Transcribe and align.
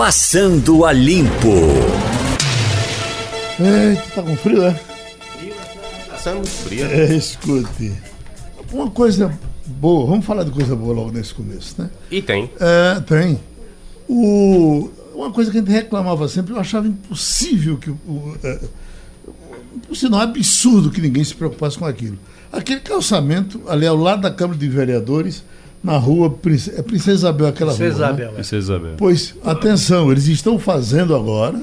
Passando 0.00 0.86
a 0.86 0.94
Limpo. 0.94 1.58
Eita, 3.60 4.02
tá 4.14 4.22
com 4.22 4.34
frio, 4.34 4.64
é? 4.64 4.80
Passando 6.08 6.46
frio. 6.46 6.86
É, 6.86 7.14
escute. 7.14 7.92
Uma 8.72 8.90
coisa 8.90 9.38
boa, 9.66 10.06
vamos 10.06 10.24
falar 10.24 10.44
de 10.44 10.52
coisa 10.52 10.74
boa 10.74 10.94
logo 10.94 11.12
nesse 11.12 11.34
começo, 11.34 11.82
né? 11.82 11.90
E 12.10 12.22
tem. 12.22 12.50
É, 12.58 13.00
tem. 13.00 13.38
O, 14.08 14.88
uma 15.14 15.30
coisa 15.32 15.50
que 15.50 15.58
a 15.58 15.60
gente 15.60 15.70
reclamava 15.70 16.26
sempre, 16.28 16.54
eu 16.54 16.58
achava 16.58 16.88
impossível 16.88 17.76
que 17.76 17.90
o. 17.90 18.38
é, 18.42 18.58
por 19.86 19.94
sinal, 19.94 20.22
absurdo 20.22 20.90
que 20.90 21.02
ninguém 21.02 21.22
se 21.22 21.34
preocupasse 21.34 21.78
com 21.78 21.84
aquilo. 21.84 22.18
Aquele 22.50 22.80
calçamento 22.80 23.60
ali 23.68 23.86
ao 23.86 23.96
lado 23.96 24.22
da 24.22 24.30
Câmara 24.30 24.58
de 24.58 24.66
Vereadores, 24.66 25.44
na 25.82 25.96
rua 25.96 26.26
é 26.26 26.82
Princesa 26.82 27.12
Isabel, 27.12 27.46
aquela 27.46 27.74
Princesa 27.74 28.06
rua. 28.06 28.06
né? 28.06 28.12
Isabel, 28.12 28.28
é. 28.28 28.34
Princesa 28.34 28.64
Isabel. 28.64 28.94
Pois, 28.98 29.34
atenção, 29.44 30.12
eles 30.12 30.26
estão 30.26 30.58
fazendo 30.58 31.14
agora, 31.14 31.60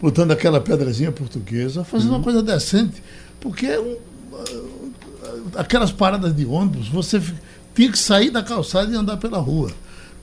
botando 0.00 0.30
aquela 0.30 0.60
pedrazinha 0.60 1.10
portuguesa, 1.10 1.82
fazendo 1.82 2.10
uma 2.10 2.22
coisa 2.22 2.42
decente, 2.42 3.02
porque 3.40 3.66
é 3.66 3.80
um, 3.80 3.96
ah, 4.32 5.60
aquelas 5.60 5.90
paradas 5.90 6.34
de 6.34 6.46
ônibus, 6.46 6.88
você 6.88 7.20
tinha 7.74 7.90
que 7.90 7.98
sair 7.98 8.30
da 8.30 8.42
calçada 8.42 8.92
e 8.92 8.96
andar 8.96 9.16
pela 9.16 9.38
rua. 9.38 9.70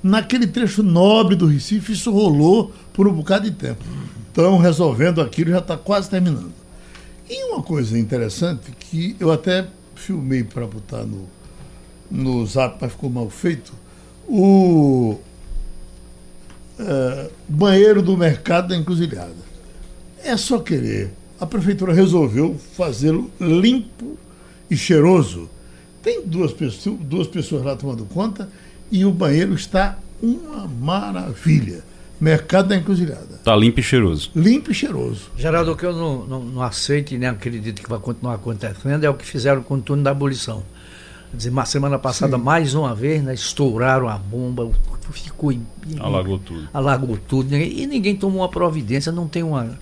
Naquele 0.02 0.48
trecho 0.48 0.84
nobre 0.84 1.36
do 1.36 1.48
Recife, 1.48 1.94
isso 1.94 2.12
rolou 2.12 2.72
por 2.94 3.08
um 3.08 3.14
bocado 3.14 3.50
de 3.50 3.52
tempo. 3.56 3.84
Estão 4.28 4.58
resolvendo 4.58 5.20
aquilo, 5.22 5.52
já 5.52 5.60
está 5.60 5.76
quase 5.76 6.10
terminando. 6.10 6.54
E 7.30 7.44
uma 7.52 7.64
coisa 7.64 7.98
interessante 7.98 8.72
que 8.80 9.16
eu 9.20 9.32
até 9.32 9.66
filmei 9.96 10.44
para 10.44 10.68
botar 10.68 11.04
no, 11.04 11.28
no 12.10 12.46
zap, 12.46 12.78
mas 12.80 12.92
ficou 12.92 13.10
mal 13.10 13.30
feito. 13.30 13.74
O 14.28 15.20
eh, 16.78 17.30
banheiro 17.48 18.02
do 18.02 18.18
mercado 18.18 18.70
da 18.70 18.76
encruzilhada. 18.76 19.34
É 20.24 20.36
só 20.36 20.60
querer. 20.60 21.12
A 21.40 21.46
prefeitura 21.46 21.94
resolveu 21.94 22.58
fazê-lo 22.76 23.32
limpo 23.40 24.18
e 24.70 24.76
cheiroso. 24.76 25.50
Tem 26.04 26.22
duas 26.26 26.52
pessoas, 26.52 27.00
duas 27.00 27.28
pessoas 27.28 27.64
lá 27.64 27.76
tomando 27.76 28.06
conta 28.06 28.50
e 28.92 29.06
o 29.06 29.12
banheiro 29.12 29.54
está 29.54 29.98
uma 30.22 30.68
maravilha. 30.68 31.84
Mercado 32.20 32.70
da 32.70 32.78
encruzilhada. 32.78 33.40
Tá 33.44 33.56
limpo 33.56 33.80
e 33.80 33.84
cheiroso. 33.84 34.32
Limpo 34.36 34.72
e 34.72 34.74
cheiroso. 34.74 35.32
Geraldo, 35.38 35.74
o 35.74 35.76
que 35.76 35.86
eu 35.86 35.94
não, 35.94 36.26
não, 36.26 36.44
não 36.44 36.62
aceito 36.62 37.14
e 37.14 37.18
nem 37.18 37.28
acredito 37.28 37.82
que 37.82 37.90
vai 37.90 38.00
continuar 38.00 38.36
acontecendo 38.36 39.04
é 39.04 39.10
o 39.10 39.14
que 39.14 39.26
fizeram 39.26 39.62
com 39.62 39.76
o 39.76 39.82
turno 39.82 40.04
da 40.04 40.12
abolição. 40.12 40.64
Quer 41.36 41.40
dizer, 41.40 41.52
na 41.52 41.66
semana 41.66 42.00
passada, 42.00 42.38
mais 42.38 42.74
uma 42.74 42.96
vez, 42.96 43.22
né, 43.22 43.34
estouraram 43.34 44.08
a 44.08 44.18
bomba, 44.18 44.72
ficou. 45.12 45.52
em- 45.52 45.66
Alagou 46.00 46.40
tudo. 46.40 46.70
alagou 46.74 47.18
tudo 47.28 47.54
e 47.56 47.86
ninguém 47.86 48.16
tomou 48.16 48.40
uma 48.42 48.48
providência, 48.50 49.12
não 49.12 49.28
tem 49.28 49.44
uma, 49.44 49.78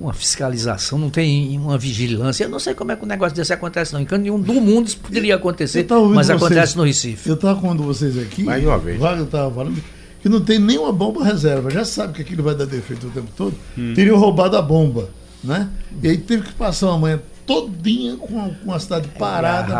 uma 0.00 0.12
fiscalização, 0.12 0.98
não 0.98 1.08
tem 1.08 1.56
uma 1.58 1.78
vigilância. 1.78 2.42
Eu 2.44 2.48
não 2.50 2.58
sei 2.58 2.74
como 2.74 2.90
é 2.90 2.96
que 2.96 3.04
um 3.04 3.06
negócio 3.08 3.36
desse 3.36 3.52
acontece, 3.52 3.92
não. 3.92 4.00
Em 4.00 4.04
canto 4.04 4.22
nenhum 4.22 4.40
do 4.40 4.54
mundo 4.54 4.88
isso 4.88 4.98
poderia 4.98 5.36
acontecer, 5.36 5.86
Eu 5.88 6.08
mas 6.08 6.26
vocês. 6.26 6.42
acontece 6.42 6.76
no 6.76 6.82
Recife. 6.82 7.28
Eu 7.28 7.36
estava 7.36 7.60
com 7.60 7.74
vocês 7.76 8.18
aqui. 8.18 8.42
Mais 8.42 8.64
uma 8.64 8.76
vez. 8.78 8.98
Wagner 8.98 9.24
estava 9.26 9.54
falando 9.54 9.80
que 10.20 10.28
não 10.28 10.40
tem 10.40 10.58
nenhuma 10.58 10.92
bomba 10.92 11.22
reserva. 11.24 11.70
Já 11.70 11.84
sabe 11.84 12.14
que 12.14 12.22
aquilo 12.22 12.42
vai 12.42 12.56
dar 12.56 12.66
defeito 12.66 13.06
o 13.06 13.10
tempo 13.10 13.28
todo. 13.36 13.54
Hum. 13.78 13.92
Teriam 13.94 14.18
roubado 14.18 14.56
a 14.56 14.62
bomba. 14.62 15.08
Né? 15.44 15.68
E 16.02 16.08
aí 16.08 16.18
teve 16.18 16.42
que 16.42 16.52
passar 16.54 16.88
uma 16.88 16.98
manhã 16.98 17.20
todinha 17.46 18.16
com 18.16 18.54
com 18.54 18.72
a 18.72 18.80
cidade 18.80 19.08
parada. 19.18 19.74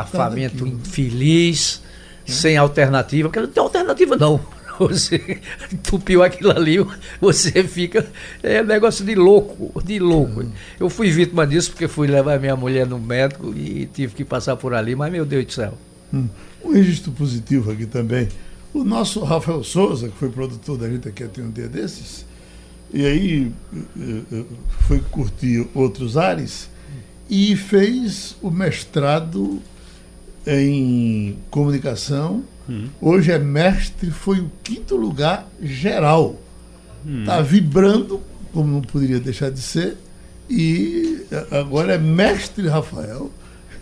daquilo. 0.47 0.69
infeliz, 0.69 1.83
sem 2.25 2.57
alternativa, 2.57 3.29
porque 3.29 3.41
não 3.41 3.49
tem 3.49 3.63
alternativa 3.63 4.17
não. 4.17 4.41
Você 4.79 5.41
entupiu 5.73 6.23
aquilo 6.23 6.51
ali, 6.51 6.77
você 7.19 7.65
fica. 7.65 8.07
É 8.43 8.63
negócio 8.63 9.07
de 9.07 9.15
louco, 9.15 9.83
de 9.83 9.99
louco. 9.99 10.45
Eu 10.79 10.91
fui 10.91 11.11
vítima 11.11 11.47
disso 11.47 11.71
porque 11.71 11.89
fui 11.89 12.07
levar 12.07 12.39
minha 12.39 12.55
mulher 12.55 12.87
no 12.87 12.99
médico 12.99 13.55
e 13.57 13.87
tive 13.87 14.15
que 14.15 14.23
passar 14.23 14.55
por 14.55 14.75
ali, 14.75 14.95
mas 14.95 15.11
meu 15.11 15.25
Deus 15.25 15.47
do 15.47 15.53
céu. 15.55 15.79
Hum. 16.13 16.29
Um 16.63 16.73
registro 16.73 17.11
positivo 17.13 17.71
aqui 17.71 17.87
também. 17.87 18.29
O 18.75 18.85
nosso 18.85 19.25
Rafael 19.25 19.65
Souza, 19.65 20.09
que 20.11 20.17
foi 20.19 20.29
produtor 20.29 20.77
da 20.77 20.91
gente 20.91 21.09
aqui 21.09 21.25
até 21.25 21.41
um 21.41 21.51
dia 21.51 21.69
desses, 21.69 22.27
e 22.93 23.07
aí 23.07 23.53
eh, 23.75 24.21
eh, 24.31 24.45
foi 24.87 25.01
curtir 25.11 25.67
outros 25.75 26.19
ares 26.19 26.69
e 27.29 27.57
fez 27.57 28.37
o 28.43 28.51
mestrado 28.51 29.61
em 30.47 31.37
comunicação. 31.51 32.45
Hoje 33.01 33.31
é 33.33 33.39
mestre, 33.39 34.11
foi 34.11 34.41
o 34.41 34.51
quinto 34.63 34.97
lugar 34.97 35.49
geral. 35.63 36.37
Está 37.21 37.41
vibrando, 37.41 38.21
como 38.53 38.73
não 38.73 38.81
poderia 38.83 39.21
deixar 39.21 39.51
de 39.51 39.61
ser, 39.61 39.97
e 40.51 41.25
a- 41.53 41.59
agora 41.59 41.95
é 41.95 41.99
mestre 41.99 42.67
Rafael. 42.69 43.31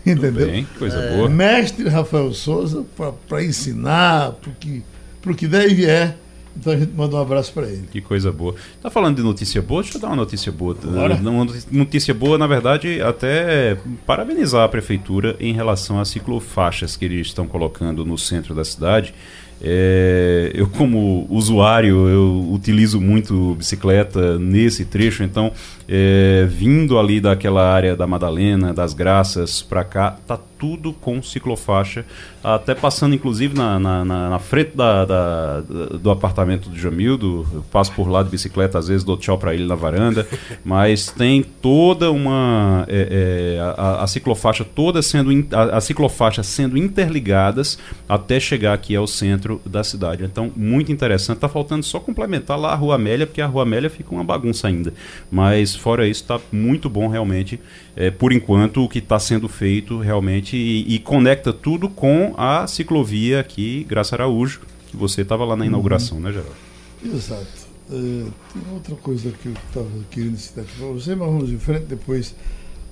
Entendeu? 0.05 0.47
Bem, 0.51 0.67
coisa 0.77 0.97
boa. 1.15 1.27
Mestre 1.29 1.89
Rafael 1.89 2.31
Souza 2.31 2.85
para 3.27 3.43
ensinar 3.43 4.33
para 4.33 4.51
que, 4.53 4.83
pro 5.19 5.33
que 5.33 5.47
der 5.47 5.67
e 5.69 5.73
vier. 5.73 6.17
Então 6.57 6.73
a 6.73 6.77
gente 6.77 6.93
manda 6.93 7.15
um 7.15 7.21
abraço 7.21 7.51
para 7.53 7.67
ele. 7.67 7.87
Que 7.91 8.01
coisa 8.01 8.31
boa. 8.31 8.55
Tá 8.81 8.89
falando 8.89 9.17
de 9.17 9.21
notícia 9.21 9.61
boa? 9.61 9.81
Deixa 9.81 9.97
eu 9.97 10.01
dar 10.01 10.07
uma 10.07 10.15
notícia 10.15 10.51
boa. 10.51 10.73
Bora. 10.73 11.15
Uma 11.15 11.47
notícia 11.71 12.13
boa, 12.13 12.37
na 12.37 12.47
verdade, 12.47 13.01
até 13.01 13.77
parabenizar 14.05 14.63
a 14.63 14.69
prefeitura 14.69 15.35
em 15.39 15.53
relação 15.53 15.99
às 15.99 16.09
ciclofaixas 16.09 16.95
que 16.95 17.05
eles 17.05 17.27
estão 17.27 17.47
colocando 17.47 18.05
no 18.05 18.17
centro 18.17 18.55
da 18.55 18.63
cidade. 18.63 19.13
É, 19.61 20.51
eu, 20.53 20.67
como 20.67 21.25
usuário, 21.29 22.07
eu 22.07 22.49
utilizo 22.51 22.99
muito 22.99 23.55
bicicleta 23.55 24.37
nesse 24.37 24.85
trecho, 24.85 25.23
então, 25.23 25.51
é, 25.87 26.45
vindo 26.49 26.99
ali 26.99 27.19
daquela 27.21 27.71
área 27.73 27.95
da 27.95 28.05
Madalena, 28.05 28.73
das 28.73 28.93
Graças 28.93 29.61
para 29.61 29.83
cá, 29.83 30.17
tá 30.27 30.37
tudo 30.57 30.93
com 30.93 31.21
ciclofaixa, 31.21 32.05
até 32.43 32.73
passando 32.73 33.13
inclusive 33.13 33.55
na, 33.57 33.77
na, 33.79 34.05
na- 34.05 34.29
na 34.29 34.39
frente 34.39 34.71
da, 34.75 35.03
da- 35.05 35.61
do 36.01 36.09
apartamento 36.09 36.69
do 36.69 36.77
Jamildo, 36.77 37.45
eu 37.53 37.61
passo 37.71 37.91
por 37.91 38.07
lá 38.09 38.23
de 38.23 38.29
bicicleta, 38.29 38.79
às 38.79 38.87
vezes 38.87 39.03
dou 39.03 39.17
tchau 39.17 39.37
para 39.37 39.53
ele 39.53 39.65
na 39.65 39.75
varanda, 39.75 40.25
mas 40.63 41.11
tem 41.11 41.43
toda 41.43 42.09
uma 42.11 42.85
é, 42.87 43.57
é, 43.57 43.61
a, 43.77 44.03
a- 44.03 44.07
ciclofaixa 44.07 44.63
toda 44.63 45.01
sendo 45.01 45.29
a, 45.55 45.77
a 45.77 45.81
ciclofaixa 45.81 46.41
sendo 46.41 46.77
interligadas 46.77 47.77
até 48.07 48.39
chegar 48.39 48.73
aqui 48.73 48.95
ao 48.95 49.05
centro 49.07 49.44
da 49.65 49.83
cidade. 49.83 50.23
Então 50.23 50.51
muito 50.55 50.91
interessante. 50.91 51.39
Tá 51.39 51.49
faltando 51.49 51.83
só 51.83 51.99
complementar 51.99 52.59
lá 52.59 52.73
a 52.73 52.75
Rua 52.75 52.95
Amélia, 52.95 53.25
porque 53.27 53.41
a 53.41 53.47
Rua 53.47 53.63
Amélia 53.63 53.89
fica 53.89 54.13
uma 54.13 54.23
bagunça 54.23 54.67
ainda. 54.67 54.93
Mas 55.31 55.75
fora 55.75 56.07
isso 56.07 56.23
tá 56.23 56.39
muito 56.51 56.89
bom 56.89 57.07
realmente. 57.07 57.59
É, 57.95 58.11
por 58.11 58.33
enquanto 58.33 58.83
o 58.83 58.89
que 58.89 58.99
está 58.99 59.19
sendo 59.19 59.47
feito 59.47 59.99
realmente 59.99 60.57
e, 60.57 60.95
e 60.95 60.99
conecta 60.99 61.53
tudo 61.53 61.89
com 61.89 62.33
a 62.37 62.67
ciclovia 62.67 63.39
aqui, 63.39 63.85
Graça 63.87 64.15
Araújo, 64.15 64.61
que 64.87 64.97
você 64.97 65.21
estava 65.21 65.45
lá 65.45 65.55
na 65.55 65.65
inauguração, 65.65 66.19
né, 66.19 66.31
Geraldo? 66.31 66.55
Exato. 67.03 67.65
Eh, 67.91 68.25
tem 68.53 68.73
outra 68.73 68.95
coisa 68.95 69.31
que 69.31 69.47
eu 69.47 69.53
estava 69.53 69.89
querendo 70.09 70.37
citar 70.37 70.65
para 70.65 70.87
você, 70.87 71.15
mas 71.15 71.27
vamos 71.27 71.51
em 71.51 71.59
frente, 71.59 71.85
depois 71.85 72.33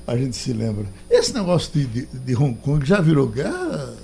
a 0.06 0.16
gente 0.16 0.36
se 0.36 0.54
lembra. 0.54 0.86
Esse 1.10 1.34
negócio 1.34 1.72
de, 1.74 1.86
de, 1.86 2.06
de 2.06 2.36
Hong 2.36 2.56
Kong 2.56 2.86
já 2.86 3.02
virou 3.02 3.28
guerra? 3.28 3.96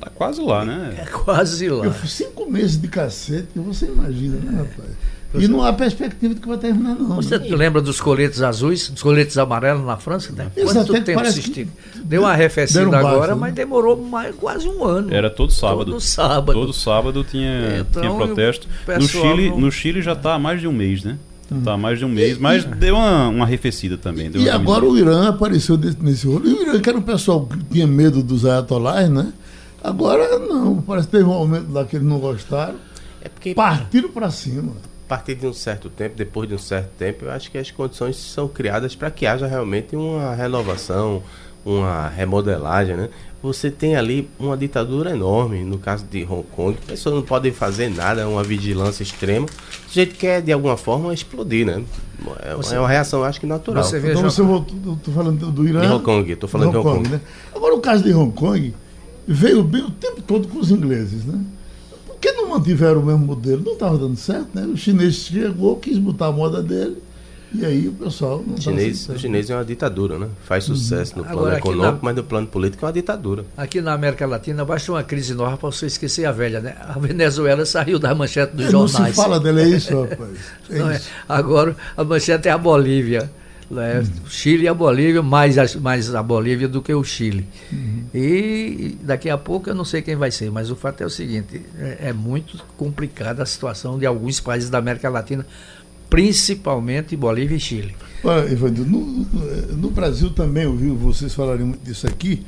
Tá 0.00 0.10
quase 0.10 0.40
lá, 0.40 0.64
né? 0.64 0.94
É 0.98 1.06
quase 1.06 1.68
lá. 1.68 1.86
Eu 1.86 1.92
fui 1.92 2.08
cinco 2.08 2.50
meses 2.50 2.80
de 2.80 2.88
cacete, 2.88 3.48
você 3.56 3.86
imagina, 3.86 4.36
né, 4.38 4.58
rapaz? 4.58 4.90
E 5.34 5.48
não 5.48 5.62
há 5.62 5.72
perspectiva 5.72 6.34
de 6.34 6.40
que 6.40 6.48
vai 6.48 6.56
terminar, 6.56 6.94
não. 6.94 7.16
Você 7.16 7.38
né? 7.38 7.46
lembra 7.50 7.82
dos 7.82 8.00
coletes 8.00 8.40
azuis, 8.40 8.88
dos 8.88 9.02
coletes 9.02 9.36
amarelos 9.36 9.84
na 9.84 9.96
França? 9.96 10.32
Né? 10.32 10.50
Quanto 10.54 10.78
é 10.78 11.00
que 11.00 11.04
tempo 11.04 11.22
que 11.22 11.28
estica? 11.28 11.70
Deu 12.04 12.22
uma 12.22 12.32
arrefecida 12.32 12.86
baixa, 12.88 13.08
agora, 13.08 13.34
né? 13.34 13.40
mas 13.40 13.54
demorou 13.54 13.96
mais, 13.96 14.34
quase 14.34 14.68
um 14.68 14.84
ano. 14.84 15.12
Era 15.12 15.28
todo 15.28 15.52
sábado. 15.52 15.92
Todo 15.92 16.00
sábado. 16.00 16.52
Todo 16.52 16.72
sábado 16.72 17.24
tinha, 17.24 17.80
Então, 17.80 18.02
tinha 18.02 18.14
protesto. 18.14 18.68
o 18.88 18.92
No 18.98 19.08
Chile, 19.08 19.50
não- 19.50 19.60
no 19.60 19.72
Chile 19.72 20.00
já 20.02 20.12
está 20.12 20.34
há 20.34 20.38
mais 20.38 20.60
de 20.60 20.68
um 20.68 20.72
mês, 20.72 21.04
né? 21.04 21.18
Tá 21.64 21.74
há 21.74 21.76
mais 21.76 21.98
de 21.98 22.04
um 22.04 22.08
mês, 22.08 22.38
mas 22.38 22.64
deu 22.64 22.96
uma, 22.96 23.28
uma 23.28 23.44
arrefecida 23.44 23.96
também. 23.96 24.28
deu 24.28 24.42
E 24.42 24.48
uma 24.48 24.54
agora 24.54 24.84
o 24.84 24.98
Irã 24.98 25.28
apareceu 25.28 25.78
nesse 26.00 26.26
rolo. 26.26 26.44
E 26.44 26.52
o 26.52 26.62
Irã, 26.62 26.80
que 26.80 26.88
era 26.88 26.98
um 26.98 27.02
pessoal 27.02 27.46
que 27.46 27.56
tinha 27.72 27.86
medo 27.86 28.20
dos 28.22 28.44
ayatolás, 28.44 29.08
né? 29.08 29.32
Agora 29.82 30.38
não, 30.38 30.80
parece 30.82 31.06
que 31.08 31.12
teve 31.12 31.24
um 31.28 31.32
aumento 31.32 31.70
lá 31.72 31.84
que 31.84 31.96
eles 31.96 32.06
não 32.06 32.18
gostaram. 32.18 32.76
É 33.22 33.28
porque 33.28 33.54
Partiram 33.54 34.08
para 34.10 34.30
cima. 34.30 34.72
a 34.72 35.08
partir 35.08 35.34
de 35.34 35.46
um 35.46 35.52
certo 35.52 35.88
tempo, 35.88 36.14
depois 36.16 36.48
de 36.48 36.54
um 36.54 36.58
certo 36.58 36.90
tempo, 36.98 37.24
eu 37.26 37.30
acho 37.30 37.50
que 37.50 37.58
as 37.58 37.70
condições 37.70 38.16
são 38.16 38.48
criadas 38.48 38.94
para 38.94 39.10
que 39.10 39.26
haja 39.26 39.46
realmente 39.46 39.94
uma 39.96 40.34
renovação, 40.34 41.22
uma 41.64 42.08
remodelagem, 42.08 42.96
né? 42.96 43.08
Você 43.42 43.70
tem 43.70 43.94
ali 43.96 44.28
uma 44.40 44.56
ditadura 44.56 45.10
enorme, 45.10 45.62
no 45.62 45.78
caso 45.78 46.04
de 46.10 46.24
Hong 46.24 46.42
Kong, 46.56 46.76
pessoas 46.86 47.14
não 47.14 47.22
podem 47.22 47.52
fazer 47.52 47.88
nada, 47.90 48.26
uma 48.28 48.42
vigilância 48.42 49.02
extrema. 49.04 49.46
O 49.46 49.92
jeito 49.92 50.16
quer, 50.16 50.40
de 50.42 50.50
alguma 50.52 50.76
forma, 50.76 51.12
explodir, 51.14 51.64
né? 51.66 51.84
É 52.42 52.54
uma, 52.54 52.74
é 52.74 52.78
uma 52.80 52.88
reação, 52.88 53.22
acho 53.22 53.38
que 53.38 53.46
natural. 53.46 53.84
Você 53.84 54.00
vê- 54.00 54.10
Então 54.12 54.22
você 54.22 54.42
voltou, 54.42 54.98
tô 55.04 55.12
falando 55.12 55.50
do 55.52 55.68
Irã. 55.68 55.80
De 55.80 55.86
Hong 55.86 56.02
Kong, 56.02 56.34
tô 56.36 56.48
falando 56.48 56.70
de 56.70 56.76
Hong 56.78 56.88
Kong. 56.96 57.08
né? 57.08 57.20
Agora 57.54 57.74
o 57.74 57.80
caso 57.80 58.02
de 58.02 58.12
Hong 58.14 58.32
Kong 58.32 58.74
veio 59.26 59.62
bem 59.62 59.82
o 59.82 59.90
tempo 59.90 60.22
todo 60.22 60.48
com 60.48 60.58
os 60.58 60.70
ingleses, 60.70 61.24
né? 61.24 61.40
Por 62.06 62.16
que 62.18 62.32
não 62.32 62.50
mantiveram 62.50 63.00
o 63.00 63.06
mesmo 63.06 63.26
modelo, 63.26 63.62
não 63.64 63.72
estava 63.72 63.98
dando 63.98 64.16
certo, 64.16 64.48
né? 64.54 64.64
O 64.66 64.76
chinês 64.76 65.14
chegou, 65.14 65.76
quis 65.76 65.98
botar 65.98 66.26
a 66.26 66.32
moda 66.32 66.62
dele, 66.62 66.96
e 67.54 67.64
aí 67.64 67.88
o 67.88 67.92
pessoal 67.92 68.44
não 68.46 68.54
o 68.54 68.60
chinês, 68.60 69.08
o 69.08 69.18
chinês 69.18 69.48
é 69.48 69.54
uma 69.54 69.64
ditadura, 69.64 70.18
né? 70.18 70.28
Faz 70.44 70.68
uhum. 70.68 70.74
sucesso 70.74 71.16
no 71.16 71.24
plano 71.24 71.38
Agora, 71.38 71.58
econômico, 71.58 71.96
na, 71.96 71.98
mas 72.02 72.16
no 72.16 72.24
plano 72.24 72.46
político 72.46 72.84
é 72.84 72.86
uma 72.86 72.92
ditadura. 72.92 73.44
Aqui 73.56 73.80
na 73.80 73.92
América 73.92 74.26
Latina 74.26 74.64
basta 74.64 74.92
uma 74.92 75.02
crise 75.02 75.32
nova 75.32 75.56
para 75.56 75.70
você 75.70 75.86
esquecer 75.86 76.24
a 76.26 76.32
velha, 76.32 76.60
né? 76.60 76.76
A 76.80 76.98
Venezuela 76.98 77.64
saiu 77.64 77.98
da 77.98 78.14
manchete 78.14 78.54
dos 78.54 78.66
é, 78.66 78.70
jornais. 78.70 78.98
Não 78.98 79.06
se 79.06 79.12
fala 79.14 79.40
dela, 79.40 79.62
é 79.62 79.68
isso, 79.68 80.02
rapaz. 80.02 80.30
É 80.68 80.78
não, 80.78 80.90
é? 80.90 80.96
isso. 80.96 81.08
Agora 81.28 81.76
a 81.96 82.04
manchete 82.04 82.48
é 82.48 82.50
a 82.50 82.58
Bolívia. 82.58 83.30
Né? 83.70 83.98
Uhum. 83.98 84.28
Chile 84.28 84.64
e 84.64 84.68
a 84.68 84.74
Bolívia, 84.74 85.22
mais 85.22 85.58
a, 85.58 85.80
mais 85.80 86.14
a 86.14 86.22
Bolívia 86.22 86.68
do 86.68 86.80
que 86.80 86.94
o 86.94 87.02
Chile. 87.02 87.46
Uhum. 87.72 88.04
E 88.14 88.96
daqui 89.02 89.28
a 89.28 89.36
pouco 89.36 89.68
eu 89.68 89.74
não 89.74 89.84
sei 89.84 90.02
quem 90.02 90.14
vai 90.14 90.30
ser, 90.30 90.50
mas 90.50 90.70
o 90.70 90.76
fato 90.76 91.02
é 91.02 91.06
o 91.06 91.10
seguinte: 91.10 91.62
é, 91.78 92.08
é 92.08 92.12
muito 92.12 92.62
complicada 92.76 93.42
a 93.42 93.46
situação 93.46 93.98
de 93.98 94.06
alguns 94.06 94.40
países 94.40 94.70
da 94.70 94.78
América 94.78 95.08
Latina, 95.08 95.44
principalmente 96.08 97.16
Bolívia 97.16 97.56
e 97.56 97.60
Chile. 97.60 97.96
Olha, 98.22 98.50
Evandro, 98.50 98.84
no, 98.84 99.26
no, 99.76 99.90
Brasil 99.90 100.30
também 100.30 100.66
ouvi 100.66 100.88
vocês 100.90 101.34
falarem 101.34 101.66
muito 101.66 101.84
disso 101.84 102.06
aqui. 102.06 102.46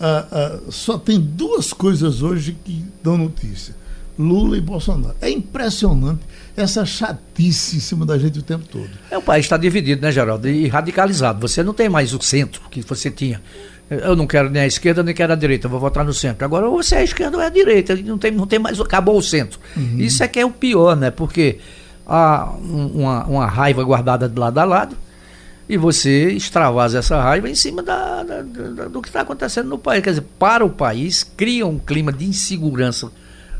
Ah, 0.00 0.26
ah, 0.30 0.60
só 0.68 0.96
tem 0.96 1.20
duas 1.20 1.72
coisas 1.72 2.22
hoje 2.22 2.56
que 2.64 2.84
dão 3.02 3.18
notícia: 3.18 3.74
Lula 4.18 4.56
e 4.56 4.60
Bolsonaro. 4.60 5.14
É 5.20 5.30
impressionante 5.30 6.20
essa 6.56 6.84
chatice 6.84 7.76
em 7.76 7.80
cima 7.80 8.04
da 8.04 8.18
gente 8.18 8.38
o 8.38 8.42
tempo 8.42 8.64
todo. 8.70 8.90
É, 9.10 9.16
o 9.16 9.22
país 9.22 9.46
está 9.46 9.56
dividido, 9.56 10.02
né, 10.02 10.12
Geraldo? 10.12 10.48
E 10.48 10.68
radicalizado. 10.68 11.46
Você 11.46 11.62
não 11.62 11.72
tem 11.72 11.88
mais 11.88 12.12
o 12.12 12.20
centro 12.20 12.60
que 12.70 12.82
você 12.82 13.10
tinha. 13.10 13.40
Eu 13.90 14.16
não 14.16 14.26
quero 14.26 14.48
nem 14.48 14.62
a 14.62 14.66
esquerda 14.66 15.02
nem 15.02 15.14
quero 15.14 15.32
a 15.32 15.36
direita, 15.36 15.68
vou 15.68 15.80
votar 15.80 16.04
no 16.04 16.14
centro. 16.14 16.44
Agora, 16.44 16.68
ou 16.68 16.82
você 16.82 16.94
é 16.94 16.98
a 16.98 17.04
esquerda 17.04 17.36
ou 17.36 17.42
é 17.42 17.46
a 17.46 17.50
direita, 17.50 17.94
não 17.96 18.16
tem, 18.16 18.30
não 18.30 18.46
tem 18.46 18.58
mais, 18.58 18.80
acabou 18.80 19.18
o 19.18 19.22
centro. 19.22 19.58
Uhum. 19.76 19.98
Isso 19.98 20.22
é 20.22 20.28
que 20.28 20.40
é 20.40 20.46
o 20.46 20.50
pior, 20.50 20.96
né? 20.96 21.10
Porque 21.10 21.58
há 22.06 22.54
uma, 22.62 23.24
uma 23.26 23.46
raiva 23.46 23.82
guardada 23.84 24.28
de 24.28 24.38
lado 24.38 24.58
a 24.58 24.64
lado 24.64 24.96
e 25.68 25.76
você 25.76 26.30
extravasa 26.30 26.98
essa 26.98 27.20
raiva 27.20 27.50
em 27.50 27.54
cima 27.54 27.82
da, 27.82 28.22
da, 28.22 28.42
da, 28.42 28.88
do 28.88 29.02
que 29.02 29.08
está 29.08 29.20
acontecendo 29.20 29.68
no 29.68 29.78
país. 29.78 30.02
Quer 30.02 30.10
dizer, 30.10 30.26
para 30.38 30.64
o 30.64 30.70
país, 30.70 31.22
cria 31.22 31.66
um 31.66 31.78
clima 31.78 32.12
de 32.12 32.24
insegurança 32.24 33.10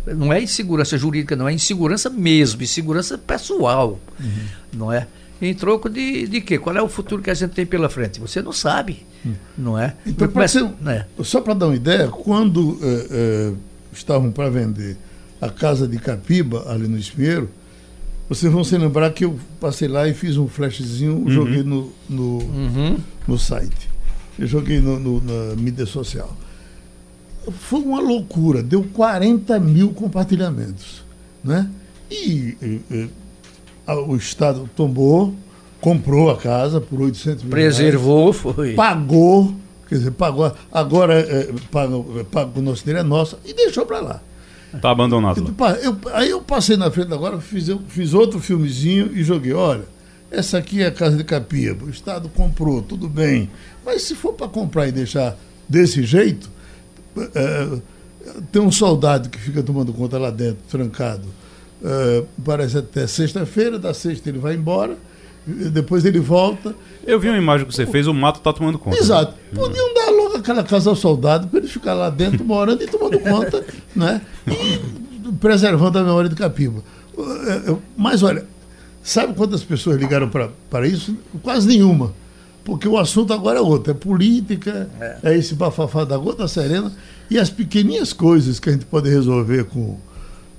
não 0.07 0.33
é 0.33 0.43
insegurança 0.43 0.99
jurídica, 0.99 1.37
não 1.37 1.49
é 1.49 1.53
insegurança 1.53 2.11
mesmo, 2.11 2.63
insegurança 2.63 3.17
pessoal, 3.17 3.99
uhum. 4.19 4.47
não 4.73 4.93
é? 4.93 5.07
Em 5.41 5.55
troco 5.55 5.89
de, 5.89 6.27
de 6.29 6.41
quê? 6.41 6.59
Qual 6.59 6.77
é 6.77 6.83
o 6.83 6.89
futuro 6.89 7.21
que 7.23 7.31
a 7.31 7.35
gente 7.35 7.51
tem 7.51 7.67
pela 7.67 7.89
frente? 7.89 8.21
Você 8.21 8.41
não 8.41 8.53
sabe, 8.53 9.05
uhum. 9.25 9.35
não 9.59 9.79
é? 9.79 9.95
Então, 10.07 10.29
começa, 10.29 10.73
né? 10.81 11.07
Só 11.23 11.41
para 11.41 11.55
dar 11.55 11.67
uma 11.67 11.77
ideia, 11.77 12.09
quando 12.09 12.79
é, 12.83 13.07
é, 13.11 13.53
estavam 13.93 14.31
para 14.31 14.49
vender 14.49 14.97
a 15.41 15.49
casa 15.49 15.89
de 15.89 15.99
Capiba, 15.99 16.65
ali 16.69 16.87
no 16.87 16.97
Espinheiro, 16.97 17.51
vocês 18.29 18.53
vão 18.53 18.63
se 18.63 18.77
lembrar 18.79 19.11
que 19.11 19.25
eu 19.25 19.39
passei 19.61 19.89
lá 19.89 20.09
e 20.09 20.15
fiz 20.15 20.37
um 20.37 20.49
flashzinho, 20.49 21.17
uhum. 21.17 21.31
joguei 21.31 21.63
no, 21.63 21.93
no, 22.09 22.39
uhum. 22.39 22.97
no 23.27 23.39
site. 23.39 23.91
Eu 24.39 24.47
joguei 24.47 24.81
no, 24.81 24.99
no, 24.99 25.21
na 25.21 25.57
mídia 25.57 25.87
social 25.87 26.37
foi 27.51 27.81
uma 27.81 28.01
loucura, 28.01 28.63
deu 28.63 28.85
40 28.93 29.59
mil 29.59 29.91
compartilhamentos. 29.91 31.03
Né? 31.43 31.69
E, 32.11 32.57
e, 32.63 32.81
e 32.91 33.11
a, 33.87 33.97
o 33.97 34.17
Estado 34.17 34.69
tombou, 34.77 35.35
comprou 35.81 36.31
a 36.31 36.37
casa 36.37 36.81
por 36.81 37.01
800 37.01 37.43
mil 37.43 37.51
Preservou, 37.51 38.31
reais, 38.31 38.37
foi. 38.37 38.75
Pagou, 38.75 39.55
quer 39.89 39.97
dizer, 39.97 40.11
pagou, 40.13 40.53
agora 40.71 41.15
é, 41.19 41.53
paga, 41.71 41.97
paga, 42.31 42.59
o 42.59 42.63
nosso 42.63 42.85
dinheiro 42.85 43.05
é 43.05 43.09
nosso 43.09 43.39
e 43.45 43.53
deixou 43.53 43.85
para 43.85 44.01
lá. 44.01 44.21
Está 44.73 44.91
abandonado. 44.91 45.55
Eu, 45.83 45.97
aí 46.15 46.31
eu 46.31 46.41
passei 46.41 46.77
na 46.77 46.91
frente 46.91 47.13
agora, 47.13 47.39
fiz, 47.41 47.69
eu, 47.69 47.79
fiz 47.89 48.15
outro 48.15 48.41
filmezinho 48.41 49.11
e 49.15 49.23
joguei, 49.23 49.53
olha, 49.53 49.85
essa 50.31 50.57
aqui 50.57 50.81
é 50.81 50.87
a 50.87 50.91
casa 50.91 51.17
de 51.17 51.25
Capiba, 51.25 51.85
o 51.85 51.91
Estado 51.91 52.29
comprou, 52.31 52.81
tudo 52.81 53.07
bem. 53.07 53.51
Mas 53.85 54.03
se 54.03 54.15
for 54.15 54.33
para 54.33 54.49
comprar 54.49 54.89
e 54.89 54.93
deixar 54.93 55.37
desse 55.69 56.05
jeito, 56.05 56.51
é, 57.35 57.79
tem 58.51 58.63
um 58.63 58.71
soldado 58.71 59.29
que 59.29 59.39
fica 59.39 59.63
tomando 59.63 59.93
conta 59.93 60.19
lá 60.19 60.31
dentro, 60.31 60.59
trancado. 60.69 61.27
É, 61.85 62.25
parece 62.45 62.79
até 62.79 63.07
sexta-feira, 63.07 63.79
da 63.79 63.93
sexta 63.93 64.29
ele 64.29 64.39
vai 64.39 64.55
embora, 64.55 64.97
depois 65.47 66.05
ele 66.05 66.21
volta. 66.21 66.75
Eu 67.05 67.19
vi 67.19 67.29
uma 67.29 67.39
imagem 67.39 67.67
que 67.67 67.75
você 67.75 67.85
fez, 67.85 68.07
o 68.07 68.15
mato 68.15 68.39
está 68.39 68.53
tomando 68.53 68.79
conta. 68.79 68.97
Exato. 68.97 69.33
Né? 69.53 69.59
Podiam 69.59 69.93
dar 69.95 70.11
logo 70.11 70.37
aquela 70.37 70.63
casa 70.63 70.91
ao 70.91 70.97
soldado 70.97 71.49
para 71.49 71.59
ele 71.59 71.69
ficar 71.69 71.95
lá 71.95 72.09
dentro, 72.09 72.45
morando 72.45 72.83
e 72.83 72.87
tomando 72.87 73.19
conta, 73.19 73.65
né? 73.95 74.21
E 74.47 75.33
preservando 75.41 75.99
a 75.99 76.05
memória 76.05 76.31
do 76.31 76.37
Capiba. 76.37 76.83
É, 77.19 77.77
mas 77.97 78.23
olha, 78.23 78.47
sabe 79.03 79.35
quantas 79.35 79.65
pessoas 79.65 79.99
ligaram 79.99 80.31
para 80.71 80.87
isso? 80.87 81.17
Quase 81.43 81.67
nenhuma 81.67 82.15
porque 82.65 82.87
o 82.87 82.99
assunto 82.99 83.33
agora 83.33 83.59
é 83.59 83.63
outro, 83.63 83.91
é 83.91 83.95
política, 83.95 84.89
é, 85.01 85.19
é 85.25 85.39
esse 85.39 85.55
bafafá 85.55 86.05
da 86.05 86.17
gota 86.17 86.47
serena 86.47 86.93
e 87.31 87.39
as 87.39 87.51
pequeninhas 87.51 88.13
coisas 88.13 88.61
que 88.61 88.69
a 88.69 88.73
gente 88.73 88.85
pode 88.85 89.09
resolver 89.09 89.65
com. 89.65 89.99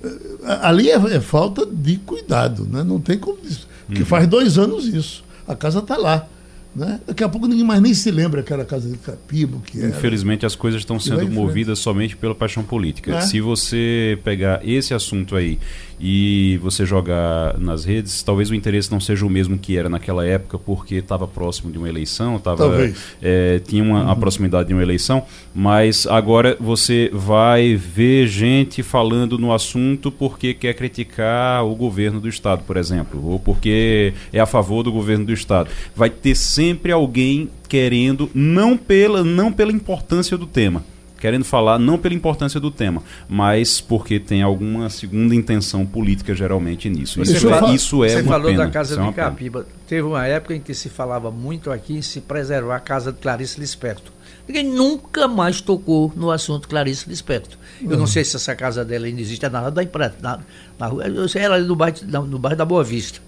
Eh, 0.02 0.18
ali 0.62 0.90
é, 0.90 0.96
é 0.96 1.20
falta 1.20 1.64
de 1.64 1.96
cuidado, 1.98 2.66
né? 2.66 2.82
não 2.82 3.00
tem 3.00 3.18
como. 3.18 3.38
Porque 3.86 4.00
uhum. 4.00 4.06
faz 4.06 4.26
dois 4.26 4.58
anos 4.58 4.86
isso. 4.86 5.24
A 5.46 5.54
casa 5.54 5.78
está 5.78 5.96
lá. 5.96 6.26
Né? 6.74 7.00
Daqui 7.06 7.22
a 7.22 7.28
pouco 7.28 7.46
ninguém 7.46 7.64
mais 7.64 7.80
nem 7.80 7.94
se 7.94 8.10
lembra 8.10 8.42
que 8.42 8.52
era 8.52 8.62
a 8.62 8.66
casa 8.66 8.88
de 8.88 8.98
Capibo. 8.98 9.60
Que 9.60 9.78
era. 9.78 9.88
Infelizmente 9.88 10.44
as 10.44 10.56
coisas 10.56 10.80
estão 10.80 10.98
sendo 10.98 11.28
movidas 11.30 11.78
somente 11.78 12.16
pela 12.16 12.34
paixão 12.34 12.64
política. 12.64 13.16
É. 13.16 13.20
Se 13.20 13.40
você 13.40 14.18
pegar 14.24 14.60
esse 14.64 14.92
assunto 14.92 15.36
aí 15.36 15.58
e 16.00 16.58
você 16.60 16.84
jogar 16.84 17.56
nas 17.60 17.84
redes, 17.84 18.22
talvez 18.24 18.50
o 18.50 18.54
interesse 18.54 18.90
não 18.90 18.98
seja 18.98 19.24
o 19.24 19.30
mesmo 19.30 19.56
que 19.56 19.76
era 19.76 19.88
naquela 19.88 20.26
época, 20.26 20.58
porque 20.58 20.96
estava 20.96 21.28
próximo 21.28 21.70
de 21.70 21.78
uma 21.78 21.88
eleição, 21.88 22.40
tava, 22.40 22.92
é, 23.22 23.60
tinha 23.60 23.82
uma, 23.82 24.10
uhum. 24.10 24.18
proximidade 24.18 24.66
de 24.66 24.74
uma 24.74 24.82
eleição, 24.82 25.24
mas 25.54 26.08
agora 26.08 26.56
você 26.58 27.08
vai 27.12 27.76
ver 27.76 28.26
gente 28.26 28.82
falando 28.82 29.38
no 29.38 29.52
assunto 29.52 30.10
porque 30.10 30.52
quer 30.52 30.74
criticar 30.74 31.64
o 31.64 31.76
governo 31.76 32.20
do 32.20 32.28
Estado, 32.28 32.64
por 32.66 32.76
exemplo, 32.76 33.24
ou 33.24 33.38
porque 33.38 34.12
é 34.32 34.40
a 34.40 34.46
favor 34.46 34.82
do 34.82 34.90
governo 34.90 35.24
do 35.24 35.32
Estado. 35.32 35.70
Vai 35.94 36.10
ter 36.10 36.34
sempre 36.34 36.63
alguém 36.92 37.50
querendo, 37.68 38.30
não 38.34 38.76
pela, 38.76 39.24
não 39.24 39.52
pela 39.52 39.72
importância 39.72 40.36
do 40.38 40.46
tema 40.46 40.84
querendo 41.24 41.44
falar 41.46 41.78
não 41.78 41.96
pela 41.96 42.14
importância 42.14 42.60
do 42.60 42.70
tema, 42.70 43.02
mas 43.26 43.80
porque 43.80 44.20
tem 44.20 44.42
alguma 44.42 44.90
segunda 44.90 45.34
intenção 45.34 45.86
política 45.86 46.34
geralmente 46.34 46.90
nisso. 46.90 47.22
Isso, 47.22 47.32
você 47.40 47.46
é, 47.46 47.50
fala, 47.50 47.74
isso 47.74 48.04
é 48.04 48.08
Você 48.10 48.24
falou 48.24 48.50
pena, 48.50 48.66
da 48.66 48.70
Casa 48.70 49.00
é 49.00 49.06
de 49.06 49.12
Capiba. 49.14 49.60
Pena. 49.60 49.74
Teve 49.88 50.02
uma 50.02 50.26
época 50.26 50.54
em 50.54 50.60
que 50.60 50.74
se 50.74 50.90
falava 50.90 51.30
muito 51.30 51.70
aqui 51.70 51.94
em 51.94 52.02
se 52.02 52.20
preservar 52.20 52.76
a 52.76 52.80
Casa 52.80 53.10
de 53.10 53.20
Clarice 53.20 53.58
Lispector. 53.58 54.12
Ninguém 54.46 54.64
nunca 54.64 55.26
mais 55.26 55.62
tocou 55.62 56.12
no 56.14 56.30
assunto 56.30 56.68
Clarice 56.68 57.08
Lispector. 57.08 57.56
Eu 57.80 57.92
não 57.92 58.00
uhum. 58.00 58.06
sei 58.06 58.22
se 58.22 58.36
essa 58.36 58.54
casa 58.54 58.84
dela 58.84 59.06
ainda 59.06 59.22
existe, 59.22 59.46
é 59.46 59.48
na, 59.48 59.70
da 59.70 59.82
na, 60.20 60.40
na 60.78 60.86
rua. 60.86 61.06
Eu 61.06 61.26
sei 61.26 61.40
ela 61.40 61.54
ali 61.54 61.66
no 61.66 61.74
bairro, 61.74 61.96
no 62.26 62.38
bairro 62.38 62.58
da 62.58 62.66
Boa 62.66 62.84
Vista. 62.84 63.20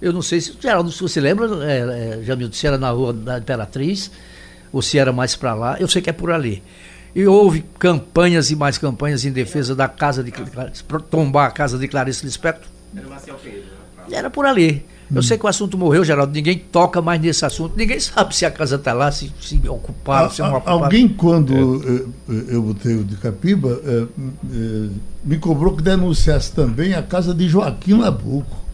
Eu 0.00 0.12
não 0.12 0.22
sei 0.22 0.40
se, 0.40 0.54
Geraldo, 0.58 0.90
se 0.90 1.00
você 1.00 1.20
lembra, 1.20 1.46
é, 1.64 2.20
é, 2.20 2.22
Jamil, 2.24 2.50
se 2.52 2.66
era 2.66 2.78
na 2.78 2.90
rua 2.90 3.12
da 3.12 3.38
Imperatriz, 3.38 4.10
ou 4.72 4.80
se 4.80 4.98
era 4.98 5.12
mais 5.12 5.36
para 5.36 5.54
lá, 5.54 5.76
eu 5.78 5.88
sei 5.88 6.00
que 6.00 6.08
é 6.08 6.12
por 6.12 6.30
ali. 6.30 6.62
E 7.14 7.26
houve 7.26 7.64
campanhas 7.78 8.50
e 8.50 8.56
mais 8.56 8.78
campanhas 8.78 9.24
em 9.24 9.32
defesa 9.32 9.74
da 9.74 9.88
casa 9.88 10.22
de 10.22 10.30
Clarice, 10.30 10.84
para 10.84 11.00
tombar 11.00 11.48
a 11.48 11.50
casa 11.50 11.76
de 11.76 11.86
Clarice 11.88 12.24
Lispector. 12.24 12.68
Era 12.96 13.08
Marcel 13.08 13.34
Pedro. 13.42 13.70
Né? 14.08 14.16
Era 14.16 14.30
por 14.30 14.46
ali. 14.46 14.84
Eu 15.12 15.18
hum. 15.18 15.22
sei 15.22 15.36
que 15.36 15.44
o 15.44 15.48
assunto 15.48 15.76
morreu, 15.76 16.04
Geraldo. 16.04 16.32
Ninguém 16.32 16.56
toca 16.56 17.02
mais 17.02 17.20
nesse 17.20 17.44
assunto. 17.44 17.76
Ninguém 17.76 17.98
sabe 18.00 18.34
se 18.34 18.46
a 18.46 18.50
casa 18.50 18.76
está 18.76 18.92
lá, 18.92 19.10
se, 19.10 19.30
se 19.40 19.60
ocuparam, 19.68 20.30
se 20.30 20.40
não 20.40 20.54
ocuparam. 20.54 20.84
Alguém, 20.84 21.08
quando 21.08 21.52
é. 21.52 22.32
eu, 22.32 22.48
eu 22.48 22.62
botei 22.62 22.94
o 22.94 23.04
de 23.04 23.16
Capiba, 23.16 23.80
é, 23.84 24.02
é, 24.02 24.88
me 25.24 25.36
cobrou 25.38 25.76
que 25.76 25.82
denunciasse 25.82 26.52
também 26.52 26.94
a 26.94 27.02
casa 27.02 27.34
de 27.34 27.48
Joaquim 27.48 27.98
Nabuco 27.98 28.69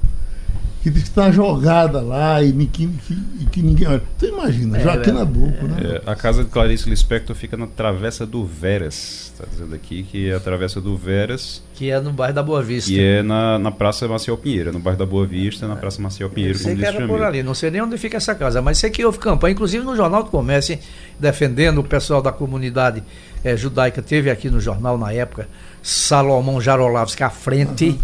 que 0.91 0.99
está 0.99 1.31
jogada 1.31 2.01
lá 2.01 2.43
e 2.43 2.53
que, 2.67 2.87
que, 2.87 3.47
que 3.53 3.63
ninguém. 3.63 3.89
Olha, 3.89 4.03
tu 4.19 4.27
imagina, 4.27 4.79
é, 4.79 4.81
Joaquim 4.81 5.11
é, 5.11 5.13
Nabuco, 5.13 5.65
é, 5.65 5.69
né? 5.69 6.01
É, 6.07 6.11
a 6.11 6.15
casa 6.15 6.45
de 6.45 6.51
Clarice 6.51 6.89
Lispector 6.89 7.35
fica 7.35 7.57
na 7.57 7.67
Travessa 7.67 8.27
do 8.27 8.45
Veras. 8.45 9.33
Está 9.33 9.45
dizendo 9.51 9.75
aqui 9.75 10.03
que 10.03 10.31
é 10.31 10.35
a 10.35 10.41
Travessa 10.41 10.81
do 10.81 10.97
Veras. 10.97 11.63
Que 11.75 11.91
é 11.91 12.01
no 12.01 12.13
bairro 12.13 12.35
da 12.35 12.43
Boa 12.43 12.63
Vista. 12.63 12.91
Que 12.91 13.01
é 13.01 13.23
na, 13.23 13.59
na 13.59 13.71
Praça 13.71 14.07
Maciel 14.09 14.37
Pinheiro, 14.37 14.73
no 14.73 14.79
bairro 14.79 14.99
da 14.99 15.07
Boa 15.07 15.27
Vista, 15.27 15.67
na 15.67 15.75
é. 15.75 15.77
Praça 15.77 16.01
Maciel 16.01 16.31
Pinheiro. 16.31 16.57
Eu 16.57 16.63
sei 16.63 16.77
que 16.77 16.85
era 16.85 17.07
por 17.07 17.23
ali, 17.23 17.43
não 17.43 17.55
sei 17.55 17.71
nem 17.71 17.83
onde 17.83 17.99
fica 17.99 18.17
essa 18.17 18.35
casa, 18.35 18.63
mas 18.63 18.79
sei 18.79 18.91
que 18.91 19.05
houve 19.05 19.19
campanha, 19.19 19.53
inclusive 19.53 19.85
no 19.85 19.97
Jornal 19.97 20.23
do 20.23 20.31
Comércio, 20.31 20.79
defendendo 21.19 21.79
o 21.79 21.85
pessoal 21.85 22.23
da 22.23 22.33
comunidade 22.33 23.03
é, 23.45 23.57
judaica. 23.57 24.01
Teve 24.01 24.31
aqui 24.31 24.49
no 24.49 24.61
jornal 24.61 24.97
na 24.97 25.13
época 25.13 25.49
Salomão 25.83 26.61
Jarolavski 26.61 27.23
à 27.23 27.31
frente. 27.31 27.87
Uhum 27.87 27.99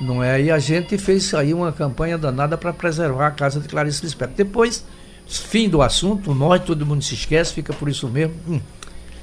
não 0.00 0.22
é? 0.22 0.40
E 0.42 0.50
a 0.50 0.58
gente 0.58 0.96
fez 0.98 1.32
aí 1.34 1.52
uma 1.54 1.72
campanha 1.72 2.18
danada 2.18 2.56
para 2.56 2.72
preservar 2.72 3.28
a 3.28 3.30
casa 3.30 3.60
de 3.60 3.68
Clarice 3.68 4.04
Lispector. 4.04 4.36
Depois, 4.36 4.84
fim 5.26 5.68
do 5.68 5.82
assunto, 5.82 6.34
nós, 6.34 6.62
todo 6.62 6.84
mundo 6.84 7.02
se 7.02 7.14
esquece, 7.14 7.54
fica 7.54 7.72
por 7.72 7.88
isso 7.88 8.08
mesmo. 8.08 8.34
Hum. 8.48 8.60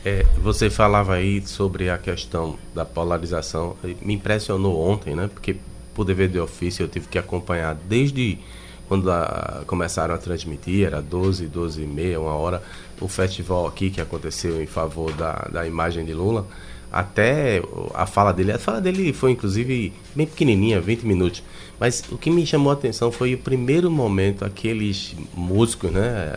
É, 0.05 0.25
você 0.41 0.69
falava 0.69 1.15
aí 1.15 1.45
sobre 1.45 1.89
a 1.89 1.97
questão 1.97 2.57
da 2.73 2.85
polarização. 2.85 3.75
Me 4.01 4.13
impressionou 4.13 4.79
ontem, 4.79 5.15
né? 5.15 5.29
Porque 5.33 5.57
por 5.93 6.05
dever 6.05 6.29
de 6.29 6.39
ofício 6.39 6.83
eu 6.83 6.87
tive 6.87 7.07
que 7.07 7.17
acompanhar 7.17 7.75
desde 7.75 8.39
quando 8.87 9.11
a, 9.11 9.63
começaram 9.67 10.15
a 10.15 10.17
transmitir, 10.17 10.87
era 10.87 11.01
12, 11.01 11.45
12 11.45 11.83
e 11.83 11.85
meia, 11.85 12.19
uma 12.19 12.33
hora, 12.33 12.63
o 12.99 13.07
festival 13.07 13.67
aqui 13.67 13.91
que 13.91 14.01
aconteceu 14.01 14.61
em 14.63 14.65
favor 14.65 15.13
da, 15.13 15.47
da 15.51 15.67
imagem 15.67 16.03
de 16.03 16.13
Lula, 16.13 16.47
até 16.91 17.61
a 17.93 18.05
fala 18.05 18.31
dele, 18.31 18.51
a 18.51 18.59
fala 18.59 18.81
dele 18.81 19.13
foi 19.13 19.31
inclusive 19.31 19.93
bem 20.15 20.25
pequenininha, 20.25 20.81
20 20.81 21.03
minutos, 21.03 21.43
mas 21.79 22.03
o 22.11 22.17
que 22.17 22.29
me 22.29 22.45
chamou 22.45 22.71
a 22.71 22.73
atenção 22.73 23.11
foi 23.11 23.33
o 23.33 23.37
primeiro 23.37 23.91
momento, 23.91 24.43
aqueles 24.43 25.15
músicos, 25.35 25.91
né, 25.91 26.35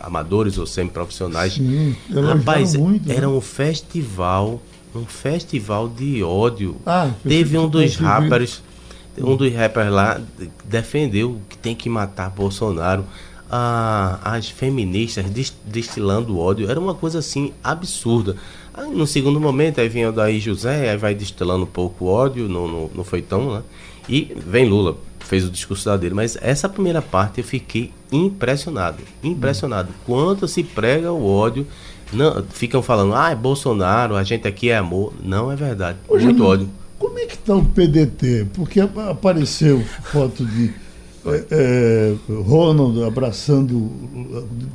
amadores 0.00 0.58
ou 0.58 0.66
semi-profissionais, 0.66 1.60
rapaz, 2.10 2.74
muito, 2.74 3.08
né? 3.08 3.16
era 3.16 3.28
um 3.28 3.40
festival, 3.40 4.62
um 4.94 5.04
festival 5.04 5.88
de 5.88 6.22
ódio, 6.22 6.76
ah, 6.86 7.10
teve 7.22 7.58
um 7.58 7.68
dos 7.68 7.96
rappers 7.96 8.62
um 9.18 9.36
dos 9.36 9.52
rappers 9.52 9.90
lá 9.90 10.20
defendeu 10.64 11.40
que 11.48 11.58
tem 11.58 11.74
que 11.74 11.88
matar 11.88 12.30
Bolsonaro. 12.30 13.04
Ah, 13.50 14.18
as 14.24 14.48
feministas 14.48 15.26
destilando 15.66 16.38
ódio. 16.38 16.70
Era 16.70 16.80
uma 16.80 16.94
coisa 16.94 17.18
assim 17.18 17.52
absurda. 17.62 18.36
Aí, 18.74 18.90
no 18.90 19.06
segundo 19.06 19.38
momento, 19.38 19.80
aí 19.80 19.88
vem 19.88 20.06
o 20.06 20.12
daí 20.12 20.40
José, 20.40 20.90
aí 20.90 20.96
vai 20.96 21.14
destilando 21.14 21.64
um 21.64 21.66
pouco 21.66 22.06
ódio 22.06 22.48
no, 22.48 22.66
no, 22.66 22.90
no 22.94 23.04
feitão, 23.04 23.54
né? 23.54 23.62
E 24.08 24.34
vem 24.46 24.66
Lula, 24.66 24.96
fez 25.20 25.44
o 25.44 25.50
discurso 25.50 25.96
dele. 25.98 26.14
Mas 26.14 26.36
essa 26.40 26.68
primeira 26.68 27.02
parte 27.02 27.40
eu 27.40 27.44
fiquei 27.44 27.92
impressionado. 28.10 28.98
Impressionado. 29.22 29.90
Hum. 29.90 30.02
Quanto 30.06 30.48
se 30.48 30.62
prega 30.62 31.12
o 31.12 31.26
ódio. 31.26 31.66
Não, 32.12 32.44
ficam 32.50 32.82
falando, 32.82 33.14
ah, 33.14 33.30
é 33.30 33.34
Bolsonaro, 33.34 34.16
a 34.16 34.22
gente 34.22 34.46
aqui 34.46 34.68
é 34.68 34.76
amor. 34.76 35.14
Não 35.22 35.50
é 35.50 35.56
verdade. 35.56 35.98
Hoje 36.08 36.26
Muito 36.26 36.44
ódio. 36.44 36.68
Como 36.98 37.18
é 37.18 37.26
que 37.26 37.34
está 37.34 37.54
o 37.54 37.64
PDT? 37.64 38.48
Porque 38.52 38.80
apareceu 38.80 39.82
foto 40.04 40.44
de 40.44 40.72
é, 41.24 41.46
é, 41.50 42.14
Ronald 42.42 43.02
abraçando 43.04 43.90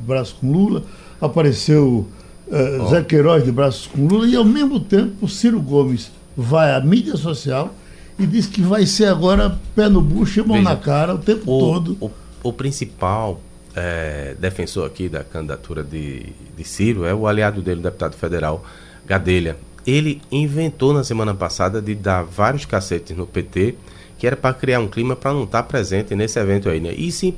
braço 0.06 0.36
com 0.40 0.50
Lula, 0.50 0.82
apareceu 1.20 2.06
é, 2.50 2.78
oh. 2.80 2.88
Zé 2.88 3.02
Queiroz 3.02 3.44
de 3.44 3.52
braços 3.52 3.86
com 3.86 4.06
Lula, 4.06 4.26
e 4.26 4.36
ao 4.36 4.44
mesmo 4.44 4.80
tempo 4.80 5.26
o 5.26 5.28
Ciro 5.28 5.60
Gomes 5.60 6.10
vai 6.36 6.72
à 6.72 6.80
mídia 6.80 7.16
social 7.16 7.74
e 8.18 8.26
diz 8.26 8.46
que 8.46 8.62
vai 8.62 8.86
ser 8.86 9.06
agora 9.06 9.58
pé 9.74 9.88
no 9.88 10.00
bucho 10.00 10.40
e 10.40 10.42
mão 10.42 10.56
Veja, 10.56 10.68
na 10.68 10.76
cara 10.76 11.14
o 11.14 11.18
tempo 11.18 11.50
o, 11.50 11.58
todo. 11.58 11.96
O, 12.00 12.10
o 12.42 12.52
principal 12.52 13.40
é, 13.74 14.34
defensor 14.38 14.86
aqui 14.86 15.08
da 15.08 15.22
candidatura 15.22 15.82
de, 15.82 16.26
de 16.56 16.64
Ciro 16.64 17.04
é 17.04 17.14
o 17.14 17.26
aliado 17.26 17.62
dele, 17.62 17.80
o 17.80 17.82
deputado 17.82 18.16
federal 18.16 18.64
Gadelha 19.06 19.56
ele 19.88 20.20
inventou 20.30 20.92
na 20.92 21.02
semana 21.02 21.32
passada 21.34 21.80
de 21.80 21.94
dar 21.94 22.22
vários 22.22 22.66
cacetes 22.66 23.16
no 23.16 23.26
PT, 23.26 23.74
que 24.18 24.26
era 24.26 24.36
para 24.36 24.54
criar 24.54 24.80
um 24.80 24.88
clima 24.88 25.16
para 25.16 25.32
não 25.32 25.44
estar 25.44 25.62
tá 25.62 25.68
presente 25.68 26.14
nesse 26.14 26.38
evento 26.38 26.68
aí, 26.68 26.78
né? 26.78 26.92
E 26.92 27.10
se 27.10 27.34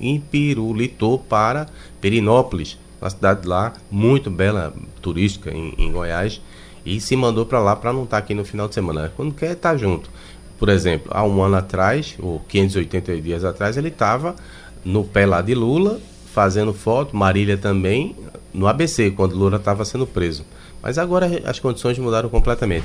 empirulitou 0.00 1.18
para 1.18 1.66
Perinópolis, 2.00 2.78
uma 3.00 3.10
cidade 3.10 3.46
lá 3.46 3.72
muito 3.90 4.30
bela, 4.30 4.74
turística, 5.00 5.50
em, 5.50 5.74
em 5.78 5.90
Goiás, 5.90 6.40
e 6.84 7.00
se 7.00 7.16
mandou 7.16 7.46
para 7.46 7.58
lá 7.58 7.76
para 7.76 7.92
não 7.92 8.04
estar 8.04 8.18
tá 8.18 8.22
aqui 8.22 8.34
no 8.34 8.44
final 8.44 8.68
de 8.68 8.74
semana. 8.74 9.12
Quando 9.16 9.34
quer 9.34 9.52
estar 9.52 9.72
tá 9.72 9.76
junto. 9.76 10.10
Por 10.58 10.68
exemplo, 10.68 11.10
há 11.14 11.24
um 11.24 11.42
ano 11.42 11.56
atrás, 11.56 12.16
ou 12.18 12.40
580 12.40 13.20
dias 13.20 13.44
atrás, 13.44 13.76
ele 13.76 13.88
estava 13.88 14.36
no 14.84 15.04
pé 15.04 15.24
lá 15.24 15.40
de 15.40 15.54
Lula, 15.54 15.98
fazendo 16.32 16.72
foto, 16.74 17.16
Marília 17.16 17.56
também, 17.56 18.14
no 18.52 18.66
ABC, 18.66 19.10
quando 19.10 19.34
Lula 19.34 19.56
estava 19.56 19.84
sendo 19.84 20.06
preso. 20.06 20.44
Mas 20.82 20.98
agora 20.98 21.26
as 21.44 21.58
condições 21.58 21.98
mudaram 21.98 22.28
completamente. 22.28 22.84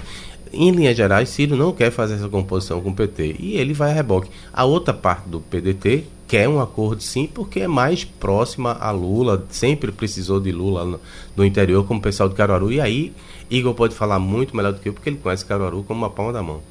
Em 0.54 0.72
linhas 0.72 0.96
gerais, 0.96 1.30
Ciro 1.30 1.56
não 1.56 1.72
quer 1.72 1.92
fazer 1.92 2.16
essa 2.16 2.30
composição 2.30 2.82
com 2.82 2.90
o 2.90 2.96
PT 2.96 3.36
e 3.40 3.58
ele 3.58 3.74
vai 3.74 3.92
a 3.92 3.94
reboque. 3.94 4.30
A 4.54 4.64
outra 4.64 4.94
parte 4.94 5.28
do 5.28 5.40
PDT 5.42 6.06
quer 6.28 6.48
um 6.50 6.60
acordo 6.60 7.02
sim, 7.02 7.28
porque 7.28 7.62
é 7.62 7.68
mais 7.68 8.04
próxima 8.04 8.74
a 8.74 8.92
Lula, 8.92 9.46
sempre 9.50 9.92
precisou 9.92 10.40
de 10.40 10.52
Lula 10.52 11.00
no, 11.36 11.46
interior, 11.46 11.86
como 11.86 12.00
o 12.00 12.04
pessoal 12.04 12.30
de 12.30 12.36
Caruaru. 12.36 12.72
E 12.72 12.82
aí, 12.82 13.14
Igor 13.50 13.74
pode 13.74 13.96
falar 13.96 14.20
muito 14.20 14.56
melhor 14.56 14.74
do 14.74 14.80
que 14.80 14.90
eu, 14.90 14.94
porque 14.94 15.10
ele 15.10 15.18
conhece 15.18 15.46
Caruaru 15.46 15.84
como 15.84 16.00
uma 16.00 16.10
palma 16.10 16.34
da 16.34 16.42
mão. 16.42 16.62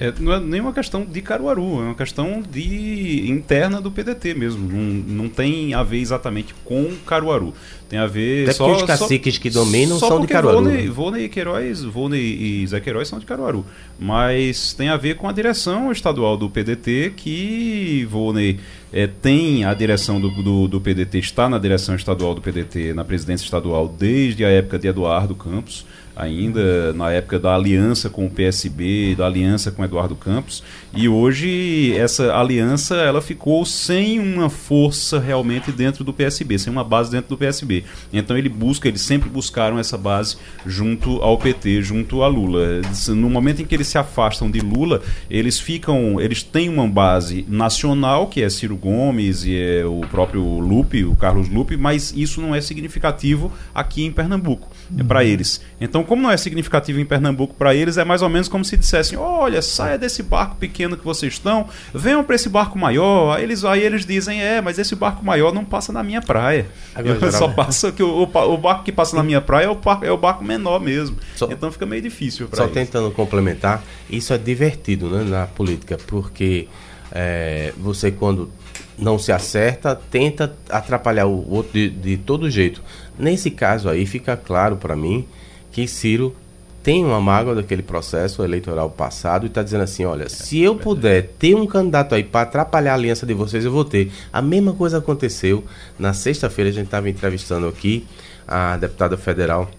É, 0.00 0.12
não 0.18 0.32
é 0.32 0.40
nem 0.40 0.60
uma 0.60 0.72
questão 0.72 1.04
de 1.04 1.20
Caruaru, 1.20 1.80
é 1.80 1.84
uma 1.84 1.94
questão 1.94 2.42
de 2.42 3.30
interna 3.30 3.80
do 3.80 3.90
PDT 3.90 4.34
mesmo. 4.34 4.66
Não, 4.68 5.24
não 5.24 5.28
tem 5.28 5.74
a 5.74 5.82
ver 5.82 5.98
exatamente 5.98 6.54
com 6.64 6.90
Caruaru. 7.06 7.52
Tem 7.88 7.98
a 7.98 8.06
ver. 8.06 8.44
Até 8.44 8.52
só, 8.54 8.74
os 8.74 8.82
caciques 8.84 9.34
só, 9.34 9.40
que 9.42 9.50
dominam 9.50 9.98
são 9.98 10.20
de 10.20 10.26
Caruaru. 10.26 10.62
Volney, 10.62 10.88
Volney 10.88 11.28
Queiroz, 11.28 11.84
Volney 11.84 12.62
e 12.62 12.66
Zé 12.66 12.80
Queiroz 12.80 13.06
são 13.06 13.18
de 13.18 13.26
Caruaru. 13.26 13.66
Mas 14.00 14.72
tem 14.72 14.88
a 14.88 14.96
ver 14.96 15.16
com 15.16 15.28
a 15.28 15.32
direção 15.32 15.92
estadual 15.92 16.38
do 16.38 16.48
PDT, 16.48 17.12
que 17.14 18.08
Volney 18.10 18.58
é, 18.90 19.06
tem 19.06 19.64
a 19.64 19.74
direção 19.74 20.18
do, 20.18 20.30
do, 20.30 20.68
do, 20.68 20.80
PDT, 20.80 21.18
está 21.18 21.50
na 21.50 21.58
direção 21.58 21.94
estadual 21.94 22.34
do 22.34 22.40
PDT, 22.40 22.94
na 22.94 23.04
presidência 23.04 23.44
estadual, 23.44 23.86
desde 23.88 24.42
a 24.42 24.48
época 24.48 24.78
de 24.78 24.88
Eduardo 24.88 25.34
Campos 25.34 25.84
ainda 26.14 26.92
na 26.92 27.10
época 27.10 27.38
da 27.38 27.54
aliança 27.54 28.08
com 28.10 28.26
o 28.26 28.30
PSB, 28.30 29.14
da 29.16 29.26
aliança 29.26 29.70
com 29.70 29.84
Eduardo 29.84 30.14
Campos, 30.14 30.62
e 30.94 31.08
hoje 31.08 31.96
essa 31.96 32.34
aliança 32.34 32.96
ela 32.96 33.22
ficou 33.22 33.64
sem 33.64 34.18
uma 34.18 34.50
força 34.50 35.18
realmente 35.18 35.72
dentro 35.72 36.04
do 36.04 36.12
PSB, 36.12 36.58
sem 36.58 36.72
uma 36.72 36.84
base 36.84 37.10
dentro 37.10 37.30
do 37.30 37.38
PSB. 37.38 37.84
Então 38.12 38.36
ele 38.36 38.48
busca, 38.48 38.88
eles 38.88 39.00
sempre 39.00 39.30
buscaram 39.30 39.78
essa 39.78 39.96
base 39.96 40.36
junto 40.66 41.22
ao 41.22 41.38
PT, 41.38 41.82
junto 41.82 42.22
a 42.22 42.28
Lula. 42.28 42.82
No 43.08 43.30
momento 43.30 43.62
em 43.62 43.64
que 43.64 43.74
eles 43.74 43.88
se 43.88 43.96
afastam 43.96 44.50
de 44.50 44.60
Lula, 44.60 45.00
eles 45.30 45.58
ficam, 45.58 46.20
eles 46.20 46.42
têm 46.42 46.68
uma 46.68 46.86
base 46.86 47.46
nacional, 47.48 48.26
que 48.26 48.42
é 48.42 48.50
Ciro 48.50 48.76
Gomes 48.76 49.44
e 49.44 49.56
é 49.56 49.84
o 49.84 50.00
próprio 50.10 50.42
Lupe, 50.42 51.04
o 51.04 51.16
Carlos 51.16 51.48
Lupe, 51.48 51.76
mas 51.76 52.12
isso 52.14 52.40
não 52.40 52.54
é 52.54 52.60
significativo 52.60 53.52
aqui 53.74 54.04
em 54.04 54.12
Pernambuco, 54.12 54.68
é 54.98 55.02
para 55.02 55.24
eles. 55.24 55.62
Então 55.80 56.02
então, 56.02 56.08
como 56.08 56.22
não 56.22 56.30
é 56.32 56.36
significativo 56.36 56.98
em 56.98 57.04
Pernambuco 57.04 57.54
para 57.54 57.76
eles, 57.76 57.96
é 57.96 58.04
mais 58.04 58.22
ou 58.22 58.28
menos 58.28 58.48
como 58.48 58.64
se 58.64 58.76
dissessem: 58.76 59.16
olha, 59.16 59.62
saia 59.62 59.96
desse 59.96 60.20
barco 60.20 60.56
pequeno 60.56 60.81
que 60.90 61.04
vocês 61.04 61.34
estão, 61.34 61.68
venham 61.94 62.22
para 62.24 62.34
esse 62.34 62.48
barco 62.48 62.78
maior. 62.78 63.36
Aí 63.36 63.44
eles, 63.44 63.64
aí 63.64 63.82
eles 63.82 64.04
dizem: 64.04 64.42
é, 64.42 64.60
mas 64.60 64.78
esse 64.78 64.94
barco 64.94 65.24
maior 65.24 65.52
não 65.52 65.64
passa 65.64 65.92
na 65.92 66.02
minha 66.02 66.20
praia. 66.20 66.66
Agora, 66.94 67.32
só 67.32 67.48
passa 67.48 67.92
que 67.92 68.02
o, 68.02 68.22
o, 68.22 68.58
barco 68.58 68.84
que 68.84 68.92
passa 68.92 69.16
na 69.16 69.22
minha 69.22 69.40
praia 69.40 69.66
é 69.66 69.70
o, 69.70 69.78
é 70.02 70.10
o 70.10 70.16
barco 70.16 70.44
menor 70.44 70.80
mesmo. 70.80 71.16
Só, 71.36 71.50
então 71.50 71.70
fica 71.70 71.86
meio 71.86 72.02
difícil 72.02 72.48
para 72.48 72.56
Só 72.56 72.64
eles. 72.64 72.74
tentando 72.74 73.10
complementar, 73.10 73.82
isso 74.10 74.32
é 74.32 74.38
divertido 74.38 75.08
né, 75.08 75.24
na 75.24 75.46
política, 75.46 75.98
porque 76.06 76.68
é, 77.10 77.72
você 77.78 78.10
quando 78.10 78.50
não 78.98 79.18
se 79.18 79.32
acerta, 79.32 79.94
tenta 79.94 80.54
atrapalhar 80.68 81.26
o 81.26 81.50
outro 81.50 81.72
de, 81.72 81.90
de 81.90 82.16
todo 82.16 82.50
jeito. 82.50 82.82
Nesse 83.18 83.50
caso 83.50 83.88
aí, 83.88 84.06
fica 84.06 84.36
claro 84.36 84.76
para 84.76 84.94
mim 84.94 85.26
que 85.70 85.86
Ciro 85.88 86.34
tem 86.82 87.04
uma 87.04 87.20
mágoa 87.20 87.54
daquele 87.54 87.82
processo 87.82 88.42
eleitoral 88.42 88.90
passado 88.90 89.44
e 89.44 89.46
está 89.46 89.62
dizendo 89.62 89.84
assim: 89.84 90.04
olha, 90.04 90.28
se 90.28 90.60
eu 90.60 90.74
puder 90.74 91.28
ter 91.38 91.54
um 91.54 91.66
candidato 91.66 92.14
aí 92.14 92.24
para 92.24 92.42
atrapalhar 92.42 92.92
a 92.92 92.94
aliança 92.94 93.24
de 93.24 93.34
vocês, 93.34 93.64
eu 93.64 93.70
vou 93.70 93.84
ter. 93.84 94.10
A 94.32 94.42
mesma 94.42 94.72
coisa 94.72 94.98
aconteceu 94.98 95.64
na 95.98 96.12
sexta-feira, 96.12 96.70
a 96.70 96.72
gente 96.72 96.86
estava 96.86 97.08
entrevistando 97.08 97.68
aqui 97.68 98.06
a 98.46 98.76
deputada 98.76 99.16
federal 99.16 99.70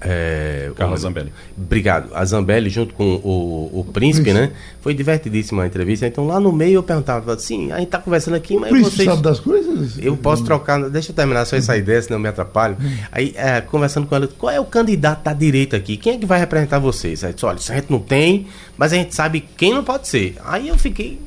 é, 0.00 0.70
Carla 0.76 0.96
Zambelli. 0.96 1.32
Obrigado. 1.56 2.10
A 2.14 2.24
Zambelli, 2.24 2.70
junto 2.70 2.94
com 2.94 3.04
o, 3.04 3.80
o 3.80 3.84
Príncipe, 3.84 4.32
né? 4.32 4.52
Foi 4.80 4.94
divertidíssima 4.94 5.64
a 5.64 5.66
entrevista. 5.66 6.06
Então, 6.06 6.26
lá 6.26 6.38
no 6.38 6.52
meio, 6.52 6.74
eu 6.74 6.82
perguntava 6.82 7.34
assim: 7.34 7.72
a 7.72 7.78
gente 7.78 7.88
tá 7.88 7.98
conversando 7.98 8.34
aqui, 8.34 8.56
mas. 8.56 8.70
O 8.70 8.74
Príncipe 8.74 8.96
vocês... 8.96 9.08
sabe 9.08 9.22
das 9.22 9.40
coisas? 9.40 9.98
Eu 9.98 10.16
posso 10.16 10.44
trocar. 10.44 10.88
Deixa 10.88 11.10
eu 11.10 11.16
terminar 11.16 11.44
só 11.44 11.56
essa 11.56 11.76
ideia, 11.76 12.00
senão 12.00 12.16
eu 12.16 12.22
me 12.22 12.28
atrapalho. 12.28 12.76
Aí, 13.10 13.34
é, 13.36 13.60
conversando 13.60 14.06
com 14.06 14.14
ela, 14.14 14.28
qual 14.28 14.52
é 14.52 14.60
o 14.60 14.64
candidato 14.64 15.24
da 15.24 15.32
direita 15.32 15.76
aqui? 15.76 15.96
Quem 15.96 16.14
é 16.14 16.18
que 16.18 16.26
vai 16.26 16.38
representar 16.38 16.78
vocês? 16.78 17.24
Aí 17.24 17.32
disse: 17.32 17.44
olha, 17.44 17.56
isso 17.56 17.72
a 17.72 17.74
gente 17.74 17.90
não 17.90 18.00
tem, 18.00 18.46
mas 18.76 18.92
a 18.92 18.96
gente 18.96 19.14
sabe 19.14 19.44
quem 19.56 19.74
não 19.74 19.82
pode 19.82 20.06
ser. 20.06 20.36
Aí 20.44 20.68
eu 20.68 20.78
fiquei. 20.78 21.18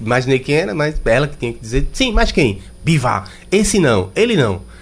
Imaginei 0.00 0.38
quem 0.38 0.56
era, 0.56 0.74
mas 0.74 1.00
ela 1.04 1.28
que 1.28 1.36
tinha 1.36 1.52
que 1.52 1.60
dizer: 1.60 1.86
sim, 1.92 2.12
mas 2.12 2.32
quem? 2.32 2.58
Bivar. 2.84 3.30
Esse 3.52 3.78
não, 3.78 4.10
ele 4.16 4.36
não. 4.36 4.73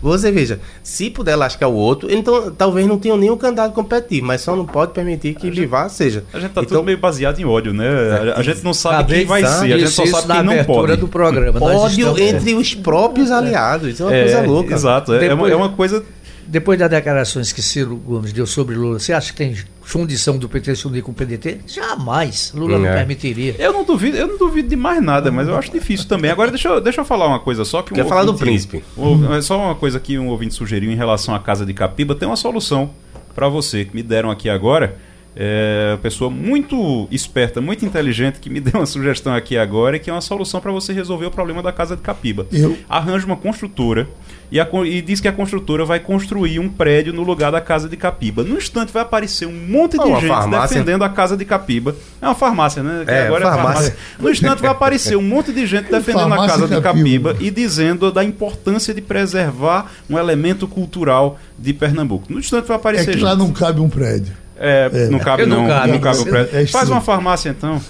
Você 0.00 0.30
veja, 0.30 0.60
se 0.82 1.10
puder 1.10 1.36
lascar 1.36 1.68
o 1.68 1.74
outro, 1.74 2.12
então 2.12 2.50
talvez 2.50 2.86
não 2.86 2.98
tenha 2.98 3.16
nenhum 3.16 3.36
candidato 3.36 3.72
competitivo, 3.72 4.26
mas 4.26 4.40
só 4.40 4.56
não 4.56 4.66
pode 4.66 4.92
permitir 4.92 5.34
que 5.34 5.50
Bivar 5.50 5.88
seja. 5.90 6.24
A 6.32 6.40
gente 6.40 6.52
tá 6.52 6.62
então, 6.62 6.78
tudo 6.78 6.84
meio 6.84 6.98
baseado 6.98 7.38
em 7.38 7.44
ódio, 7.44 7.72
né? 7.72 7.86
A, 8.34 8.40
a 8.40 8.42
gente 8.42 8.62
não 8.64 8.74
sabe 8.74 9.14
quem 9.14 9.26
vai 9.26 9.44
ser, 9.44 9.72
a 9.72 9.78
gente 9.78 9.90
só 9.90 10.06
sabe 10.06 10.32
quem 10.32 10.42
não 10.42 10.64
pode. 10.64 10.96
do 10.96 11.08
programa. 11.08 11.62
Ódio 11.62 12.18
entre 12.18 12.54
os 12.54 12.74
próprios 12.74 13.30
aliados, 13.30 13.88
isso 13.88 14.02
é 14.02 14.06
uma 14.06 14.14
é, 14.14 14.22
coisa 14.22 14.42
louca. 14.42 14.74
Exato, 14.74 15.14
é, 15.14 15.24
é 15.24 15.28
Depois... 15.28 15.52
é 15.52 15.56
uma 15.56 15.70
coisa 15.70 16.04
depois 16.46 16.78
das 16.78 16.90
declarações 16.90 17.52
que 17.52 17.62
Ciro 17.62 17.96
Gomes 17.96 18.32
deu 18.32 18.46
sobre 18.46 18.74
Lula, 18.74 18.98
você 18.98 19.12
acha 19.12 19.32
que 19.32 19.38
tem 19.38 19.56
fundição 19.84 20.38
do 20.38 20.48
PT 20.48 20.74
se 20.76 20.86
unir 20.86 21.02
com 21.02 21.12
o 21.12 21.14
PDT? 21.14 21.60
Jamais. 21.66 22.52
Lula 22.54 22.78
não 22.78 22.86
É. 22.88 22.94
permitiria. 22.96 23.54
Eu 23.58 23.72
não 23.72 23.84
duvido, 23.84 24.16
eu 24.16 24.26
não 24.26 24.38
duvido 24.38 24.68
de 24.68 24.76
mais 24.76 25.02
nada, 25.02 25.30
mas 25.30 25.46
eu 25.46 25.56
acho 25.56 25.70
difícil 25.70 26.08
também. 26.08 26.30
Agora 26.30 26.50
deixa 26.50 26.68
eu, 26.68 26.80
deixa 26.80 27.00
eu 27.00 27.04
falar 27.04 27.26
uma 27.28 27.38
coisa 27.40 27.64
só 27.64 27.82
que 27.82 27.92
um 27.92 27.96
Quer 27.96 28.06
falar 28.06 28.22
do 28.24 28.32
ouvinte- 28.32 28.44
príncipe? 28.44 28.84
um- 28.96 29.32
é 29.34 29.42
só 29.42 29.58
uma 29.58 29.74
coisa 29.74 30.00
que 30.00 30.18
um 30.18 30.28
ouvinte 30.28 30.54
sugeriu 30.54 30.90
em 30.90 30.96
relação 30.96 31.34
à 31.34 31.38
casa 31.38 31.64
de 31.66 31.74
Capiba, 31.74 32.14
tem 32.14 32.26
uma 32.26 32.36
solução 32.36 32.90
para 33.34 33.48
você 33.48 33.84
que 33.84 33.94
me 33.94 34.02
deram 34.02 34.30
aqui 34.30 34.48
agora. 34.48 34.96
É, 35.36 35.90
uma 35.94 35.98
pessoa 35.98 36.30
muito 36.30 37.08
esperta, 37.10 37.60
muito 37.60 37.84
inteligente 37.84 38.38
que 38.38 38.48
me 38.48 38.60
deu 38.62 38.74
uma 38.80 38.86
sugestão 38.86 39.34
aqui 39.34 39.56
agora, 39.58 39.98
que 39.98 40.08
é 40.08 40.12
uma 40.12 40.20
solução 40.20 40.60
para 40.60 40.70
você 40.70 40.92
resolver 40.92 41.26
o 41.26 41.30
problema 41.30 41.60
da 41.60 41.72
casa 41.72 41.96
de 41.96 42.02
Capiba. 42.02 42.46
Eu- 42.52 42.78
Arranja 42.88 43.26
uma 43.26 43.36
construtora 43.36 44.08
e, 44.54 44.60
a 44.60 44.68
e 44.86 45.02
diz 45.02 45.18
que 45.20 45.26
a 45.26 45.32
construtora 45.32 45.84
vai 45.84 45.98
construir 45.98 46.60
um 46.60 46.68
prédio 46.68 47.12
no 47.12 47.22
lugar 47.24 47.50
da 47.50 47.60
casa 47.60 47.88
de 47.88 47.96
Capiba. 47.96 48.44
No 48.44 48.56
instante 48.56 48.92
vai 48.92 49.02
aparecer 49.02 49.46
um 49.46 49.52
monte 49.52 49.92
de 49.98 50.04
Uma 50.04 50.20
gente 50.20 50.28
farmácia. 50.28 50.68
defendendo 50.76 51.02
a 51.02 51.08
casa 51.08 51.36
de 51.36 51.44
Capiba. 51.44 51.96
É 52.22 52.26
uma 52.26 52.34
farmácia, 52.36 52.80
né? 52.82 53.04
Que 53.04 53.10
É, 53.10 53.26
agora 53.26 53.42
é 53.44 53.48
farmácia. 53.48 53.72
farmácia. 53.74 53.96
No 54.20 54.30
instante 54.30 54.62
vai 54.62 54.70
aparecer 54.70 55.16
um 55.16 55.22
monte 55.22 55.52
de 55.52 55.66
gente 55.66 55.90
defendendo 55.90 56.32
a 56.32 56.46
casa 56.46 56.68
de 56.68 56.80
Capiba. 56.80 57.30
Capiba 57.32 57.36
e 57.40 57.50
dizendo 57.50 58.12
da 58.12 58.22
importância 58.22 58.94
de 58.94 59.00
preservar 59.00 59.90
um 60.08 60.16
elemento 60.16 60.68
cultural 60.68 61.36
de 61.58 61.72
Pernambuco. 61.72 62.32
No 62.32 62.38
instante 62.38 62.68
vai 62.68 62.76
É 62.76 62.80
aparecer 62.80 63.16
que 63.16 63.22
lá 63.22 63.30
gente. 63.30 63.40
não 63.40 63.50
cabe 63.52 63.80
um 63.80 63.88
prédio. 63.88 64.32
É, 64.56 65.08
não 65.10 65.18
cabe 65.18 65.46
Não 65.46 65.62
não, 65.62 65.68
cabe. 65.68 65.90
não 65.92 65.98
cabe 65.98 66.18
o 66.18 66.26
prédio. 66.26 66.56
É 66.56 66.64
Faz 66.66 66.88
uma 66.88 67.00
farmácia 67.00 67.48
então. 67.50 67.80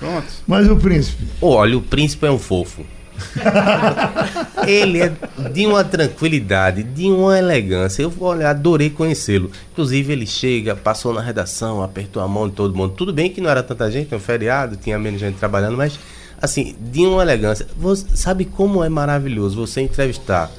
Pronto. 0.00 0.26
Mas 0.48 0.68
o 0.68 0.74
príncipe, 0.74 1.24
Olha, 1.40 1.78
o 1.78 1.80
príncipe 1.80 2.26
é 2.26 2.30
um 2.30 2.38
fofo. 2.40 2.84
Ele 4.66 5.00
é 5.00 5.12
de 5.52 5.66
uma 5.66 5.84
tranquilidade, 5.84 6.82
de 6.82 7.10
uma 7.10 7.38
elegância. 7.38 8.02
Eu 8.02 8.12
olha, 8.20 8.50
adorei 8.50 8.90
conhecê-lo. 8.90 9.50
Inclusive, 9.72 10.12
ele 10.12 10.26
chega, 10.26 10.76
passou 10.76 11.12
na 11.12 11.20
redação, 11.20 11.82
apertou 11.82 12.22
a 12.22 12.28
mão 12.28 12.48
de 12.48 12.54
todo 12.54 12.76
mundo. 12.76 12.94
Tudo 12.94 13.12
bem 13.12 13.30
que 13.30 13.40
não 13.40 13.50
era 13.50 13.62
tanta 13.62 13.90
gente, 13.90 14.12
é 14.12 14.16
um 14.16 14.20
feriado, 14.20 14.76
tinha 14.76 14.98
menos 14.98 15.20
gente 15.20 15.38
trabalhando, 15.38 15.76
mas 15.76 15.98
assim, 16.40 16.76
de 16.80 17.06
uma 17.06 17.22
elegância. 17.22 17.66
Você 17.76 18.06
sabe 18.14 18.44
como 18.44 18.84
é 18.84 18.88
maravilhoso 18.88 19.56
você 19.56 19.80
entrevistar 19.80 20.50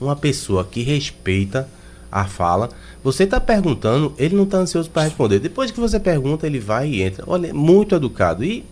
uma 0.00 0.16
pessoa 0.16 0.64
que 0.64 0.82
respeita 0.82 1.68
a 2.10 2.24
fala. 2.24 2.70
Você 3.02 3.24
está 3.24 3.40
perguntando, 3.40 4.12
ele 4.18 4.34
não 4.36 4.44
está 4.44 4.58
ansioso 4.58 4.90
para 4.90 5.02
responder. 5.02 5.38
Depois 5.38 5.70
que 5.70 5.80
você 5.80 6.00
pergunta, 6.00 6.46
ele 6.46 6.58
vai 6.58 6.88
e 6.88 7.02
entra. 7.02 7.24
Olha, 7.26 7.52
muito 7.54 7.94
educado. 7.94 8.44
E 8.44 8.64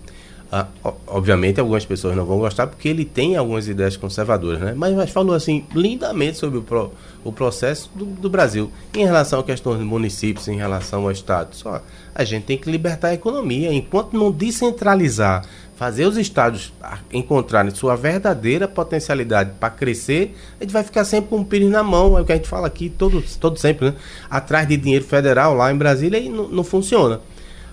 ah, 0.50 0.66
obviamente 1.08 1.58
algumas 1.58 1.84
pessoas 1.84 2.14
não 2.14 2.24
vão 2.24 2.38
gostar 2.38 2.68
porque 2.68 2.88
ele 2.88 3.04
tem 3.04 3.36
algumas 3.36 3.66
ideias 3.66 3.96
conservadoras, 3.96 4.60
né? 4.60 4.74
Mas, 4.76 4.94
mas 4.94 5.10
falou 5.10 5.34
assim 5.34 5.64
lindamente 5.74 6.38
sobre 6.38 6.58
o, 6.58 6.62
pro- 6.62 6.92
o 7.24 7.32
processo 7.32 7.90
do, 7.94 8.04
do 8.04 8.30
Brasil 8.30 8.70
em 8.94 9.04
relação 9.04 9.40
a 9.40 9.42
questões 9.42 9.78
de 9.78 9.84
municípios, 9.84 10.46
em 10.46 10.56
relação 10.56 11.02
ao 11.02 11.10
Estado. 11.10 11.48
Só 11.56 11.82
a 12.14 12.24
gente 12.24 12.44
tem 12.44 12.56
que 12.56 12.70
libertar 12.70 13.08
a 13.08 13.14
economia. 13.14 13.72
Enquanto 13.72 14.16
não 14.16 14.30
descentralizar, 14.30 15.44
fazer 15.74 16.06
os 16.06 16.16
estados 16.16 16.72
encontrarem 17.12 17.74
sua 17.74 17.96
verdadeira 17.96 18.68
potencialidade 18.68 19.50
para 19.58 19.68
crescer, 19.70 20.34
a 20.60 20.64
gente 20.64 20.72
vai 20.72 20.84
ficar 20.84 21.04
sempre 21.04 21.28
com 21.30 21.40
o 21.40 21.44
pires 21.44 21.68
na 21.70 21.82
mão. 21.82 22.16
É 22.16 22.22
o 22.22 22.24
que 22.24 22.32
a 22.32 22.36
gente 22.36 22.48
fala 22.48 22.68
aqui 22.68 22.88
todo, 22.88 23.22
todo 23.40 23.58
sempre, 23.58 23.86
né? 23.90 23.94
Atrás 24.30 24.66
de 24.68 24.76
dinheiro 24.76 25.04
federal 25.04 25.54
lá 25.54 25.72
em 25.72 25.76
Brasília 25.76 26.18
e 26.18 26.28
não, 26.28 26.48
não 26.48 26.62
funciona. 26.64 27.20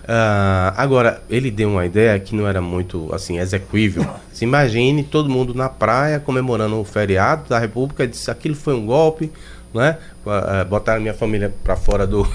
Ah, 0.06 0.74
agora, 0.76 1.22
ele 1.30 1.50
deu 1.50 1.70
uma 1.70 1.86
ideia 1.86 2.18
que 2.20 2.36
não 2.36 2.46
era 2.46 2.60
muito 2.60 3.12
assim 3.14 3.38
execuível. 3.38 4.06
Se 4.32 4.44
imagine 4.44 5.02
todo 5.02 5.28
mundo 5.28 5.54
na 5.54 5.68
praia 5.68 6.20
comemorando 6.20 6.78
o 6.78 6.84
feriado 6.84 7.48
da 7.48 7.58
República, 7.58 8.06
disse 8.06 8.30
aquilo 8.30 8.54
foi 8.54 8.74
um 8.74 8.84
golpe, 8.84 9.32
né? 9.72 9.96
Ah, 10.26 10.64
botaram 10.64 11.00
minha 11.00 11.14
família 11.14 11.52
para 11.64 11.74
fora 11.74 12.06
do, 12.06 12.26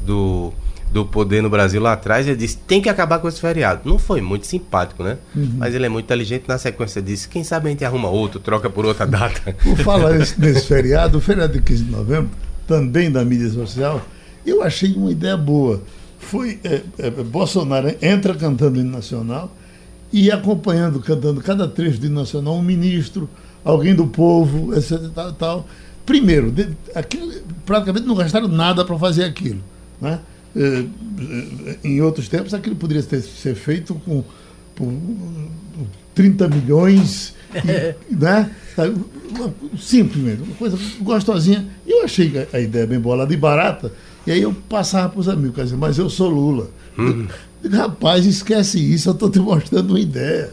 do, 0.00 0.52
do 0.90 1.04
poder 1.04 1.42
no 1.42 1.50
Brasil 1.50 1.80
lá 1.80 1.92
atrás. 1.92 2.26
Ele 2.26 2.36
disse: 2.36 2.56
tem 2.56 2.80
que 2.80 2.88
acabar 2.88 3.18
com 3.18 3.28
esse 3.28 3.40
feriado. 3.40 3.82
Não 3.84 3.98
foi 3.98 4.22
muito 4.22 4.46
simpático, 4.46 5.02
né? 5.02 5.18
Mas 5.34 5.74
ele 5.74 5.84
é 5.84 5.88
muito 5.90 6.06
inteligente. 6.06 6.44
Na 6.48 6.56
sequência, 6.56 7.02
disse: 7.02 7.28
quem 7.28 7.44
sabe 7.44 7.68
a 7.68 7.70
gente 7.70 7.84
arruma 7.84 8.08
outro, 8.08 8.40
troca 8.40 8.70
por 8.70 8.86
outra 8.86 9.06
data. 9.06 9.54
por 9.62 9.76
falar 9.78 10.14
nesse 10.14 10.66
feriado, 10.66 11.18
o 11.18 11.20
feriado 11.20 11.52
de 11.52 11.60
15 11.60 11.84
de 11.84 11.90
novembro, 11.90 12.30
também 12.66 13.10
da 13.10 13.22
mídia 13.26 13.50
social, 13.50 14.00
eu 14.46 14.62
achei 14.62 14.94
uma 14.94 15.10
ideia 15.10 15.36
boa. 15.36 15.82
Foi 16.20 16.60
é, 16.62 16.82
é, 16.98 17.10
Bolsonaro 17.10 17.94
entra 18.00 18.34
cantando 18.34 18.78
hino 18.78 18.90
nacional 18.90 19.54
e 20.12 20.30
acompanhando, 20.30 21.00
cantando 21.00 21.40
cada 21.40 21.66
trecho 21.66 21.98
do 21.98 22.06
hino 22.06 22.20
nacional, 22.20 22.54
um 22.56 22.62
ministro, 22.62 23.28
alguém 23.64 23.94
do 23.94 24.06
povo, 24.06 24.74
etc. 24.74 25.00
Tal, 25.14 25.32
tal. 25.32 25.68
Primeiro, 26.04 26.50
de, 26.50 26.68
aquilo, 26.94 27.32
praticamente 27.64 28.06
não 28.06 28.14
gastaram 28.14 28.48
nada 28.48 28.84
para 28.84 28.98
fazer 28.98 29.24
aquilo. 29.24 29.60
Né? 30.00 30.18
É, 30.56 30.84
é, 31.66 31.76
em 31.84 32.00
outros 32.02 32.28
tempos, 32.28 32.52
aquilo 32.52 32.76
poderia 32.76 33.02
ter, 33.02 33.22
ser 33.22 33.54
feito 33.54 33.94
com, 33.94 34.22
por 34.74 34.92
30 36.14 36.48
milhões, 36.48 37.34
e, 37.54 37.94
né? 38.14 38.50
Sabe? 38.76 38.94
Uma- 39.30 39.54
coisa 40.58 40.78
gostosinha. 41.00 41.66
Eu 41.86 42.04
achei 42.04 42.32
a- 42.52 42.56
a 42.56 42.60
ideia 42.60 42.86
bem 42.86 42.98
bolada 43.00 43.32
e 43.32 43.36
barata. 43.36 43.92
E 44.26 44.32
aí 44.32 44.42
eu 44.42 44.54
passava 44.68 45.08
para 45.08 45.20
os 45.20 45.28
amigos, 45.28 45.56
quer 45.56 45.64
dizer, 45.64 45.76
mas 45.76 45.98
eu 45.98 46.10
sou 46.10 46.28
Lula. 46.28 46.70
Eu 46.96 47.12
digo, 47.12 47.76
Rapaz, 47.76 48.24
esquece 48.24 48.78
isso, 48.78 49.08
eu 49.08 49.12
estou 49.12 49.30
te 49.30 49.38
mostrando 49.38 49.90
uma 49.90 50.00
ideia. 50.00 50.52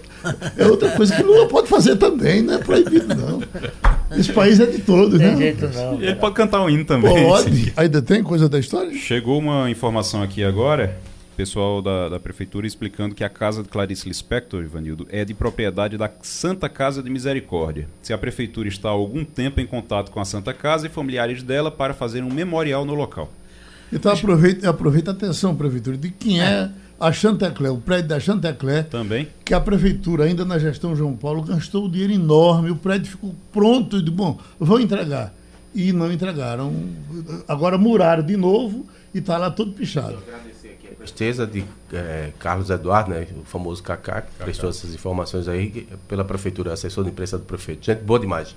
É 0.57 0.65
outra 0.65 0.91
coisa 0.91 1.15
que 1.15 1.23
Lula 1.23 1.47
pode 1.47 1.67
fazer 1.67 1.95
também, 1.95 2.41
não 2.41 2.55
é 2.55 2.57
proibido, 2.57 3.15
não. 3.15 3.41
Esse 4.17 4.33
país 4.33 4.59
é 4.59 4.65
de 4.65 4.79
todos, 4.79 5.19
né? 5.19 5.55
não. 5.73 6.01
E 6.01 6.05
ele 6.05 6.15
pode 6.15 6.35
cantar 6.35 6.61
um 6.61 6.69
hino 6.69 6.83
também. 6.83 7.23
Pode. 7.23 7.73
Ainda 7.77 8.01
tem 8.01 8.23
coisa 8.23 8.49
da 8.49 8.59
história? 8.59 8.93
Chegou 8.93 9.39
uma 9.39 9.69
informação 9.69 10.21
aqui 10.21 10.43
agora, 10.43 10.97
pessoal 11.37 11.81
da, 11.81 12.09
da 12.09 12.19
prefeitura 12.19 12.67
explicando 12.67 13.15
que 13.15 13.23
a 13.23 13.29
casa 13.29 13.63
de 13.63 13.69
Clarice 13.69 14.07
Lispector, 14.07 14.63
Ivanildo, 14.63 15.07
é 15.09 15.23
de 15.23 15.33
propriedade 15.33 15.97
da 15.97 16.09
Santa 16.21 16.67
Casa 16.67 17.01
de 17.01 17.09
Misericórdia. 17.09 17.87
Se 18.01 18.11
a 18.11 18.17
prefeitura 18.17 18.67
está 18.67 18.89
há 18.89 18.91
algum 18.91 19.23
tempo 19.23 19.61
em 19.61 19.65
contato 19.65 20.11
com 20.11 20.19
a 20.19 20.25
Santa 20.25 20.53
Casa 20.53 20.87
e 20.87 20.89
familiares 20.89 21.43
dela 21.43 21.69
para 21.71 21.93
fazer 21.93 22.23
um 22.23 22.33
memorial 22.33 22.83
no 22.83 22.95
local. 22.95 23.31
Então 23.91 24.11
aproveita, 24.11 24.69
aproveita 24.69 25.11
a 25.11 25.13
atenção, 25.13 25.55
prefeitura, 25.55 25.97
de 25.97 26.09
quem 26.09 26.41
é 26.41 26.69
a 26.99 27.11
Chantecler, 27.11 27.71
o 27.71 27.79
prédio 27.79 28.09
da 28.09 28.19
Chantecler, 28.19 28.85
Também. 28.85 29.27
que 29.45 29.53
a 29.53 29.59
prefeitura, 29.61 30.23
ainda 30.25 30.43
na 30.43 30.57
gestão 30.57 30.95
João 30.95 31.15
Paulo, 31.15 31.43
gastou 31.43 31.85
um 31.85 31.89
dinheiro 31.89 32.13
enorme, 32.13 32.71
o 32.71 32.75
prédio 32.75 33.11
ficou 33.11 33.35
pronto 33.53 33.97
e 33.97 34.01
de 34.01 34.11
bom, 34.11 34.39
vão 34.59 34.79
entregar. 34.79 35.33
E 35.75 35.93
não 35.93 36.11
entregaram. 36.11 36.73
Agora 37.47 37.77
muraram 37.77 38.23
de 38.23 38.35
novo 38.35 38.87
e 39.13 39.19
está 39.19 39.37
lá 39.37 39.51
todo 39.51 39.73
pichado. 39.73 40.17
agradecer 40.27 40.69
aqui 40.69 40.87
a 40.91 40.95
presteza 40.95 41.45
de 41.45 41.63
eh, 41.93 42.31
Carlos 42.39 42.71
Eduardo, 42.71 43.11
né, 43.11 43.27
o 43.39 43.45
famoso 43.45 43.83
Kaká, 43.83 44.21
que 44.21 44.31
prestou 44.43 44.71
essas 44.71 44.93
informações 44.95 45.47
aí 45.47 45.87
pela 46.07 46.25
prefeitura, 46.25 46.73
assessor 46.73 47.03
de 47.03 47.11
imprensa 47.11 47.37
do 47.37 47.43
prefeito. 47.43 47.85
Gente 47.85 48.01
boa 48.01 48.19
demais. 48.19 48.55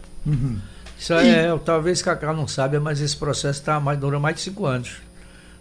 Isso 0.99 1.13
é, 1.13 1.55
talvez 1.63 2.01
Cacá 2.01 2.33
não 2.33 2.49
saiba, 2.49 2.81
mas 2.81 3.01
esse 3.03 3.17
processo 3.17 3.63
tá 3.63 3.79
mais, 3.79 3.99
dura 3.99 4.19
mais 4.19 4.37
de 4.37 4.43
cinco 4.43 4.65
anos. 4.65 4.97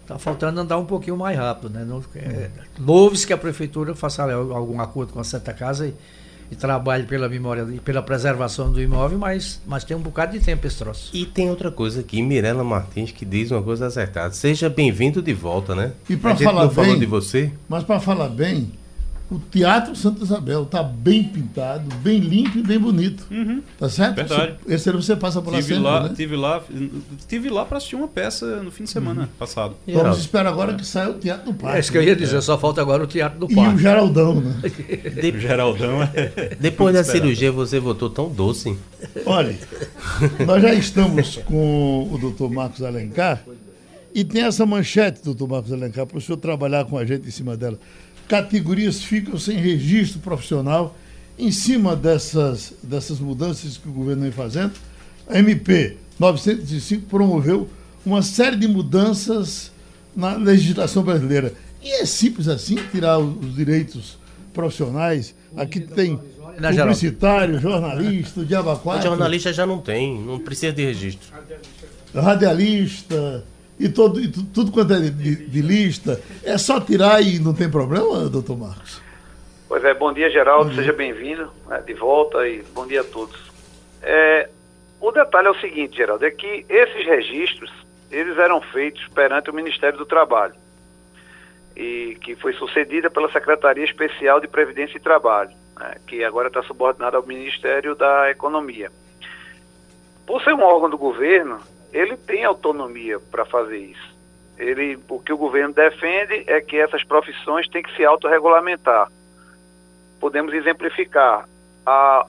Está 0.09 0.17
faltando 0.17 0.59
andar 0.61 0.79
um 0.79 0.85
pouquinho 0.85 1.15
mais 1.15 1.37
rápido. 1.37 1.69
Né? 1.69 1.85
Não, 1.87 2.03
é, 2.15 2.49
Louve-se 2.79 3.27
que 3.27 3.31
a 3.33 3.37
prefeitura 3.37 3.93
faça 3.93 4.23
algum 4.23 4.81
acordo 4.81 5.13
com 5.13 5.19
a 5.19 5.23
Santa 5.23 5.53
Casa 5.53 5.85
e, 5.85 5.93
e 6.51 6.55
trabalhe 6.55 7.03
pela 7.03 7.29
memória 7.29 7.61
e 7.71 7.79
pela 7.79 8.01
preservação 8.01 8.71
do 8.71 8.81
imóvel, 8.81 9.19
mas, 9.19 9.61
mas 9.67 9.83
tem 9.83 9.95
um 9.95 9.99
bocado 10.01 10.31
de 10.31 10.43
tempo 10.43 10.65
esse 10.65 10.79
troço. 10.79 11.11
E 11.15 11.27
tem 11.27 11.47
outra 11.51 11.69
coisa 11.69 11.99
aqui, 11.99 12.23
Mirela 12.23 12.63
Martins, 12.63 13.11
que 13.11 13.23
diz 13.23 13.51
uma 13.51 13.61
coisa 13.61 13.85
acertada. 13.85 14.33
Seja 14.33 14.67
bem-vindo 14.67 15.21
de 15.21 15.31
volta, 15.31 15.75
né? 15.75 15.91
E 16.09 16.17
pra 16.17 16.31
a 16.31 16.33
gente 16.33 16.43
falar 16.43 16.63
não 16.63 16.71
falou 16.71 16.89
bem- 16.89 16.99
de 16.99 17.05
você. 17.05 17.51
Mas 17.67 17.83
para 17.83 17.99
falar 17.99 18.29
bem, 18.29 18.71
o 19.31 19.37
Teatro 19.37 19.95
Santa 19.95 20.23
Isabel 20.23 20.63
está 20.63 20.81
bem 20.81 21.23
pintado, 21.23 21.83
bem 21.97 22.17
limpo 22.19 22.57
e 22.57 22.63
bem 22.63 22.79
bonito. 22.79 23.27
Tá 23.77 23.87
certo? 23.87 24.15
Verdade. 24.15 24.55
Esse 24.67 24.89
aí 24.89 24.95
você 24.95 25.15
passa 25.15 25.39
por 25.41 25.51
lá 25.53 25.57
Tive 25.59 25.67
sempre, 25.75 25.83
lá, 25.83 26.03
né? 26.03 26.13
tive 26.15 26.35
lá, 26.35 26.63
tive 27.27 27.49
lá 27.49 27.63
para 27.65 27.77
assistir 27.77 27.95
uma 27.95 28.07
peça 28.07 28.63
no 28.63 28.71
fim 28.71 28.85
de 28.85 28.89
semana 28.89 29.29
passado. 29.37 29.75
Vamos 29.85 29.99
Geraldo. 30.01 30.19
esperar 30.19 30.47
agora 30.49 30.73
que 30.73 30.85
saia 30.85 31.11
o 31.11 31.13
Teatro 31.13 31.51
do 31.51 31.53
Parque. 31.53 31.77
É 31.77 31.79
isso 31.79 31.91
que 31.91 31.97
eu 31.99 32.03
ia 32.03 32.15
dizer, 32.15 32.41
só 32.41 32.57
falta 32.57 32.81
agora 32.81 33.03
o 33.03 33.07
Teatro 33.07 33.39
do 33.39 33.51
E 33.51 33.53
o 33.53 33.55
Parque. 33.55 33.77
Geraldão, 33.81 34.41
né? 34.41 34.61
De- 35.21 35.39
Geraldão 35.39 36.01
é. 36.03 36.55
Depois 36.59 36.93
da 36.95 37.03
cirurgia 37.03 37.51
você 37.51 37.79
voltou 37.79 38.09
tão 38.09 38.29
doce. 38.29 38.75
Olha, 39.25 39.55
nós 40.45 40.61
já 40.61 40.73
estamos 40.73 41.37
com 41.45 42.09
o 42.11 42.17
doutor 42.17 42.49
Marcos 42.51 42.81
Alencar 42.81 43.43
e 44.13 44.23
tem 44.23 44.41
essa 44.41 44.65
manchete, 44.65 45.21
doutor 45.23 45.47
Marcos 45.47 45.71
Alencar, 45.71 46.07
para 46.07 46.17
o 46.17 46.21
senhor 46.21 46.37
trabalhar 46.37 46.83
com 46.85 46.97
a 46.97 47.05
gente 47.05 47.27
em 47.27 47.31
cima 47.31 47.55
dela. 47.55 47.77
Categorias 48.29 49.03
ficam 49.03 49.37
sem 49.37 49.57
registro 49.57 50.19
profissional 50.19 50.95
em 51.37 51.51
cima 51.51 51.95
dessas, 51.95 52.73
dessas 52.83 53.19
mudanças 53.19 53.75
que 53.75 53.89
o 53.89 53.91
governo 53.91 54.21
vem 54.21 54.31
fazendo. 54.31 54.73
A 55.27 55.39
MP 55.39 55.97
905 56.19 57.07
promoveu 57.07 57.67
uma 58.05 58.21
série 58.21 58.55
de 58.55 58.67
mudanças 58.67 59.71
na 60.15 60.35
legislação 60.35 61.01
brasileira. 61.01 61.53
E 61.81 61.89
é 61.89 62.05
simples 62.05 62.47
assim 62.47 62.75
tirar 62.91 63.17
os 63.17 63.35
os 63.43 63.55
direitos 63.55 64.17
profissionais. 64.53 65.33
Aqui 65.57 65.79
tem 65.79 66.19
geral. 66.71 66.87
publicitário, 66.87 67.59
jornalista, 67.59 68.41
o 68.41 68.45
Diaba 68.45 68.73
O 68.73 68.79
4, 68.79 69.09
jornalista 69.09 69.51
já 69.51 69.65
não 69.65 69.79
tem, 69.79 70.21
não 70.21 70.39
precisa 70.39 70.71
de 70.71 70.85
registro. 70.85 71.29
radialista, 72.13 73.43
e, 73.79 73.87
todo, 73.87 74.19
e 74.19 74.27
tudo 74.27 74.71
quanto 74.71 74.93
é 74.93 74.99
de, 74.99 75.35
de, 75.47 75.61
lista, 75.61 76.21
é 76.43 76.57
só 76.57 76.81
tirar 76.81 77.21
e 77.21 77.39
não 77.39 77.53
tem 77.53 77.71
problema, 77.71 78.27
doutor 78.27 78.57
Marcos? 78.57 79.01
Pois 79.69 79.83
é, 79.85 79.93
bom 79.93 80.11
dia, 80.11 80.29
Geraldo, 80.29 80.65
bom 80.65 80.71
dia. 80.71 80.81
seja 80.81 80.93
bem-vindo 80.93 81.49
né, 81.67 81.81
de 81.85 81.93
volta 81.93 82.45
e 82.45 82.61
bom 82.73 82.85
dia 82.85 83.01
a 83.01 83.03
todos. 83.05 83.39
É, 84.01 84.49
o 84.99 85.11
detalhe 85.11 85.47
é 85.47 85.51
o 85.51 85.59
seguinte, 85.61 85.95
Geraldo, 85.95 86.25
é 86.25 86.31
que 86.31 86.65
esses 86.67 87.05
registros, 87.05 87.71
eles 88.11 88.37
eram 88.37 88.59
feitos 88.59 89.07
perante 89.15 89.49
o 89.49 89.53
Ministério 89.53 89.97
do 89.97 90.05
Trabalho, 90.05 90.55
e 91.73 92.17
que 92.21 92.35
foi 92.35 92.51
sucedida 92.53 93.09
pela 93.09 93.31
Secretaria 93.31 93.85
Especial 93.85 94.41
de 94.41 94.47
Previdência 94.47 94.97
e 94.97 95.01
Trabalho, 95.01 95.51
né, 95.79 95.95
que 96.05 96.21
agora 96.25 96.49
está 96.49 96.61
subordinada 96.63 97.15
ao 97.15 97.25
Ministério 97.25 97.95
da 97.95 98.29
Economia. 98.29 98.91
Por 100.27 100.43
ser 100.43 100.53
um 100.53 100.63
órgão 100.63 100.89
do 100.89 100.97
governo, 100.97 101.59
ele 101.91 102.17
tem 102.17 102.45
autonomia 102.45 103.19
para 103.19 103.45
fazer 103.45 103.77
isso. 103.77 104.17
Ele, 104.57 104.99
o 105.07 105.19
que 105.19 105.31
o 105.31 105.37
governo 105.37 105.73
defende 105.73 106.43
é 106.47 106.59
que 106.59 106.77
essas 106.77 107.03
profissões 107.03 107.67
têm 107.69 107.81
que 107.81 107.95
se 107.95 108.03
autorregulamentar. 108.03 109.09
Podemos 110.19 110.53
exemplificar. 110.53 111.47
A 111.85 112.25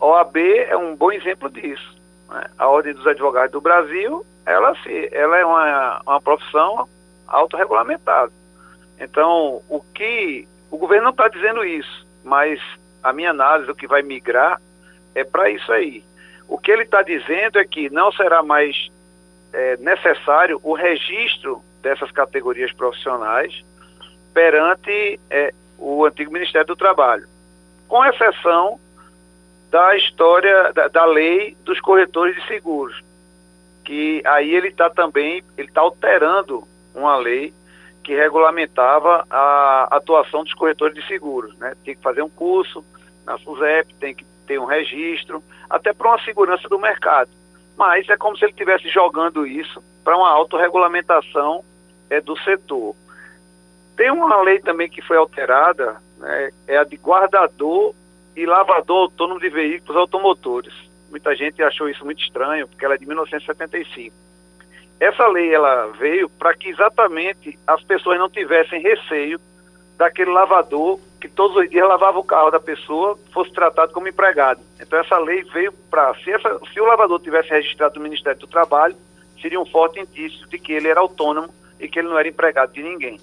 OAB 0.00 0.36
é 0.36 0.76
um 0.76 0.96
bom 0.96 1.12
exemplo 1.12 1.50
disso. 1.50 1.96
Né? 2.30 2.44
A 2.58 2.68
Ordem 2.68 2.94
dos 2.94 3.06
Advogados 3.06 3.52
do 3.52 3.60
Brasil, 3.60 4.24
ela, 4.46 4.74
se, 4.82 5.08
ela 5.12 5.36
é 5.36 5.44
uma, 5.44 6.00
uma 6.06 6.20
profissão 6.20 6.88
autorregulamentada. 7.26 8.32
Então, 8.98 9.62
o 9.68 9.80
que 9.94 10.48
o 10.70 10.78
governo 10.78 11.04
não 11.04 11.10
está 11.10 11.28
dizendo 11.28 11.64
isso, 11.64 12.06
mas 12.24 12.60
a 13.02 13.12
minha 13.12 13.30
análise, 13.30 13.70
o 13.70 13.74
que 13.74 13.86
vai 13.86 14.02
migrar, 14.02 14.60
é 15.14 15.24
para 15.24 15.50
isso 15.50 15.70
aí. 15.70 16.02
O 16.48 16.58
que 16.58 16.70
ele 16.70 16.82
está 16.82 17.02
dizendo 17.02 17.58
é 17.58 17.64
que 17.64 17.90
não 17.90 18.10
será 18.12 18.42
mais 18.42 18.88
é, 19.56 19.76
necessário 19.78 20.60
o 20.62 20.74
registro 20.74 21.62
dessas 21.82 22.10
categorias 22.10 22.72
profissionais 22.72 23.64
perante 24.34 25.18
é, 25.30 25.54
o 25.78 26.04
antigo 26.04 26.30
Ministério 26.30 26.66
do 26.66 26.76
Trabalho, 26.76 27.26
com 27.88 28.04
exceção 28.04 28.78
da 29.70 29.96
história 29.96 30.72
da, 30.74 30.88
da 30.88 31.04
lei 31.06 31.56
dos 31.64 31.80
corretores 31.80 32.36
de 32.36 32.46
seguros, 32.46 33.02
que 33.82 34.22
aí 34.26 34.54
ele 34.54 34.68
está 34.68 34.90
também 34.90 35.42
ele 35.56 35.68
está 35.68 35.80
alterando 35.80 36.68
uma 36.94 37.16
lei 37.16 37.54
que 38.04 38.14
regulamentava 38.14 39.26
a 39.30 39.88
atuação 39.90 40.44
dos 40.44 40.52
corretores 40.52 40.94
de 40.94 41.06
seguros, 41.08 41.56
né? 41.56 41.74
Tem 41.82 41.96
que 41.96 42.02
fazer 42.02 42.22
um 42.22 42.28
curso 42.28 42.84
na 43.24 43.38
SUSEP, 43.38 43.94
tem 43.94 44.14
que 44.14 44.24
ter 44.46 44.60
um 44.60 44.64
registro, 44.66 45.42
até 45.68 45.92
para 45.92 46.08
uma 46.10 46.22
segurança 46.22 46.68
do 46.68 46.78
mercado. 46.78 47.30
Mas 47.76 48.08
é 48.08 48.16
como 48.16 48.36
se 48.36 48.44
ele 48.44 48.52
estivesse 48.52 48.88
jogando 48.88 49.46
isso 49.46 49.82
para 50.02 50.16
uma 50.16 50.30
autorregulamentação 50.30 51.64
é, 52.08 52.20
do 52.20 52.36
setor. 52.38 52.94
Tem 53.96 54.10
uma 54.10 54.40
lei 54.42 54.60
também 54.60 54.88
que 54.88 55.02
foi 55.02 55.16
alterada, 55.16 56.00
né, 56.18 56.50
é 56.66 56.78
a 56.78 56.84
de 56.84 56.96
guardador 56.96 57.94
e 58.34 58.44
lavador 58.46 59.02
autônomo 59.04 59.40
de 59.40 59.48
veículos 59.48 59.96
automotores. 59.96 60.72
Muita 61.10 61.34
gente 61.34 61.62
achou 61.62 61.88
isso 61.88 62.04
muito 62.04 62.22
estranho, 62.22 62.68
porque 62.68 62.84
ela 62.84 62.94
é 62.94 62.98
de 62.98 63.06
1975. 63.06 64.14
Essa 65.00 65.26
lei 65.28 65.54
ela 65.54 65.86
veio 65.98 66.28
para 66.28 66.54
que 66.54 66.68
exatamente 66.68 67.58
as 67.66 67.82
pessoas 67.82 68.18
não 68.18 68.28
tivessem 68.28 68.80
receio 68.80 69.40
daquele 69.96 70.30
lavador 70.30 70.98
que 71.20 71.28
todos 71.28 71.56
os 71.56 71.70
dias 71.70 71.88
lavava 71.88 72.18
o 72.18 72.24
carro 72.24 72.50
da 72.50 72.60
pessoa 72.60 73.18
fosse 73.32 73.52
tratado 73.52 73.92
como 73.92 74.08
empregado. 74.08 74.60
Então 74.80 74.98
essa 74.98 75.18
lei 75.18 75.42
veio 75.44 75.72
para 75.90 76.14
se, 76.16 76.32
se 76.72 76.80
o 76.80 76.84
lavador 76.84 77.20
tivesse 77.20 77.50
registrado 77.50 77.96
no 77.96 78.02
Ministério 78.02 78.38
do 78.38 78.46
Trabalho, 78.46 78.96
seria 79.40 79.60
um 79.60 79.66
forte 79.66 80.00
indício 80.00 80.46
de 80.48 80.58
que 80.58 80.72
ele 80.72 80.88
era 80.88 81.00
autônomo 81.00 81.48
e 81.80 81.88
que 81.88 81.98
ele 81.98 82.08
não 82.08 82.18
era 82.18 82.28
empregado 82.28 82.72
de 82.72 82.82
ninguém. 82.82 83.18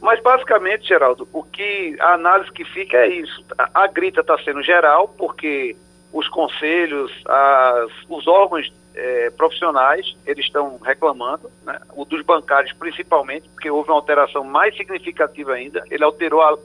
Mas 0.00 0.20
basicamente, 0.20 0.88
Geraldo, 0.88 1.28
o 1.32 1.42
que 1.44 1.96
a 2.00 2.14
análise 2.14 2.50
que 2.50 2.64
fica 2.64 2.96
é 2.96 3.08
isso. 3.08 3.44
A, 3.56 3.84
a 3.84 3.86
grita 3.86 4.20
está 4.20 4.36
sendo 4.38 4.62
geral 4.62 5.08
porque 5.08 5.76
os 6.12 6.28
conselhos, 6.28 7.12
as, 7.26 7.90
os 8.08 8.26
órgãos 8.26 8.72
é, 8.94 9.30
profissionais, 9.30 10.16
eles 10.26 10.44
estão 10.44 10.78
reclamando, 10.78 11.50
né? 11.64 11.78
o 11.94 12.04
dos 12.04 12.22
bancários 12.22 12.72
principalmente, 12.74 13.48
porque 13.50 13.70
houve 13.70 13.90
uma 13.90 13.96
alteração 13.96 14.44
mais 14.44 14.76
significativa 14.76 15.54
ainda, 15.54 15.82
ele 15.90 16.04
alterou 16.04 16.42
a, 16.42 16.58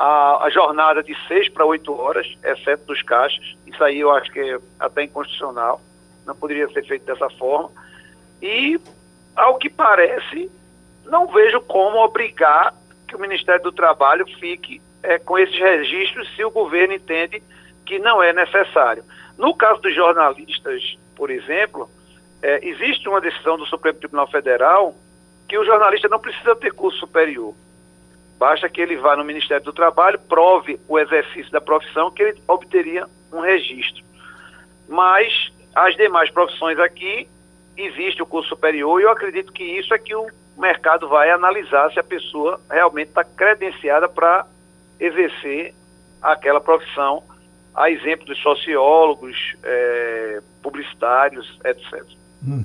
a, 0.00 0.44
a 0.44 0.48
jornada 0.48 1.02
de 1.02 1.14
seis 1.28 1.50
para 1.50 1.66
oito 1.66 1.92
horas, 1.92 2.26
exceto 2.42 2.86
dos 2.86 3.02
caixas, 3.02 3.54
isso 3.66 3.84
aí 3.84 4.00
eu 4.00 4.10
acho 4.10 4.32
que 4.32 4.40
é 4.40 4.58
até 4.78 5.02
inconstitucional, 5.02 5.78
não 6.26 6.34
poderia 6.34 6.66
ser 6.70 6.86
feito 6.86 7.04
dessa 7.04 7.28
forma, 7.28 7.70
e 8.40 8.80
ao 9.36 9.58
que 9.58 9.68
parece, 9.68 10.50
não 11.04 11.26
vejo 11.26 11.60
como 11.60 12.02
obrigar 12.02 12.74
que 13.06 13.14
o 13.14 13.20
Ministério 13.20 13.62
do 13.62 13.72
Trabalho 13.72 14.24
fique 14.38 14.80
é, 15.02 15.18
com 15.18 15.38
esses 15.38 15.58
registros 15.58 16.34
se 16.34 16.42
o 16.44 16.50
governo 16.50 16.94
entende 16.94 17.42
que 17.84 17.98
não 17.98 18.22
é 18.22 18.32
necessário. 18.32 19.04
No 19.36 19.54
caso 19.54 19.82
dos 19.82 19.94
jornalistas, 19.94 20.96
por 21.14 21.30
exemplo, 21.30 21.90
é, 22.40 22.66
existe 22.66 23.06
uma 23.06 23.20
decisão 23.20 23.58
do 23.58 23.66
Supremo 23.66 23.98
Tribunal 23.98 24.28
Federal 24.28 24.94
que 25.46 25.58
o 25.58 25.64
jornalista 25.64 26.08
não 26.08 26.18
precisa 26.18 26.56
ter 26.56 26.72
curso 26.72 27.00
superior. 27.00 27.54
Basta 28.40 28.70
que 28.70 28.80
ele 28.80 28.96
vá 28.96 29.14
no 29.14 29.22
Ministério 29.22 29.62
do 29.62 29.72
Trabalho, 29.72 30.18
prove 30.18 30.80
o 30.88 30.98
exercício 30.98 31.52
da 31.52 31.60
profissão, 31.60 32.10
que 32.10 32.22
ele 32.22 32.42
obteria 32.48 33.06
um 33.30 33.40
registro. 33.40 34.02
Mas 34.88 35.52
as 35.74 35.94
demais 35.94 36.30
profissões 36.30 36.78
aqui, 36.78 37.28
existe 37.76 38.22
o 38.22 38.26
curso 38.26 38.48
superior 38.48 38.98
e 38.98 39.04
eu 39.04 39.10
acredito 39.10 39.52
que 39.52 39.62
isso 39.62 39.92
é 39.92 39.98
que 39.98 40.14
o 40.14 40.26
mercado 40.56 41.06
vai 41.06 41.30
analisar 41.30 41.92
se 41.92 42.00
a 42.00 42.02
pessoa 42.02 42.58
realmente 42.70 43.08
está 43.08 43.22
credenciada 43.22 44.08
para 44.08 44.46
exercer 44.98 45.74
aquela 46.22 46.62
profissão 46.62 47.22
a 47.74 47.90
exemplo 47.90 48.24
dos 48.24 48.38
sociólogos, 48.38 49.54
é, 49.62 50.40
publicitários, 50.62 51.58
etc. 51.62 52.02
Hum. 52.42 52.64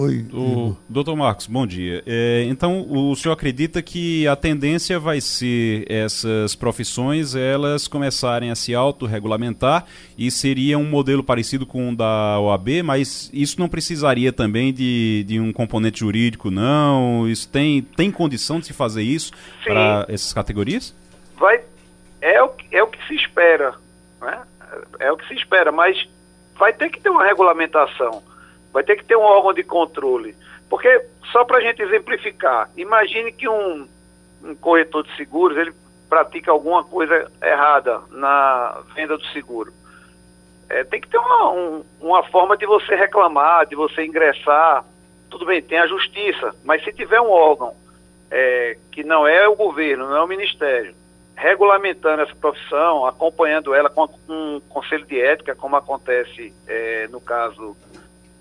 Oi, 0.00 0.26
o, 0.32 0.74
doutor 0.88 1.14
Marcos, 1.14 1.46
bom 1.46 1.66
dia. 1.66 2.02
É, 2.06 2.44
então, 2.48 2.86
o 2.88 3.14
senhor 3.14 3.34
acredita 3.34 3.82
que 3.82 4.26
a 4.26 4.34
tendência 4.34 4.98
vai 4.98 5.20
ser 5.20 5.84
essas 5.90 6.54
profissões 6.54 7.34
elas 7.34 7.86
começarem 7.86 8.50
a 8.50 8.54
se 8.54 8.74
autorregulamentar 8.74 9.84
e 10.16 10.30
seria 10.30 10.78
um 10.78 10.84
modelo 10.84 11.22
parecido 11.22 11.66
com 11.66 11.90
o 11.90 11.96
da 11.96 12.40
OAB, 12.40 12.82
mas 12.82 13.30
isso 13.32 13.60
não 13.60 13.68
precisaria 13.68 14.32
também 14.32 14.72
de, 14.72 15.24
de 15.26 15.38
um 15.38 15.52
componente 15.52 16.00
jurídico, 16.00 16.50
não? 16.50 17.28
Isso 17.28 17.48
tem, 17.48 17.82
tem 17.82 18.10
condição 18.10 18.58
de 18.58 18.66
se 18.66 18.72
fazer 18.72 19.02
isso 19.02 19.32
para 19.64 20.06
essas 20.08 20.32
categorias? 20.32 20.94
Vai, 21.38 21.60
é, 22.22 22.42
o, 22.42 22.50
é 22.70 22.82
o 22.82 22.86
que 22.86 23.06
se 23.06 23.14
espera 23.16 23.74
né? 24.20 24.42
É 24.98 25.10
o 25.10 25.16
que 25.16 25.26
se 25.26 25.34
espera, 25.34 25.72
mas 25.72 26.08
vai 26.58 26.72
ter 26.72 26.90
que 26.90 27.00
ter 27.00 27.08
uma 27.08 27.24
regulamentação, 27.24 28.22
vai 28.72 28.82
ter 28.82 28.96
que 28.96 29.04
ter 29.04 29.16
um 29.16 29.22
órgão 29.22 29.52
de 29.52 29.62
controle. 29.62 30.36
Porque, 30.68 31.06
só 31.32 31.44
para 31.44 31.58
a 31.58 31.60
gente 31.60 31.82
exemplificar, 31.82 32.70
imagine 32.76 33.32
que 33.32 33.48
um, 33.48 33.88
um 34.42 34.54
corretor 34.54 35.02
de 35.02 35.14
seguros 35.16 35.56
ele 35.56 35.72
pratica 36.08 36.50
alguma 36.50 36.84
coisa 36.84 37.30
errada 37.42 38.00
na 38.10 38.82
venda 38.94 39.16
do 39.16 39.24
seguro. 39.26 39.72
É, 40.68 40.84
tem 40.84 41.00
que 41.00 41.08
ter 41.08 41.18
uma, 41.18 41.50
um, 41.50 41.84
uma 42.00 42.22
forma 42.24 42.56
de 42.56 42.66
você 42.66 42.94
reclamar, 42.94 43.66
de 43.66 43.74
você 43.74 44.04
ingressar. 44.04 44.84
Tudo 45.28 45.46
bem, 45.46 45.62
tem 45.62 45.78
a 45.78 45.86
justiça, 45.86 46.54
mas 46.64 46.82
se 46.84 46.92
tiver 46.92 47.20
um 47.20 47.30
órgão 47.30 47.74
é, 48.30 48.76
que 48.92 49.02
não 49.02 49.26
é 49.26 49.48
o 49.48 49.56
governo, 49.56 50.08
não 50.08 50.16
é 50.16 50.22
o 50.22 50.28
ministério, 50.28 50.94
regulamentando 51.34 52.22
essa 52.22 52.34
profissão, 52.36 53.06
acompanhando 53.06 53.74
ela 53.74 53.88
com 53.90 54.08
um 54.28 54.60
conselho 54.68 55.06
de 55.06 55.20
ética, 55.20 55.54
como 55.54 55.74
acontece 55.74 56.52
é, 56.66 57.08
no 57.08 57.20
caso 57.20 57.76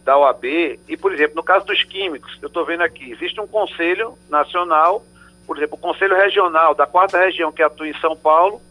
da 0.03 0.17
OAB, 0.17 0.45
e, 0.88 0.97
por 0.97 1.13
exemplo, 1.13 1.35
no 1.35 1.43
caso 1.43 1.65
dos 1.65 1.83
químicos, 1.83 2.38
eu 2.41 2.47
estou 2.47 2.65
vendo 2.65 2.81
aqui, 2.81 3.12
existe 3.12 3.39
um 3.39 3.47
conselho 3.47 4.17
nacional, 4.29 5.03
por 5.45 5.57
exemplo, 5.57 5.75
o 5.75 5.81
conselho 5.81 6.15
regional 6.15 6.73
da 6.73 6.85
quarta 6.85 7.17
região, 7.17 7.51
que 7.51 7.62
atua 7.62 7.88
em 7.88 7.99
São 7.99 8.15
Paulo, 8.15 8.62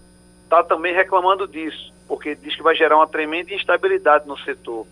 está 0.45 0.63
também 0.63 0.95
reclamando 0.95 1.47
disso, 1.47 1.93
porque 2.07 2.35
diz 2.35 2.57
que 2.57 2.63
vai 2.63 2.75
gerar 2.75 2.97
uma 2.97 3.07
tremenda 3.07 3.53
instabilidade 3.53 4.27
no 4.27 4.39
setor. 4.39 4.87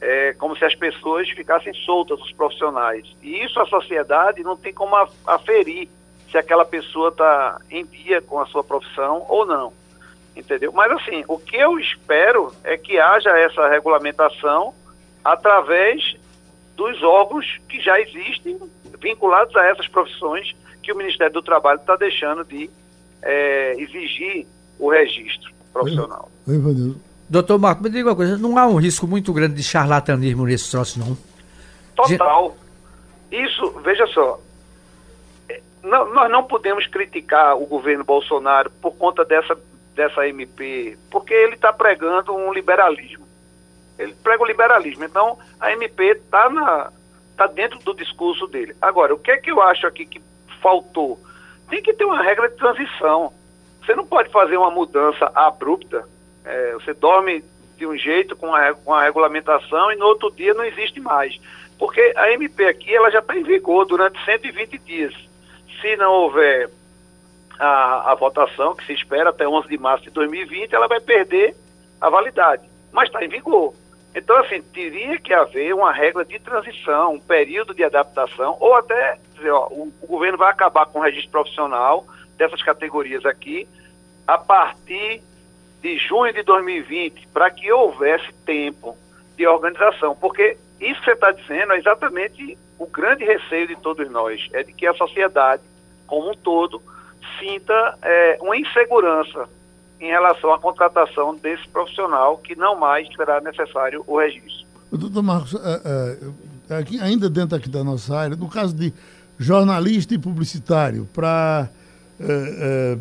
É 0.00 0.32
como 0.34 0.56
se 0.56 0.64
as 0.64 0.74
pessoas 0.74 1.28
ficassem 1.30 1.72
soltas, 1.74 2.20
os 2.20 2.32
profissionais. 2.32 3.06
E 3.22 3.42
isso 3.44 3.60
a 3.60 3.66
sociedade 3.66 4.42
não 4.42 4.56
tem 4.56 4.72
como 4.72 4.96
aferir 5.26 5.88
se 6.30 6.38
aquela 6.38 6.64
pessoa 6.64 7.10
está 7.10 7.60
em 7.70 7.84
dia 7.84 8.20
com 8.20 8.40
a 8.40 8.46
sua 8.46 8.64
profissão 8.64 9.24
ou 9.28 9.44
não. 9.44 9.72
Entendeu? 10.34 10.72
Mas 10.72 10.90
assim, 10.92 11.24
o 11.28 11.38
que 11.38 11.56
eu 11.56 11.78
espero 11.78 12.52
é 12.64 12.76
que 12.76 12.98
haja 12.98 13.30
essa 13.38 13.68
regulamentação 13.68 14.74
através 15.24 16.16
dos 16.76 17.02
órgãos 17.02 17.60
que 17.68 17.80
já 17.80 18.00
existem 18.00 18.58
vinculados 19.00 19.54
a 19.56 19.66
essas 19.66 19.88
profissões 19.88 20.54
que 20.82 20.92
o 20.92 20.96
Ministério 20.96 21.32
do 21.32 21.42
Trabalho 21.42 21.80
está 21.80 21.96
deixando 21.96 22.44
de 22.44 22.68
é, 23.22 23.74
exigir 23.78 24.46
o 24.78 24.90
registro 24.90 25.52
profissional. 25.72 26.30
Oi, 26.46 26.94
Doutor 27.28 27.58
Marco, 27.58 27.82
me 27.82 27.88
diga 27.88 28.10
uma 28.10 28.16
coisa, 28.16 28.36
não 28.36 28.58
há 28.58 28.66
um 28.66 28.76
risco 28.76 29.06
muito 29.06 29.32
grande 29.32 29.54
de 29.54 29.62
charlatanismo 29.62 30.44
nesse 30.44 30.70
troço, 30.70 30.98
não? 30.98 31.16
Total. 31.96 32.54
Isso, 33.30 33.70
veja 33.82 34.06
só, 34.08 34.38
é, 35.48 35.62
não, 35.82 36.12
nós 36.12 36.30
não 36.30 36.44
podemos 36.44 36.86
criticar 36.86 37.56
o 37.56 37.64
governo 37.64 38.04
Bolsonaro 38.04 38.70
por 38.82 38.92
conta 38.96 39.24
dessa, 39.24 39.56
dessa 39.94 40.28
MP, 40.28 40.98
porque 41.10 41.32
ele 41.32 41.54
está 41.54 41.72
pregando 41.72 42.34
um 42.34 42.52
liberalismo. 42.52 43.26
Ele 44.02 44.14
prega 44.22 44.42
o 44.42 44.46
liberalismo. 44.46 45.04
Então, 45.04 45.38
a 45.60 45.72
MP 45.72 46.12
está 46.12 46.90
tá 47.36 47.46
dentro 47.46 47.78
do 47.80 47.94
discurso 47.94 48.46
dele. 48.46 48.74
Agora, 48.80 49.14
o 49.14 49.18
que 49.18 49.30
é 49.30 49.36
que 49.36 49.50
eu 49.50 49.60
acho 49.62 49.86
aqui 49.86 50.04
que 50.04 50.20
faltou? 50.60 51.18
Tem 51.68 51.82
que 51.82 51.92
ter 51.92 52.04
uma 52.04 52.22
regra 52.22 52.48
de 52.48 52.56
transição. 52.56 53.32
Você 53.80 53.94
não 53.94 54.06
pode 54.06 54.30
fazer 54.30 54.56
uma 54.56 54.70
mudança 54.70 55.30
abrupta. 55.34 56.06
É, 56.44 56.72
você 56.74 56.92
dorme 56.92 57.44
de 57.76 57.86
um 57.86 57.96
jeito 57.96 58.36
com 58.36 58.54
a, 58.54 58.74
com 58.74 58.94
a 58.94 59.02
regulamentação 59.02 59.90
e 59.92 59.96
no 59.96 60.06
outro 60.06 60.30
dia 60.30 60.54
não 60.54 60.64
existe 60.64 61.00
mais. 61.00 61.38
Porque 61.78 62.12
a 62.16 62.30
MP 62.30 62.66
aqui 62.66 62.94
ela 62.94 63.10
já 63.10 63.18
está 63.20 63.36
em 63.36 63.42
vigor 63.42 63.86
durante 63.86 64.22
120 64.24 64.78
dias. 64.78 65.14
Se 65.80 65.96
não 65.96 66.12
houver 66.12 66.70
a, 67.58 68.12
a 68.12 68.14
votação, 68.14 68.74
que 68.74 68.84
se 68.86 68.92
espera 68.92 69.30
até 69.30 69.48
11 69.48 69.68
de 69.68 69.78
março 69.78 70.04
de 70.04 70.10
2020, 70.10 70.72
ela 70.74 70.86
vai 70.86 71.00
perder 71.00 71.56
a 72.00 72.08
validade. 72.08 72.62
Mas 72.92 73.08
está 73.08 73.24
em 73.24 73.28
vigor. 73.28 73.74
Então, 74.14 74.36
assim, 74.38 74.60
teria 74.60 75.18
que 75.18 75.32
haver 75.32 75.74
uma 75.74 75.92
regra 75.92 76.24
de 76.24 76.38
transição, 76.38 77.14
um 77.14 77.20
período 77.20 77.74
de 77.74 77.82
adaptação, 77.82 78.56
ou 78.60 78.74
até 78.74 79.18
dizer, 79.34 79.50
ó, 79.50 79.68
o, 79.68 79.92
o 80.02 80.06
governo 80.06 80.36
vai 80.36 80.50
acabar 80.50 80.86
com 80.86 80.98
o 80.98 81.02
registro 81.02 81.30
profissional 81.30 82.06
dessas 82.36 82.62
categorias 82.62 83.24
aqui 83.24 83.66
a 84.26 84.36
partir 84.36 85.22
de 85.80 85.98
junho 85.98 86.32
de 86.32 86.42
2020, 86.42 87.26
para 87.28 87.50
que 87.50 87.72
houvesse 87.72 88.32
tempo 88.44 88.96
de 89.36 89.46
organização, 89.46 90.14
porque 90.14 90.56
isso 90.78 91.00
que 91.00 91.06
você 91.06 91.12
está 91.12 91.32
dizendo 91.32 91.72
é 91.72 91.78
exatamente 91.78 92.58
o 92.78 92.86
grande 92.86 93.24
receio 93.24 93.66
de 93.66 93.76
todos 93.76 94.08
nós, 94.10 94.48
é 94.52 94.62
de 94.62 94.72
que 94.72 94.86
a 94.86 94.94
sociedade, 94.94 95.62
como 96.06 96.30
um 96.30 96.34
todo, 96.34 96.82
sinta 97.38 97.98
é, 98.02 98.38
uma 98.40 98.56
insegurança 98.56 99.48
em 100.02 100.08
relação 100.08 100.52
à 100.52 100.58
contratação 100.58 101.36
desse 101.36 101.66
profissional 101.68 102.36
que 102.36 102.56
não 102.56 102.74
mais 102.76 103.06
será 103.14 103.40
necessário 103.40 104.02
o 104.04 104.18
registro. 104.18 104.66
Doutor 104.90 105.22
Marcos, 105.22 105.54
é, 105.54 106.18
é, 106.70 106.76
aqui, 106.76 107.00
ainda 107.00 107.30
dentro 107.30 107.56
aqui 107.56 107.68
da 107.68 107.84
nossa 107.84 108.14
área, 108.16 108.36
no 108.36 108.48
caso 108.48 108.74
de 108.74 108.92
jornalista 109.38 110.12
e 110.12 110.18
publicitário 110.18 111.08
para 111.14 111.68
é, 112.20 112.98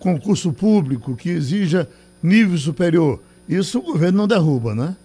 concurso 0.00 0.52
público 0.52 1.16
que 1.16 1.30
exija 1.30 1.88
nível 2.20 2.58
superior, 2.58 3.20
isso 3.48 3.78
o 3.78 3.82
governo 3.82 4.18
não 4.18 4.26
derruba, 4.26 4.74
né? 4.74 4.96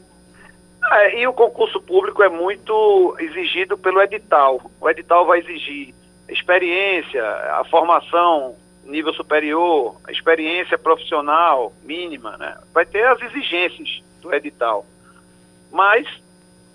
É, 0.91 1.21
e 1.21 1.27
o 1.27 1.33
concurso 1.33 1.79
público 1.79 2.23
é 2.23 2.29
muito 2.29 3.15
exigido 3.19 3.77
pelo 3.77 4.01
edital. 4.01 4.59
O 4.81 4.89
edital 4.89 5.27
vai 5.27 5.39
exigir 5.39 5.93
experiência, 6.27 7.23
a 7.23 7.63
formação 7.65 8.55
nível 8.85 9.13
superior, 9.13 9.95
experiência 10.09 10.77
profissional 10.77 11.73
mínima, 11.83 12.37
né? 12.37 12.57
Vai 12.73 12.85
ter 12.85 13.05
as 13.05 13.21
exigências 13.21 14.03
do 14.21 14.33
edital. 14.33 14.85
Mas, 15.71 16.07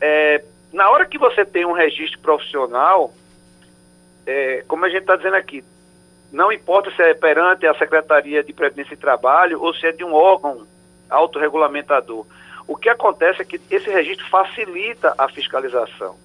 é, 0.01 0.45
na 0.73 0.91
hora 0.91 1.07
que 1.07 1.19
você 1.19 1.45
tem 1.45 1.65
um 1.65 1.73
registro 1.73 2.19
profissional, 2.21 3.13
é, 4.27 4.65
como 4.67 4.85
a 4.85 4.89
gente 4.89 5.03
está 5.03 5.17
dizendo 5.17 5.37
aqui, 5.37 5.65
não 6.33 6.53
importa 6.53 6.91
se 6.93 7.03
é 7.03 7.15
perante 7.15 7.67
a 7.67 7.75
Secretaria 7.75 8.43
de 8.43 8.53
Previdência 8.53 8.95
e 8.95 8.97
Trabalho 8.97 9.61
ou 9.61 9.75
se 9.75 9.87
é 9.87 9.93
de 9.93 10.05
um 10.05 10.13
órgão 10.13 10.67
autorregulamentador. 11.09 12.27
O 12.69 12.77
que 12.77 12.89
acontece 12.89 13.43
é 13.43 13.45
que 13.45 13.61
esse 13.71 13.91
registro 13.91 14.29
facilita 14.29 15.15
a 15.19 15.29
fiscalização. 15.29 16.17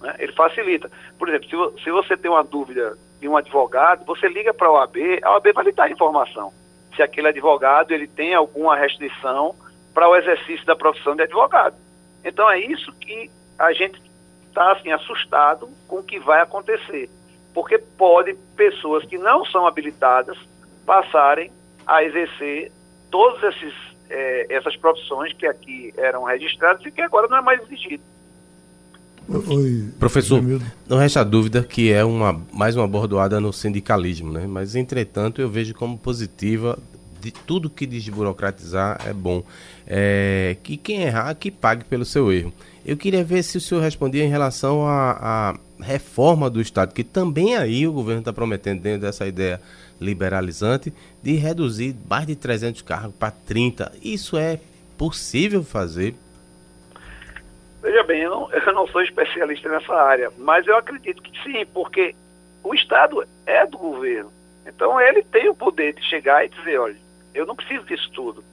Né? 0.00 0.14
Ele 0.18 0.32
facilita. 0.32 0.90
Por 1.18 1.28
exemplo, 1.28 1.74
se, 1.76 1.84
se 1.84 1.90
você 1.90 2.16
tem 2.16 2.30
uma 2.30 2.42
dúvida 2.42 2.96
de 3.20 3.28
um 3.28 3.36
advogado, 3.36 4.04
você 4.04 4.28
liga 4.28 4.52
para 4.54 4.68
a 4.68 4.72
OAB, 4.72 4.96
a 5.22 5.32
OAB 5.32 5.52
vai 5.52 5.64
lhe 5.64 5.72
dar 5.72 5.90
informação. 5.90 6.52
Se 6.96 7.02
aquele 7.02 7.28
advogado 7.28 7.92
ele 7.92 8.06
tem 8.06 8.34
alguma 8.34 8.76
restrição 8.76 9.54
para 9.92 10.08
o 10.08 10.16
exercício 10.16 10.64
da 10.64 10.74
profissão 10.74 11.14
de 11.14 11.22
advogado. 11.22 11.76
Então 12.24 12.50
é 12.50 12.58
isso 12.58 12.92
que 12.94 13.30
a 13.58 13.72
gente 13.72 14.00
está 14.48 14.72
assim, 14.72 14.90
assustado 14.90 15.68
com 15.86 15.96
o 15.96 16.02
que 16.02 16.18
vai 16.18 16.40
acontecer. 16.40 17.08
Porque 17.52 17.78
pode 17.78 18.34
pessoas 18.56 19.04
que 19.04 19.18
não 19.18 19.44
são 19.44 19.66
habilitadas 19.66 20.38
passarem 20.86 21.52
a 21.86 22.02
exercer 22.02 22.72
todas 23.10 23.54
esses, 23.54 23.74
eh, 24.08 24.46
essas 24.48 24.76
profissões 24.76 25.32
que 25.32 25.46
aqui 25.46 25.92
eram 25.96 26.24
registradas 26.24 26.84
e 26.86 26.90
que 26.90 27.02
agora 27.02 27.28
não 27.28 27.38
é 27.38 27.42
mais 27.42 27.60
exigido. 27.62 28.02
Oi, 29.28 29.88
Professor, 29.98 30.42
não 30.88 30.98
resta 30.98 31.24
dúvida 31.24 31.62
que 31.62 31.92
é 31.92 32.04
uma, 32.04 32.40
mais 32.52 32.74
uma 32.74 32.88
bordoada 32.88 33.40
no 33.40 33.52
sindicalismo, 33.52 34.32
né? 34.32 34.46
mas 34.46 34.74
entretanto 34.74 35.40
eu 35.40 35.48
vejo 35.48 35.72
como 35.74 35.96
positiva 35.96 36.78
de 37.20 37.30
tudo 37.30 37.70
que 37.70 37.86
desburocratizar 37.86 39.00
é 39.06 39.12
bom. 39.12 39.44
É, 39.86 40.56
que 40.62 40.76
quem 40.76 41.02
errar, 41.02 41.34
que 41.34 41.50
pague 41.50 41.84
pelo 41.84 42.04
seu 42.04 42.32
erro. 42.32 42.52
Eu 42.84 42.96
queria 42.96 43.22
ver 43.22 43.42
se 43.42 43.58
o 43.58 43.60
senhor 43.60 43.82
respondia 43.82 44.24
em 44.24 44.28
relação 44.28 44.86
à, 44.86 45.50
à 45.50 45.58
reforma 45.80 46.48
do 46.48 46.60
Estado, 46.60 46.94
que 46.94 47.04
também 47.04 47.56
aí 47.56 47.86
o 47.86 47.92
governo 47.92 48.20
está 48.20 48.32
prometendo, 48.32 48.80
dentro 48.80 49.02
dessa 49.02 49.26
ideia 49.26 49.60
liberalizante, 50.00 50.92
de 51.22 51.34
reduzir 51.34 51.94
mais 52.08 52.26
de 52.26 52.34
300 52.34 52.82
cargos 52.82 53.14
para 53.18 53.30
30. 53.30 53.92
Isso 54.02 54.36
é 54.36 54.58
possível 54.96 55.62
fazer 55.62 56.14
Veja 57.82 58.02
bem, 58.02 58.22
eu 58.22 58.30
não, 58.30 58.52
eu 58.52 58.72
não 58.72 58.86
sou 58.86 59.02
especialista 59.02 59.68
nessa 59.68 59.94
área, 59.94 60.30
mas 60.36 60.66
eu 60.66 60.76
acredito 60.76 61.22
que 61.22 61.42
sim, 61.42 61.64
porque 61.66 62.14
o 62.62 62.74
Estado 62.74 63.24
é 63.46 63.66
do 63.66 63.78
governo. 63.78 64.30
Então 64.66 65.00
ele 65.00 65.22
tem 65.22 65.48
o 65.48 65.54
poder 65.54 65.94
de 65.94 66.02
chegar 66.04 66.44
e 66.44 66.48
dizer, 66.48 66.78
olha, 66.78 66.96
eu 67.34 67.46
não 67.46 67.56
preciso 67.56 67.84
disso 67.84 68.10
tudo. 68.12 68.44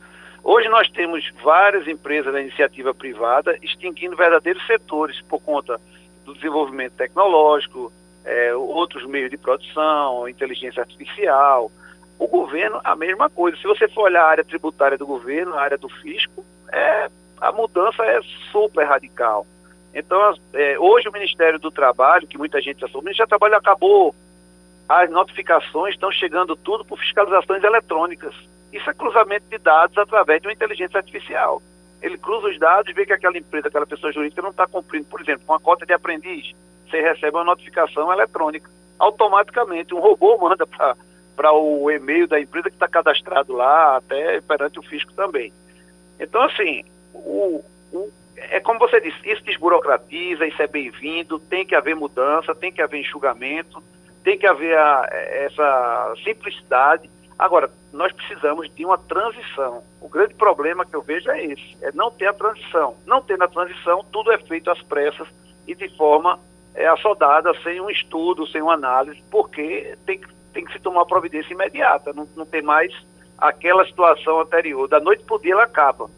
Hoje 0.44 0.70
nós 0.70 0.90
temos 0.90 1.30
várias 1.44 1.88
empresas 1.88 2.32
da 2.32 2.42
iniciativa 2.42 2.94
privada 2.94 3.58
extinguindo 3.62 4.16
verdadeiros 4.16 4.66
setores 4.66 5.20
por 5.22 5.42
conta 5.42 5.80
do 6.24 6.34
desenvolvimento 6.34 6.94
tecnológico, 6.94 7.92
é, 8.24 8.54
outros 8.56 9.06
meios 9.06 9.30
de 9.30 9.38
produção, 9.38 10.28
inteligência 10.28 10.82
artificial. 10.82 11.72
O 12.18 12.28
governo, 12.28 12.80
a 12.84 12.96
mesma 12.96 13.30
coisa. 13.30 13.58
Se 13.58 13.68
você 13.68 13.88
for 13.90 14.04
olhar 14.04 14.24
a 14.24 14.30
área 14.30 14.44
tributária 14.44 14.98
do 14.98 15.06
governo, 15.06 15.54
a 15.54 15.62
área 15.62 15.78
do 15.78 15.90
fisco, 15.90 16.46
é 16.72 17.10
a 17.40 17.52
mudança 17.52 18.04
é 18.04 18.20
super 18.52 18.86
radical. 18.86 19.46
Então, 19.94 20.34
é, 20.54 20.78
hoje 20.78 21.10
o 21.10 21.12
Ministério 21.12 21.60
do 21.60 21.72
Trabalho, 21.72 22.28
que 22.28 22.38
muita 22.38 22.62
gente 22.62 22.84
assume, 22.84 23.02
o 23.02 23.06
Ministério 23.06 23.28
do 23.28 23.38
Trabalho 23.38 23.56
acabou. 23.56 24.14
As 24.88 25.10
notificações 25.10 25.96
estão 25.96 26.12
chegando 26.12 26.56
tudo 26.56 26.86
por 26.86 27.00
fiscalizações 27.00 27.64
eletrônicas. 27.64 28.34
Isso 28.72 28.90
é 28.90 28.94
cruzamento 28.94 29.46
de 29.50 29.58
dados 29.58 29.98
através 29.98 30.42
de 30.42 30.48
uma 30.48 30.54
inteligência 30.54 30.98
artificial. 30.98 31.62
Ele 32.02 32.18
cruza 32.18 32.48
os 32.48 32.60
dados 32.60 32.90
e 32.90 32.94
vê 32.94 33.06
que 33.06 33.14
aquela 33.14 33.38
empresa, 33.38 33.68
aquela 33.68 33.88
pessoa 33.88 34.14
jurídica 34.14 34.42
não 34.42 34.52
está 34.52 34.68
cumprindo, 34.68 35.06
por 35.06 35.20
exemplo, 35.20 35.44
uma 35.48 35.60
cota 35.60 35.86
de 35.86 35.94
aprendiz. 35.94 36.54
Você 36.88 37.02
recebe 37.02 37.36
uma 37.36 37.44
notificação 37.44 38.12
eletrônica. 38.14 38.70
Automaticamente, 39.00 39.94
um 39.94 40.00
robô 40.00 40.38
manda 40.42 40.66
para 40.68 41.52
o 41.54 41.90
e-mail 41.90 42.28
da 42.28 42.40
empresa 42.40 42.70
que 42.70 42.76
está 42.76 42.88
cadastrado 42.88 43.54
lá, 43.54 43.98
até 43.98 44.42
perante 44.42 44.80
o 44.80 44.84
fisco 44.84 45.12
também. 45.14 45.52
Então, 46.20 46.42
assim, 46.44 46.84
o, 47.14 47.64
o, 47.92 48.12
é 48.36 48.60
como 48.60 48.80
você 48.80 49.02
disse, 49.02 49.18
isso 49.30 49.44
desburocratiza, 49.44 50.46
isso 50.46 50.62
é 50.62 50.68
bem-vindo, 50.68 51.40
tem 51.40 51.66
que 51.66 51.76
haver 51.76 51.96
mudança, 51.96 52.54
tem 52.54 52.72
que 52.72 52.82
haver 52.82 53.02
enxugamento, 53.02 53.82
tem 54.24 54.38
que 54.38 54.46
haver 54.46 54.78
a, 54.78 55.08
essa 55.12 56.14
simplicidade. 56.24 57.10
Agora, 57.38 57.70
nós 57.94 58.12
precisamos 58.12 58.74
de 58.74 58.86
uma 58.86 58.98
transição. 58.98 59.84
O 60.02 60.10
grande 60.10 60.34
problema 60.36 60.86
que 60.86 60.96
eu 60.96 61.02
vejo 61.02 61.30
é 61.32 61.46
esse, 61.46 61.78
é 61.82 61.92
não 61.94 62.12
ter 62.12 62.28
a 62.28 62.34
transição. 62.34 62.96
Não 63.06 63.22
tendo 63.22 63.44
a 63.44 63.48
transição, 63.48 64.06
tudo 64.12 64.32
é 64.32 64.38
feito 64.38 64.70
às 64.70 64.82
pressas 64.82 65.28
e 65.68 65.76
de 65.76 65.90
forma 65.98 66.40
é, 66.76 66.88
assodada, 66.88 67.54
sem 67.64 67.82
um 67.82 67.90
estudo, 67.90 68.48
sem 68.48 68.62
uma 68.62 68.74
análise, 68.74 69.22
porque 69.32 69.98
tem, 70.06 70.22
tem 70.54 70.64
que 70.64 70.74
se 70.74 70.80
tomar 70.80 71.06
providência 71.06 71.54
imediata, 71.54 72.14
não, 72.14 72.28
não 72.36 72.46
tem 72.46 72.62
mais 72.62 72.94
aquela 73.38 73.86
situação 73.86 74.40
anterior. 74.40 74.88
Da 74.88 75.00
noite 75.00 75.24
para 75.24 75.36
o 75.36 75.42
dia 75.42 75.54
ela 75.54 75.64
acaba. 75.64 76.10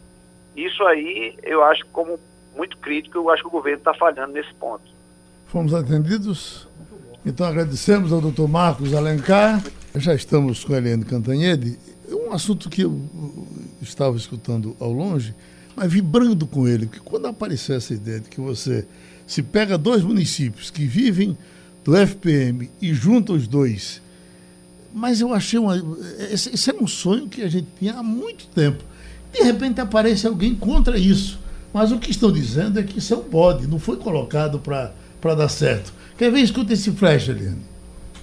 Isso 0.55 0.83
aí 0.83 1.35
eu 1.43 1.63
acho 1.63 1.85
como 1.87 2.19
muito 2.55 2.77
crítico, 2.77 3.17
eu 3.17 3.29
acho 3.29 3.43
que 3.43 3.47
o 3.47 3.51
governo 3.51 3.79
está 3.79 3.93
falhando 3.93 4.33
nesse 4.33 4.53
ponto. 4.55 4.83
Fomos 5.47 5.73
atendidos? 5.73 6.67
Então 7.25 7.45
agradecemos 7.45 8.11
ao 8.11 8.21
doutor 8.21 8.47
Marcos 8.47 8.93
Alencar. 8.93 9.63
Já 9.95 10.13
estamos 10.13 10.63
com 10.63 10.73
a 10.73 10.77
Helene 10.77 11.03
Cantanhede. 11.05 11.77
Um 12.09 12.31
assunto 12.31 12.69
que 12.69 12.83
eu 12.83 13.01
estava 13.81 14.15
escutando 14.17 14.75
ao 14.79 14.91
longe, 14.91 15.33
mas 15.75 15.91
vibrando 15.91 16.45
com 16.45 16.67
ele, 16.67 16.87
que 16.87 16.99
quando 16.99 17.27
apareceu 17.27 17.75
essa 17.75 17.93
ideia 17.93 18.19
de 18.19 18.29
que 18.29 18.41
você 18.41 18.85
se 19.25 19.43
pega 19.43 19.77
dois 19.77 20.03
municípios 20.03 20.71
que 20.71 20.85
vivem 20.85 21.37
do 21.83 21.95
FPM 21.95 22.69
e 22.81 22.93
junta 22.93 23.33
os 23.33 23.47
dois, 23.47 24.01
mas 24.93 25.21
eu 25.21 25.33
achei 25.33 25.59
uma. 25.59 25.75
Esse, 26.31 26.53
esse 26.53 26.69
era 26.69 26.81
um 26.81 26.87
sonho 26.87 27.27
que 27.27 27.41
a 27.41 27.47
gente 27.47 27.67
tinha 27.77 27.93
há 27.93 28.03
muito 28.03 28.47
tempo. 28.47 28.83
De 29.31 29.43
repente 29.43 29.79
aparece 29.81 30.25
alguém 30.27 30.55
contra 30.55 30.97
isso. 30.97 31.39
Mas 31.73 31.91
o 31.91 31.99
que 31.99 32.11
estão 32.11 32.31
dizendo 32.31 32.79
é 32.79 32.83
que 32.83 32.99
isso 32.99 33.13
é 33.13 33.17
um 33.17 33.29
bode, 33.29 33.67
não 33.67 33.79
foi 33.79 33.97
colocado 33.97 34.59
para 34.59 35.35
dar 35.35 35.49
certo. 35.49 35.93
Quer 36.17 36.31
ver? 36.31 36.39
Escuta 36.39 36.73
esse 36.73 36.91
flash, 36.91 37.29
Eliane. 37.29 37.61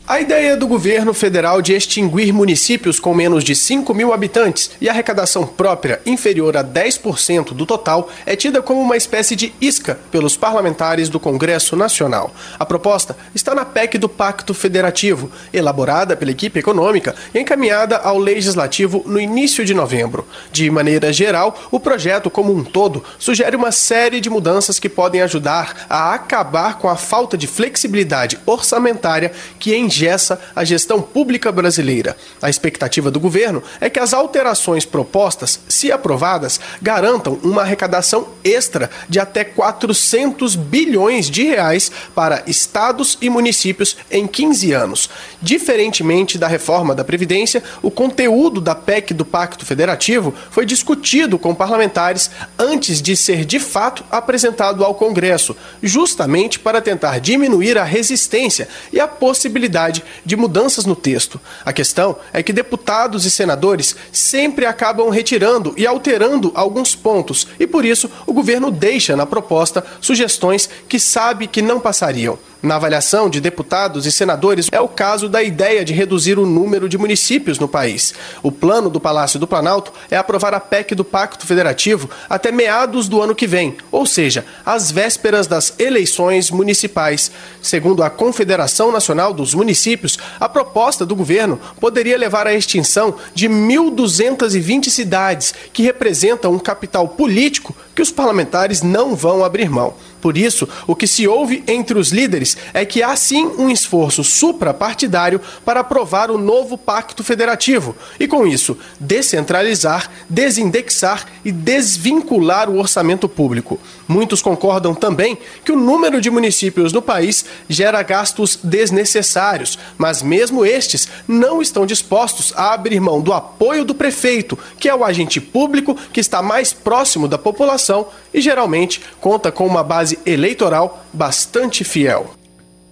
A 0.08 0.20
ideia 0.20 0.56
do 0.56 0.68
governo 0.68 1.12
federal 1.12 1.60
de 1.60 1.74
extinguir 1.74 2.32
municípios 2.32 3.00
com 3.00 3.12
menos 3.12 3.42
de 3.42 3.56
5 3.56 3.92
mil 3.92 4.12
habitantes 4.12 4.70
e 4.80 4.88
arrecadação 4.88 5.44
própria 5.44 6.00
inferior 6.06 6.56
a 6.56 6.62
10% 6.62 7.52
do 7.52 7.66
total 7.66 8.08
é 8.24 8.36
tida 8.36 8.62
como 8.62 8.80
uma 8.80 8.96
espécie 8.96 9.34
de 9.34 9.52
isca 9.60 9.98
pelos 10.12 10.36
parlamentares 10.36 11.08
do 11.08 11.18
Congresso 11.18 11.74
Nacional. 11.74 12.32
A 12.56 12.64
proposta 12.64 13.16
está 13.34 13.52
na 13.52 13.64
PEC 13.64 13.98
do 13.98 14.08
Pacto 14.08 14.54
Federativo, 14.54 15.28
elaborada 15.52 16.14
pela 16.14 16.30
equipe 16.30 16.60
econômica 16.60 17.12
e 17.34 17.40
encaminhada 17.40 17.96
ao 17.96 18.16
Legislativo 18.16 19.02
no 19.06 19.18
início 19.18 19.64
de 19.64 19.74
novembro. 19.74 20.24
De 20.52 20.70
maneira 20.70 21.12
geral, 21.12 21.58
o 21.68 21.80
projeto 21.80 22.30
como 22.30 22.54
um 22.54 22.62
todo 22.62 23.02
sugere 23.18 23.56
uma 23.56 23.72
série 23.72 24.20
de 24.20 24.30
mudanças 24.30 24.78
que 24.78 24.88
podem 24.88 25.20
ajudar 25.22 25.84
a 25.90 26.14
acabar 26.14 26.78
com 26.78 26.88
a 26.88 26.94
falta 26.94 27.36
de 27.36 27.48
flexibilidade 27.48 28.38
orçamentária 28.46 29.32
que 29.58 29.74
em 29.74 29.95
engessa 29.96 30.38
a 30.54 30.62
gestão 30.62 31.00
pública 31.00 31.50
brasileira. 31.50 32.16
A 32.42 32.50
expectativa 32.50 33.10
do 33.10 33.18
governo 33.18 33.62
é 33.80 33.88
que 33.88 33.98
as 33.98 34.12
alterações 34.12 34.84
propostas, 34.84 35.58
se 35.68 35.90
aprovadas, 35.90 36.60
garantam 36.82 37.38
uma 37.42 37.62
arrecadação 37.62 38.28
extra 38.44 38.90
de 39.08 39.18
até 39.18 39.42
400 39.42 40.54
bilhões 40.54 41.30
de 41.30 41.44
reais 41.44 41.90
para 42.14 42.42
estados 42.46 43.16
e 43.22 43.30
municípios 43.30 43.96
em 44.10 44.26
15 44.26 44.72
anos. 44.72 45.10
Diferentemente 45.40 46.36
da 46.36 46.46
reforma 46.46 46.94
da 46.94 47.04
Previdência, 47.04 47.62
o 47.82 47.90
conteúdo 47.90 48.60
da 48.60 48.74
PEC 48.74 49.14
do 49.14 49.24
Pacto 49.24 49.64
Federativo 49.64 50.34
foi 50.50 50.66
discutido 50.66 51.38
com 51.38 51.54
parlamentares 51.54 52.30
antes 52.58 53.00
de 53.00 53.16
ser 53.16 53.44
de 53.44 53.58
fato 53.58 54.04
apresentado 54.10 54.84
ao 54.84 54.94
Congresso, 54.94 55.56
justamente 55.82 56.58
para 56.58 56.82
tentar 56.82 57.18
diminuir 57.18 57.78
a 57.78 57.84
resistência 57.84 58.68
e 58.92 59.00
a 59.00 59.08
possibilidade 59.08 59.85
necessidade 59.86 60.04
de 60.24 60.36
mudanças 60.36 60.84
no 60.84 60.94
texto. 60.94 61.40
A 61.64 61.72
questão 61.72 62.16
é 62.32 62.42
que 62.42 62.52
deputados 62.52 63.24
e 63.24 63.30
senadores 63.30 63.96
sempre 64.12 64.66
acabam 64.66 65.08
retirando 65.08 65.74
e 65.76 65.86
alterando 65.86 66.52
alguns 66.54 66.94
pontos, 66.94 67.46
e 67.58 67.66
por 67.66 67.84
isso 67.84 68.10
o 68.26 68.32
governo 68.32 68.70
deixa 68.70 69.16
na 69.16 69.26
proposta 69.26 69.84
sugestões 70.00 70.68
que 70.88 70.98
sabe 70.98 71.46
que 71.46 71.62
não 71.62 71.80
passariam. 71.80 72.38
Na 72.62 72.76
avaliação 72.76 73.28
de 73.28 73.38
deputados 73.38 74.06
e 74.06 74.12
senadores, 74.12 74.68
é 74.72 74.80
o 74.80 74.88
caso 74.88 75.28
da 75.28 75.42
ideia 75.42 75.84
de 75.84 75.92
reduzir 75.92 76.38
o 76.38 76.46
número 76.46 76.88
de 76.88 76.96
municípios 76.96 77.58
no 77.58 77.68
país. 77.68 78.14
O 78.42 78.50
plano 78.50 78.88
do 78.88 78.98
Palácio 78.98 79.38
do 79.38 79.46
Planalto 79.46 79.92
é 80.10 80.16
aprovar 80.16 80.54
a 80.54 80.60
PEC 80.60 80.94
do 80.94 81.04
Pacto 81.04 81.46
Federativo 81.46 82.08
até 82.30 82.50
meados 82.50 83.08
do 83.08 83.20
ano 83.20 83.34
que 83.34 83.46
vem, 83.46 83.76
ou 83.92 84.06
seja, 84.06 84.44
às 84.64 84.90
vésperas 84.90 85.46
das 85.46 85.74
eleições 85.78 86.50
municipais. 86.50 87.30
Segundo 87.60 88.02
a 88.02 88.08
Confederação 88.08 88.90
Nacional 88.90 89.34
dos 89.34 89.52
Municípios, 89.52 90.18
a 90.40 90.48
proposta 90.48 91.04
do 91.04 91.14
governo 91.14 91.60
poderia 91.78 92.16
levar 92.16 92.46
à 92.46 92.54
extinção 92.54 93.16
de 93.34 93.48
1.220 93.48 94.88
cidades, 94.88 95.54
que 95.74 95.82
representam 95.82 96.54
um 96.54 96.58
capital 96.58 97.06
político 97.08 97.76
que 97.96 98.02
os 98.02 98.12
parlamentares 98.12 98.82
não 98.82 99.16
vão 99.16 99.42
abrir 99.42 99.70
mão. 99.70 99.94
Por 100.20 100.36
isso, 100.36 100.68
o 100.86 100.94
que 100.94 101.06
se 101.06 101.26
ouve 101.26 101.64
entre 101.66 101.98
os 101.98 102.10
líderes 102.10 102.56
é 102.74 102.84
que 102.84 103.02
há 103.02 103.14
sim 103.16 103.46
um 103.58 103.70
esforço 103.70 104.22
suprapartidário 104.22 105.40
para 105.64 105.80
aprovar 105.80 106.30
o 106.30 106.36
novo 106.36 106.76
Pacto 106.76 107.24
Federativo 107.24 107.96
e, 108.18 108.26
com 108.26 108.46
isso, 108.46 108.76
descentralizar, 109.00 110.10
desindexar 110.28 111.26
e 111.44 111.50
desvincular 111.52 112.68
o 112.68 112.78
orçamento 112.78 113.28
público. 113.28 113.78
Muitos 114.06 114.42
concordam 114.42 114.94
também 114.94 115.38
que 115.64 115.72
o 115.72 115.78
número 115.78 116.20
de 116.20 116.30
municípios 116.30 116.92
no 116.92 117.00
país 117.00 117.44
gera 117.68 118.02
gastos 118.02 118.58
desnecessários, 118.62 119.78
mas 119.96 120.22
mesmo 120.22 120.66
estes 120.66 121.08
não 121.26 121.62
estão 121.62 121.86
dispostos 121.86 122.52
a 122.56 122.74
abrir 122.74 123.00
mão 123.00 123.20
do 123.20 123.32
apoio 123.32 123.84
do 123.84 123.94
prefeito, 123.94 124.58
que 124.78 124.88
é 124.88 124.94
o 124.94 125.04
agente 125.04 125.40
público 125.40 125.96
que 126.12 126.20
está 126.20 126.42
mais 126.42 126.72
próximo 126.72 127.28
da 127.28 127.38
população 127.38 127.85
e 128.32 128.40
geralmente 128.40 129.00
conta 129.20 129.52
com 129.52 129.66
uma 129.66 129.82
base 129.82 130.18
eleitoral 130.26 131.04
bastante 131.12 131.84
fiel. 131.84 132.26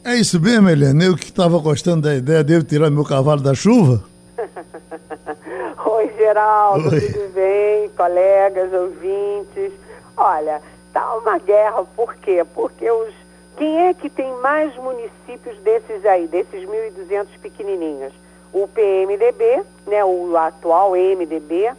É 0.05 0.15
isso 0.17 0.39
mesmo, 0.39 0.69
Helena. 0.69 1.05
Eu 1.05 1.17
que 1.17 1.25
estava 1.25 1.59
gostando 1.59 2.03
da 2.03 2.15
ideia 2.15 2.45
de 2.45 2.53
eu 2.53 2.63
tirar 2.63 2.91
meu 2.91 3.05
cavalo 3.05 3.41
da 3.41 3.55
chuva. 3.55 4.05
Oi, 5.87 6.13
Geraldo, 6.19 6.91
Oi. 6.91 7.01
tudo 7.01 7.33
bem? 7.33 7.89
Colegas, 7.97 8.71
ouvintes. 8.73 9.73
Olha, 10.17 10.61
tá 10.93 11.17
uma 11.17 11.39
guerra, 11.39 11.85
por 11.97 12.15
quê? 12.17 12.45
Porque 12.55 12.91
os. 12.91 13.15
Quem 13.57 13.87
é 13.87 13.95
que 13.95 14.11
tem 14.11 14.31
mais 14.41 14.77
municípios 14.77 15.57
desses 15.63 16.05
aí, 16.05 16.27
desses 16.27 16.69
1.200 16.69 17.27
pequenininhos? 17.41 18.13
O 18.53 18.69
PMDB, 18.69 19.63
né, 19.87 20.05
o 20.05 20.37
atual 20.37 20.93
MDB, 20.93 21.73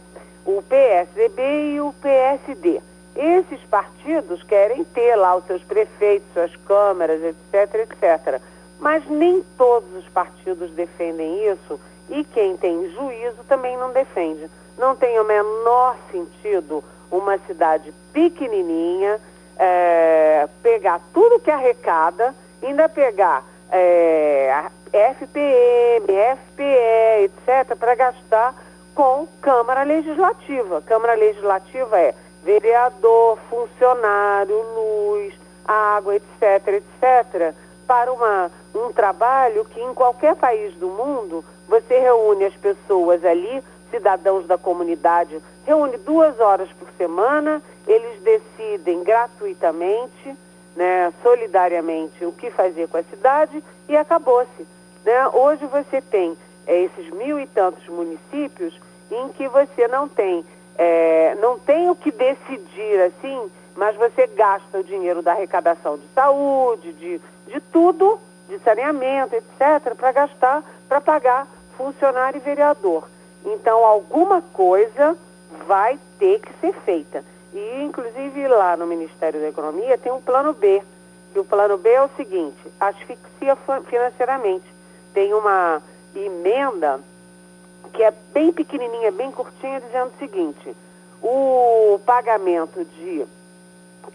o 0.44 0.62
PSDB 0.62 1.74
e 1.74 1.80
o 1.80 1.92
PSD. 2.00 2.80
Esses 3.16 3.60
partidos 3.64 4.42
querem 4.42 4.84
ter 4.84 5.16
lá 5.16 5.34
os 5.36 5.46
seus 5.46 5.62
prefeitos, 5.62 6.28
suas 6.32 6.54
câmaras, 6.66 7.22
etc, 7.22 7.74
etc. 7.74 8.40
Mas 8.78 9.06
nem 9.08 9.42
todos 9.56 9.90
os 9.96 10.06
partidos 10.08 10.70
defendem 10.72 11.50
isso 11.50 11.80
e 12.10 12.22
quem 12.24 12.56
tem 12.56 12.90
juízo 12.90 13.42
também 13.48 13.76
não 13.76 13.90
defende. 13.90 14.50
Não 14.78 14.94
tem 14.94 15.18
o 15.18 15.24
menor 15.24 15.96
sentido 16.12 16.84
uma 17.10 17.38
cidade 17.38 17.92
pequenininha 18.12 19.18
é, 19.58 20.48
pegar 20.62 21.00
tudo 21.14 21.40
que 21.40 21.50
arrecada, 21.50 22.34
ainda 22.62 22.88
pegar 22.88 23.42
é, 23.70 24.66
FPM, 24.92 26.06
FPE, 26.06 27.24
etc., 27.24 27.76
para 27.78 27.94
gastar 27.94 28.54
com 28.94 29.26
Câmara 29.40 29.82
Legislativa. 29.82 30.82
Câmara 30.82 31.14
Legislativa 31.14 31.98
é 31.98 32.14
vereador, 32.46 33.38
funcionário, 33.50 34.56
luz, 34.56 35.34
água, 35.66 36.14
etc., 36.14 36.80
etc., 36.80 37.52
para 37.88 38.12
uma, 38.12 38.50
um 38.72 38.92
trabalho 38.92 39.64
que 39.64 39.80
em 39.80 39.92
qualquer 39.92 40.36
país 40.36 40.72
do 40.74 40.88
mundo 40.88 41.44
você 41.68 41.98
reúne 41.98 42.44
as 42.44 42.54
pessoas 42.54 43.24
ali, 43.24 43.62
cidadãos 43.90 44.46
da 44.46 44.56
comunidade, 44.56 45.42
reúne 45.64 45.96
duas 45.98 46.38
horas 46.38 46.68
por 46.78 46.88
semana, 46.96 47.60
eles 47.86 48.22
decidem 48.22 49.02
gratuitamente, 49.02 50.36
né, 50.76 51.12
solidariamente, 51.22 52.24
o 52.24 52.32
que 52.32 52.50
fazer 52.50 52.88
com 52.88 52.98
a 52.98 53.02
cidade 53.02 53.62
e 53.88 53.96
acabou-se. 53.96 54.66
Né? 55.04 55.28
Hoje 55.32 55.66
você 55.66 56.00
tem 56.00 56.36
é, 56.66 56.82
esses 56.82 57.10
mil 57.10 57.40
e 57.40 57.46
tantos 57.46 57.86
municípios 57.88 58.78
em 59.10 59.28
que 59.30 59.48
você 59.48 59.88
não 59.88 60.08
tem 60.08 60.44
é, 60.78 61.34
não 61.40 61.58
tem 61.58 61.88
o 61.90 61.96
que 61.96 62.10
decidir 62.10 63.00
assim, 63.02 63.50
mas 63.76 63.96
você 63.96 64.26
gasta 64.26 64.78
o 64.78 64.84
dinheiro 64.84 65.22
da 65.22 65.32
arrecadação 65.32 65.98
de 65.98 66.06
saúde, 66.14 66.92
de, 66.94 67.20
de 67.46 67.60
tudo, 67.72 68.18
de 68.48 68.58
saneamento, 68.60 69.34
etc., 69.34 69.94
para 69.96 70.12
gastar, 70.12 70.62
para 70.88 71.00
pagar 71.00 71.46
funcionário 71.76 72.38
e 72.38 72.40
vereador. 72.40 73.08
Então, 73.44 73.84
alguma 73.84 74.42
coisa 74.42 75.16
vai 75.66 75.98
ter 76.18 76.40
que 76.40 76.52
ser 76.60 76.72
feita. 76.84 77.24
E, 77.52 77.82
inclusive, 77.82 78.48
lá 78.48 78.76
no 78.76 78.86
Ministério 78.86 79.40
da 79.40 79.48
Economia 79.48 79.96
tem 79.98 80.12
um 80.12 80.20
plano 80.20 80.52
B. 80.52 80.82
E 81.34 81.38
o 81.38 81.44
plano 81.44 81.78
B 81.78 81.90
é 81.90 82.02
o 82.02 82.10
seguinte: 82.16 82.58
asfixia 82.80 83.56
financeiramente. 83.88 84.66
Tem 85.14 85.32
uma 85.32 85.80
emenda 86.14 87.00
que 87.86 88.02
é 88.02 88.12
bem 88.32 88.52
pequenininha, 88.52 89.12
bem 89.12 89.30
curtinha, 89.30 89.80
dizendo 89.80 90.12
o 90.14 90.18
seguinte: 90.18 90.76
o 91.22 92.00
pagamento 92.04 92.84
de 92.84 93.26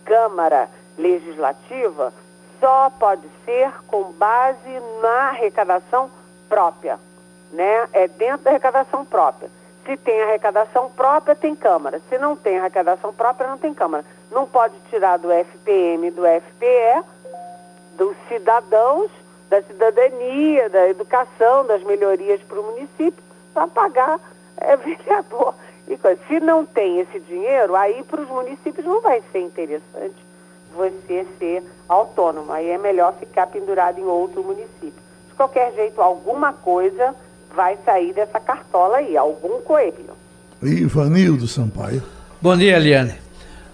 Câmara 0.05 0.69
Legislativa 0.97 2.13
só 2.60 2.89
pode 2.91 3.27
ser 3.45 3.71
com 3.88 4.12
base 4.13 4.79
na 5.01 5.29
arrecadação 5.29 6.10
própria, 6.47 6.99
né? 7.51 7.89
É 7.93 8.07
dentro 8.07 8.43
da 8.43 8.51
arrecadação 8.51 9.05
própria. 9.05 9.49
Se 9.86 9.97
tem 9.97 10.21
arrecadação 10.21 10.91
própria, 10.91 11.36
tem 11.36 11.55
Câmara. 11.55 11.99
Se 12.07 12.17
não 12.17 12.36
tem 12.36 12.60
arrecadação 12.60 13.12
própria, 13.12 13.47
não 13.47 13.57
tem 13.57 13.73
Câmara. 13.73 14.05
Não 14.29 14.45
pode 14.45 14.75
tirar 14.89 15.17
do 15.17 15.31
FPM, 15.31 16.12
do 16.12 16.21
FPE, 16.21 17.03
dos 17.97 18.15
cidadãos, 18.27 19.10
da 19.49 19.61
cidadania, 19.63 20.69
da 20.69 20.88
educação, 20.88 21.65
das 21.65 21.84
melhorias 21.84 22.39
para 22.43 22.59
o 22.59 22.63
município, 22.63 23.24
para 23.54 23.68
pagar 23.68 24.20
é, 24.58 24.76
vereador. 24.78 25.54
E 25.88 25.97
se 26.28 26.39
não 26.39 26.66
tem 26.66 26.99
esse 26.99 27.20
dinheiro, 27.20 27.76
aí 27.76 28.04
para 28.04 28.22
os 28.22 28.30
municípios 28.30 28.86
não 28.86 29.02
vai 29.02 29.22
ser 29.32 29.39
interessante 29.39 30.16
você 30.74 31.26
ser 31.38 31.64
autônomo. 31.88 32.52
Aí 32.52 32.70
é 32.70 32.78
melhor 32.78 33.14
ficar 33.20 33.47
pendurado 33.47 33.99
em 33.99 34.06
outro 34.06 34.43
município. 34.43 34.93
De 35.28 35.36
qualquer 35.36 35.74
jeito, 35.74 36.02
alguma 36.02 36.54
coisa 36.54 37.14
vai 37.54 37.78
sair 37.84 38.14
dessa 38.14 38.39
cartola 38.39 38.97
aí, 38.97 39.18
algum 39.18 39.62
coelho. 39.62 40.16
Ivanildo 40.62 41.47
Sampaio. 41.47 42.02
Bom 42.41 42.56
dia, 42.56 42.78
Eliane. 42.78 43.16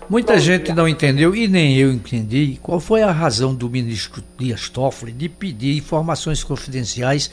Muita 0.10 0.34
Bom 0.34 0.40
gente 0.40 0.66
dia. 0.66 0.76
não 0.76 0.88
entendeu 0.88 1.36
e 1.36 1.48
nem 1.48 1.78
eu 1.78 1.92
entendi 1.92 2.58
qual 2.64 2.80
foi 2.80 3.02
a 3.02 3.12
razão 3.12 3.54
do 3.54 3.70
ministro 3.70 4.24
Dias 4.38 4.70
Toffoli 4.70 5.12
de 5.12 5.28
pedir 5.28 5.78
informações 5.78 6.44
confidenciais 6.44 7.30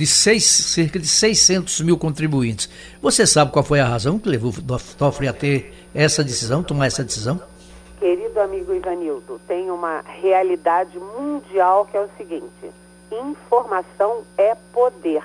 de 0.00 0.06
seis- 0.06 0.46
cerca 0.46 0.98
de 0.98 1.06
600 1.06 1.82
mil 1.82 1.98
contribuintes. 1.98 2.70
Você 3.02 3.26
sabe 3.26 3.52
qual 3.52 3.62
foi 3.62 3.80
a 3.80 3.84
razão 3.84 4.18
que 4.18 4.30
levou 4.30 4.50
o 4.50 4.78
Toffoli 4.96 5.28
a 5.28 5.32
ter 5.34 5.74
essa 5.94 6.24
decisão, 6.24 6.62
tomar 6.62 6.86
essa 6.86 7.04
decisão? 7.04 7.38
Querido 7.98 8.40
amigo 8.40 8.72
Ivanildo, 8.72 9.38
tem 9.46 9.70
uma 9.70 10.00
realidade 10.22 10.98
mundial 10.98 11.84
que 11.84 11.98
é 11.98 12.00
o 12.00 12.08
seguinte: 12.16 12.70
informação 13.12 14.22
é 14.38 14.54
poder, 14.72 15.22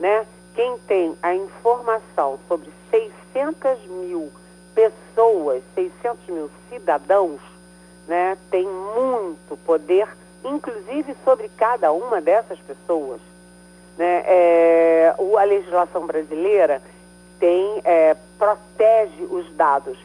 né? 0.00 0.24
Quem 0.54 0.78
tem 0.88 1.14
a 1.22 1.34
informação 1.34 2.38
sobre 2.48 2.70
600 2.90 3.78
mil 4.06 4.32
pessoas, 4.74 5.62
600 5.74 6.26
mil 6.28 6.50
cidadãos, 6.70 7.40
né, 8.08 8.38
tem 8.50 8.64
muito 8.66 9.54
poder, 9.66 10.08
inclusive 10.42 11.14
sobre 11.24 11.50
cada 11.58 11.92
uma 11.92 12.22
dessas 12.22 12.58
pessoas. 12.60 13.20
Né? 13.96 14.22
É, 14.26 15.14
a 15.18 15.44
legislação 15.44 16.06
brasileira 16.06 16.82
tem, 17.38 17.80
é, 17.84 18.16
protege 18.38 19.24
os 19.24 19.52
dados 19.54 19.98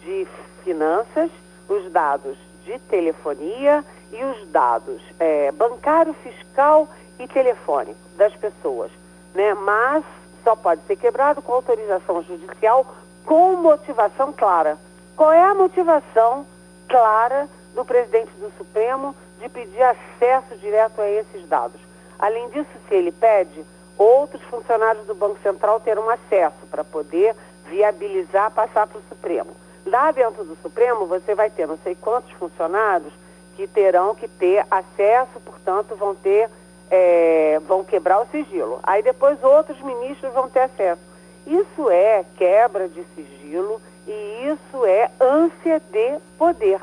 de 0.00 0.26
finanças, 0.64 1.30
os 1.68 1.90
dados 1.92 2.36
de 2.64 2.78
telefonia 2.80 3.84
e 4.12 4.24
os 4.24 4.48
dados 4.48 5.02
é, 5.18 5.52
bancário, 5.52 6.14
fiscal 6.14 6.88
e 7.18 7.26
telefônico 7.26 8.00
das 8.16 8.34
pessoas. 8.34 8.90
Né? 9.34 9.54
Mas 9.54 10.04
só 10.42 10.56
pode 10.56 10.80
ser 10.86 10.96
quebrado 10.96 11.42
com 11.42 11.52
autorização 11.52 12.22
judicial 12.22 12.86
com 13.24 13.56
motivação 13.56 14.32
clara. 14.32 14.78
Qual 15.14 15.32
é 15.32 15.42
a 15.42 15.54
motivação 15.54 16.46
clara 16.88 17.48
do 17.74 17.84
presidente 17.84 18.30
do 18.38 18.50
Supremo 18.56 19.14
de 19.38 19.48
pedir 19.48 19.82
acesso 19.82 20.56
direto 20.58 21.00
a 21.00 21.10
esses 21.10 21.46
dados? 21.48 21.87
Além 22.18 22.48
disso, 22.50 22.70
se 22.88 22.94
ele 22.94 23.12
pede, 23.12 23.64
outros 23.96 24.42
funcionários 24.42 25.06
do 25.06 25.14
Banco 25.14 25.38
Central 25.42 25.80
terão 25.80 26.08
acesso 26.10 26.66
para 26.70 26.84
poder 26.84 27.34
viabilizar 27.66 28.50
passar 28.50 28.86
para 28.86 28.98
o 28.98 29.02
Supremo. 29.08 29.50
Lá 29.86 30.10
dentro 30.10 30.44
do 30.44 30.56
Supremo, 30.62 31.06
você 31.06 31.34
vai 31.34 31.50
ter 31.50 31.66
não 31.66 31.78
sei 31.78 31.94
quantos 31.94 32.30
funcionários 32.32 33.12
que 33.56 33.66
terão 33.66 34.14
que 34.14 34.28
ter 34.28 34.64
acesso, 34.70 35.40
portanto, 35.44 35.96
vão 35.96 36.14
ter, 36.14 36.48
é, 36.90 37.58
vão 37.66 37.82
quebrar 37.84 38.20
o 38.20 38.26
sigilo. 38.26 38.78
Aí 38.82 39.02
depois 39.02 39.42
outros 39.42 39.80
ministros 39.80 40.32
vão 40.32 40.48
ter 40.48 40.60
acesso. 40.60 41.02
Isso 41.46 41.90
é 41.90 42.24
quebra 42.36 42.88
de 42.88 43.02
sigilo 43.14 43.80
e 44.06 44.52
isso 44.52 44.84
é 44.84 45.10
ânsia 45.20 45.80
de 45.90 46.18
poder. 46.36 46.80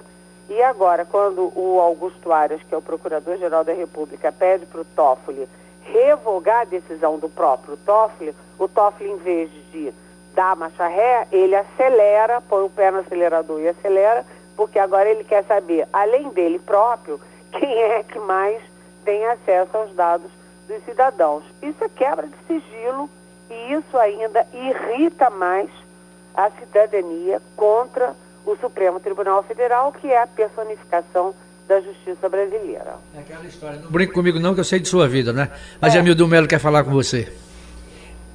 E 0.49 0.61
agora, 0.61 1.05
quando 1.05 1.51
o 1.55 1.79
Augusto 1.79 2.31
Aras, 2.31 2.61
que 2.63 2.73
é 2.73 2.77
o 2.77 2.81
Procurador-Geral 2.81 3.63
da 3.63 3.73
República, 3.73 4.31
pede 4.31 4.65
para 4.65 4.81
o 4.81 4.85
Toffoli 4.85 5.47
revogar 5.81 6.61
a 6.61 6.65
decisão 6.65 7.17
do 7.17 7.29
próprio 7.29 7.77
Toffoli, 7.77 8.35
o 8.57 8.67
Toffoli, 8.67 9.11
em 9.11 9.17
vez 9.17 9.49
de 9.71 9.93
dar 10.33 10.55
marcha 10.55 10.87
ré, 10.87 11.27
ele 11.31 11.55
acelera, 11.55 12.41
põe 12.41 12.63
o 12.63 12.69
pé 12.69 12.91
no 12.91 12.99
acelerador 12.99 13.59
e 13.61 13.69
acelera, 13.69 14.25
porque 14.55 14.77
agora 14.77 15.09
ele 15.09 15.23
quer 15.23 15.43
saber, 15.45 15.87
além 15.91 16.29
dele 16.29 16.59
próprio, 16.59 17.19
quem 17.51 17.81
é 17.81 18.03
que 18.03 18.19
mais 18.19 18.61
tem 19.03 19.25
acesso 19.25 19.75
aos 19.77 19.93
dados 19.93 20.29
dos 20.67 20.83
cidadãos. 20.83 21.43
Isso 21.61 21.83
é 21.83 21.89
quebra 21.89 22.27
de 22.27 22.37
sigilo 22.47 23.09
e 23.49 23.73
isso 23.73 23.97
ainda 23.97 24.45
irrita 24.53 25.29
mais 25.29 25.69
a 26.33 26.49
cidadania 26.51 27.41
contra 27.55 28.15
o 28.45 28.55
Supremo 28.57 28.99
Tribunal 28.99 29.43
Federal, 29.43 29.91
que 29.91 30.07
é 30.07 30.21
a 30.21 30.27
personificação 30.27 31.33
da 31.67 31.81
justiça 31.81 32.29
brasileira. 32.29 32.95
É 33.15 33.19
aquela 33.19 33.45
história. 33.45 33.79
Não 33.79 33.89
brinque 33.89 34.13
comigo 34.13 34.39
não, 34.39 34.53
que 34.53 34.59
eu 34.59 34.65
sei 34.65 34.79
de 34.79 34.87
sua 34.87 35.07
vida, 35.07 35.33
né? 35.33 35.49
A 35.81 35.89
Jamildo 35.89 36.27
Melo 36.27 36.47
quer 36.47 36.59
falar 36.59 36.83
com 36.83 36.91
você. 36.91 37.31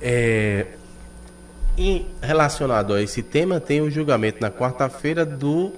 É, 0.01 0.67
em 1.79 2.07
relacionado 2.21 2.93
a 2.93 3.03
esse 3.03 3.23
tema, 3.23 3.61
tem 3.61 3.81
o 3.81 3.91
julgamento 3.91 4.41
na 4.41 4.51
quarta-feira 4.51 5.25
do 5.25 5.73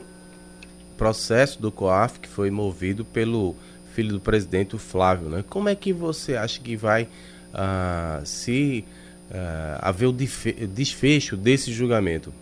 processo 0.97 1.61
do 1.61 1.71
COAF 1.71 2.21
que 2.21 2.29
foi 2.29 2.51
movido 2.51 3.05
pelo 3.05 3.55
filho 3.95 4.13
do 4.13 4.21
presidente, 4.21 4.75
o 4.75 4.79
Flávio. 4.79 5.29
Né? 5.29 5.45
Como 5.49 5.69
é 5.69 5.75
que 5.75 5.93
você 5.93 6.37
acha 6.37 6.61
que 6.61 6.77
vai 6.77 7.09
ah, 7.53 8.21
se 8.25 8.85
ah, 9.31 9.79
haver 9.83 10.07
o 10.07 10.13
desfecho 10.13 11.37
desse 11.37 11.73
julgamento? 11.73 12.33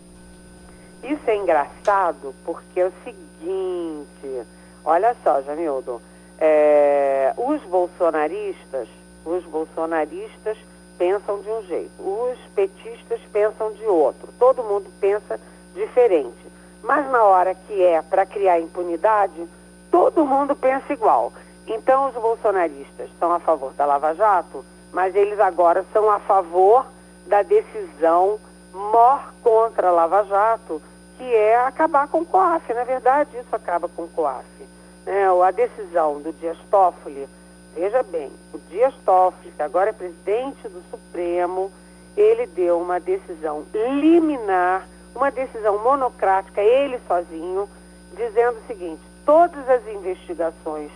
Isso 1.11 1.28
é 1.28 1.34
engraçado 1.34 2.32
porque 2.44 2.78
é 2.78 2.86
o 2.86 2.92
seguinte, 3.02 4.46
olha 4.84 5.16
só, 5.24 5.42
Jamildo, 5.42 6.00
é, 6.38 7.34
os 7.36 7.61
bolsonaristas, 7.62 8.86
os 9.24 9.42
bolsonaristas 9.46 10.56
pensam 10.96 11.40
de 11.40 11.50
um 11.50 11.62
jeito, 11.64 11.90
os 12.00 12.38
petistas 12.54 13.20
pensam 13.32 13.72
de 13.72 13.84
outro, 13.86 14.28
todo 14.38 14.62
mundo 14.62 14.88
pensa 15.00 15.40
diferente. 15.74 16.38
Mas 16.80 17.11
na 17.11 17.24
hora 17.24 17.56
que 17.56 17.82
é 17.82 18.00
para 18.02 18.24
criar 18.24 18.61
impunidade, 18.61 19.48
todo 19.90 20.24
mundo 20.24 20.54
pensa 20.54 20.92
igual. 20.92 21.32
Então 21.66 22.08
os 22.08 22.14
bolsonaristas 22.14 23.11
são 23.18 23.32
a 23.32 23.40
favor 23.40 23.72
da 23.72 23.84
Lava 23.84 24.14
Jato, 24.14 24.64
mas 24.92 25.12
eles 25.16 25.40
agora 25.40 25.84
são 25.92 26.08
a 26.08 26.20
favor 26.20 26.86
da 27.26 27.42
decisão 27.42 28.38
mor 28.72 29.34
contra 29.42 29.88
a 29.88 29.92
Lava 29.92 30.22
Jato, 30.22 30.80
que 31.20 31.34
é 31.34 31.54
acabar 31.66 32.08
com 32.08 32.22
o 32.22 32.24
COAF. 32.24 32.72
Na 32.72 32.82
verdade, 32.82 33.36
isso 33.36 33.54
acaba 33.54 33.86
com 33.90 34.04
o 34.04 34.08
COAF. 34.08 34.46
É, 35.04 35.26
a 35.26 35.50
decisão 35.50 36.18
do 36.22 36.32
Dias 36.32 36.56
Toffoli, 36.70 37.28
veja 37.74 38.02
bem, 38.02 38.32
o 38.54 38.58
Dias 38.70 38.94
Toffoli, 39.04 39.52
que 39.54 39.62
agora 39.62 39.90
é 39.90 39.92
presidente 39.92 40.66
do 40.66 40.82
Supremo, 40.90 41.70
ele 42.16 42.46
deu 42.46 42.80
uma 42.80 42.98
decisão 42.98 43.66
liminar, 43.74 44.88
uma 45.14 45.30
decisão 45.30 45.84
monocrática, 45.84 46.62
ele 46.62 46.98
sozinho, 47.06 47.68
dizendo 48.16 48.56
o 48.56 48.66
seguinte, 48.66 49.02
todas 49.26 49.68
as 49.68 49.86
investigações 49.88 50.90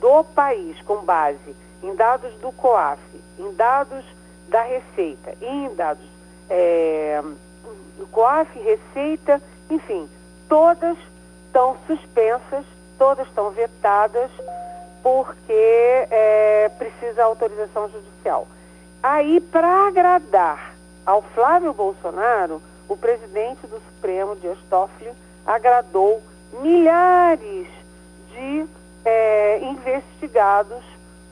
do 0.00 0.24
país 0.24 0.80
com 0.82 1.02
base 1.02 1.54
em 1.82 1.94
dados 1.94 2.32
do 2.36 2.50
COAF, 2.52 3.02
em 3.38 3.52
dados 3.52 4.06
da 4.48 4.62
Receita 4.62 5.34
e 5.38 5.46
em 5.46 5.74
dados 5.74 6.06
é, 6.48 7.22
do 7.98 8.06
COAF, 8.06 8.58
Receita, 8.58 9.40
enfim, 9.70 10.08
todas 10.48 10.96
estão 11.46 11.76
suspensas, 11.86 12.64
todas 12.98 13.26
estão 13.26 13.50
vetadas 13.50 14.30
porque 15.02 15.52
é, 16.10 16.70
precisa 16.78 17.24
autorização 17.24 17.88
judicial. 17.88 18.46
Aí, 19.02 19.40
para 19.40 19.88
agradar 19.88 20.74
ao 21.06 21.22
Flávio 21.22 21.72
Bolsonaro, 21.72 22.60
o 22.88 22.96
presidente 22.96 23.66
do 23.66 23.80
Supremo, 23.80 24.36
Dias 24.36 24.58
Toffoli, 24.68 25.12
agradou 25.46 26.20
milhares 26.60 27.66
de 28.28 28.66
é, 29.04 29.60
investigados 29.62 30.82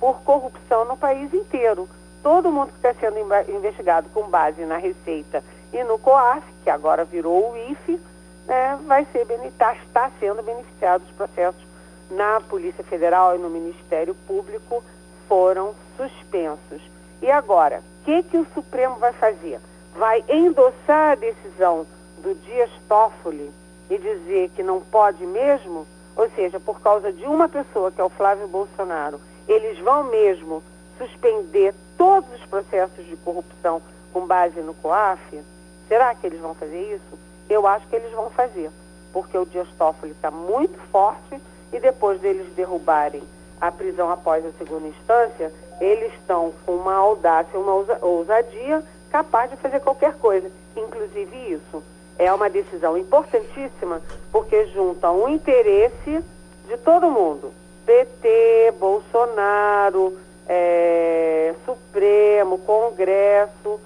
por 0.01 0.23
corrupção 0.23 0.85
no 0.85 0.97
país 0.97 1.33
inteiro. 1.35 1.89
Todo 2.23 2.53
mundo 2.53 2.69
que 2.69 2.87
está 2.87 2.95
sendo 2.95 3.19
investigado 3.51 4.09
com 4.11 4.29
base 4.29 4.65
na 4.65 4.77
Receita 4.77 5.43
e 5.73 5.83
no 5.85 5.99
COAF, 5.99 6.43
que 6.65 6.71
agora 6.71 7.05
virou 7.05 7.53
o 7.53 7.57
IFE, 7.71 8.01
né, 8.49 8.79
vai 8.87 9.07
ser 9.13 9.25
bene- 9.27 9.53
tá- 9.53 9.75
está 9.75 10.11
sendo 10.19 10.43
beneficiado 10.43 11.03
dos 11.03 11.13
processos 11.13 11.63
na 12.11 12.41
Polícia 12.41 12.83
Federal 12.83 13.37
e 13.37 13.39
no 13.39 13.51
Ministério 13.51 14.15
Público 14.27 14.83
foram 15.29 15.75
suspensos. 15.97 16.81
E 17.21 17.31
agora, 17.31 17.83
o 18.01 18.05
que, 18.05 18.23
que 18.23 18.39
o 18.39 18.47
Supremo 18.55 18.97
vai 18.97 19.13
fazer? 19.13 19.61
Vai 19.95 20.25
endossar 20.29 21.13
a 21.13 21.15
decisão 21.15 21.87
do 22.23 22.35
Dias 22.35 22.71
Toffoli 22.89 23.53
e 23.91 23.99
dizer 23.99 24.51
que 24.57 24.63
não 24.63 24.81
pode 24.81 25.25
mesmo? 25.27 25.87
Ou 26.17 26.31
seja, 26.31 26.59
por 26.59 26.81
causa 26.81 27.13
de 27.13 27.25
uma 27.27 27.49
pessoa, 27.49 27.93
que 27.93 28.01
é 28.01 28.05
o 28.05 28.09
Flávio 28.09 28.49
Bolsonaro, 28.49 29.21
eles 29.47 29.79
vão 29.81 30.05
mesmo 30.05 30.63
suspender 30.97 31.75
todos 31.97 32.33
os 32.33 32.45
processos 32.47 33.05
de 33.07 33.17
corrupção 33.17 33.83
com 34.13 34.27
base 34.27 34.61
no 34.61 34.75
COAF? 34.75 35.43
Será 35.87 36.15
que 36.15 36.27
eles 36.27 36.41
vão 36.41 36.55
fazer 36.55 36.95
isso? 36.95 37.28
Eu 37.49 37.67
acho 37.67 37.87
que 37.89 37.97
eles 37.97 38.13
vão 38.13 38.31
fazer, 38.31 38.71
porque 39.13 39.37
o 39.37 39.47
Dias 39.47 39.69
Toffoli 39.79 40.13
está 40.13 40.31
muito 40.31 40.79
forte 40.91 41.41
e 41.73 41.79
depois 41.81 42.21
deles 42.21 42.47
derrubarem 42.55 43.23
a 43.61 43.73
prisão 43.73 44.11
após 44.11 44.45
a 44.47 44.51
segunda 44.53 44.87
instância, 44.89 45.53
eles 45.81 46.13
estão 46.15 46.53
com 46.65 46.73
uma 46.77 46.95
audácia, 46.95 47.59
uma 47.59 47.75
ousa- 47.75 47.99
ousadia 48.03 48.83
capaz 49.11 49.51
de 49.51 49.57
fazer 49.57 49.81
qualquer 49.81 50.15
coisa, 50.15 50.51
inclusive 50.77 51.37
isso. 51.53 51.83
É 52.19 52.33
uma 52.33 52.49
decisão 52.51 52.97
importantíssima 52.99 54.01
porque 54.33 54.67
junta 54.67 55.11
um 55.11 55.29
interesse 55.29 56.23
de 56.69 56.77
todo 56.79 57.11
mundo. 57.11 57.53
PT, 57.87 58.73
Bolsonaro, 58.79 60.19
eh, 60.47 61.55
Supremo, 61.65 62.59
Congresso, 62.59 63.81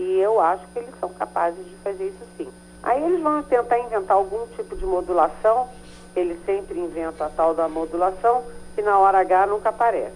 E 0.00 0.20
eu 0.20 0.40
acho 0.40 0.62
que 0.72 0.78
eles 0.78 0.94
são 1.00 1.08
capazes 1.08 1.58
de 1.66 1.74
fazer 1.82 2.04
isso 2.06 2.24
sim. 2.36 2.46
Aí 2.82 3.02
eles 3.02 3.20
vão 3.22 3.42
tentar 3.42 3.78
inventar 3.78 4.16
algum 4.16 4.46
tipo 4.56 4.76
de 4.76 4.84
modulação, 4.84 5.68
eles 6.14 6.38
sempre 6.46 6.78
inventam 6.78 7.26
a 7.26 7.30
tal 7.30 7.54
da 7.54 7.68
modulação, 7.68 8.44
que 8.74 8.82
na 8.82 8.98
hora 8.98 9.18
H 9.20 9.46
nunca 9.46 9.68
aparece. 9.70 10.12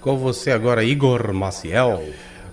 Com 0.00 0.16
você 0.18 0.50
agora, 0.50 0.84
Igor 0.84 1.32
Maciel. 1.32 2.02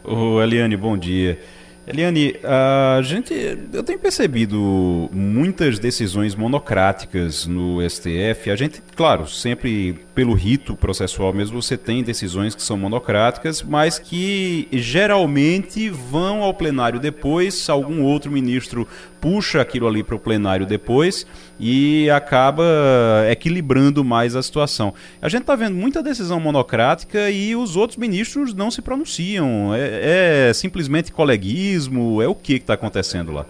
Ô, 0.03 0.41
Eliane, 0.41 0.77
bom 0.77 0.97
dia. 0.97 1.37
Eliane, 1.85 2.35
a 2.43 3.01
gente, 3.01 3.33
eu 3.73 3.83
tenho 3.83 3.97
percebido 3.97 5.09
muitas 5.11 5.79
decisões 5.79 6.35
monocráticas 6.35 7.47
no 7.47 7.79
STF. 7.89 8.51
A 8.51 8.55
gente, 8.55 8.81
claro, 8.95 9.27
sempre 9.27 9.99
pelo 10.13 10.33
rito 10.33 10.75
processual 10.75 11.33
mesmo, 11.33 11.61
você 11.61 11.75
tem 11.75 12.03
decisões 12.03 12.53
que 12.53 12.61
são 12.61 12.77
monocráticas, 12.77 13.63
mas 13.63 13.97
que 13.97 14.67
geralmente 14.71 15.89
vão 15.89 16.43
ao 16.43 16.53
plenário 16.53 16.99
depois, 16.99 17.67
algum 17.67 18.03
outro 18.03 18.31
ministro 18.31 18.87
puxa 19.21 19.61
aquilo 19.61 19.87
ali 19.87 20.03
para 20.03 20.15
o 20.15 20.19
plenário 20.19 20.65
depois 20.65 21.27
e 21.59 22.09
acaba 22.09 22.63
equilibrando 23.29 24.03
mais 24.03 24.35
a 24.35 24.41
situação. 24.41 24.93
A 25.21 25.29
gente 25.29 25.41
está 25.41 25.55
vendo 25.55 25.75
muita 25.75 26.01
decisão 26.01 26.39
monocrática 26.39 27.29
e 27.29 27.55
os 27.55 27.77
outros 27.77 27.97
ministros 27.97 28.53
não 28.55 28.71
se 28.71 28.81
pronunciam. 28.81 29.73
É, 29.75 30.49
é 30.49 30.53
simplesmente 30.53 31.11
coleguismo? 31.11 32.21
É 32.21 32.27
o 32.27 32.33
que 32.33 32.55
está 32.55 32.73
acontecendo 32.73 33.31
lá? 33.31 33.45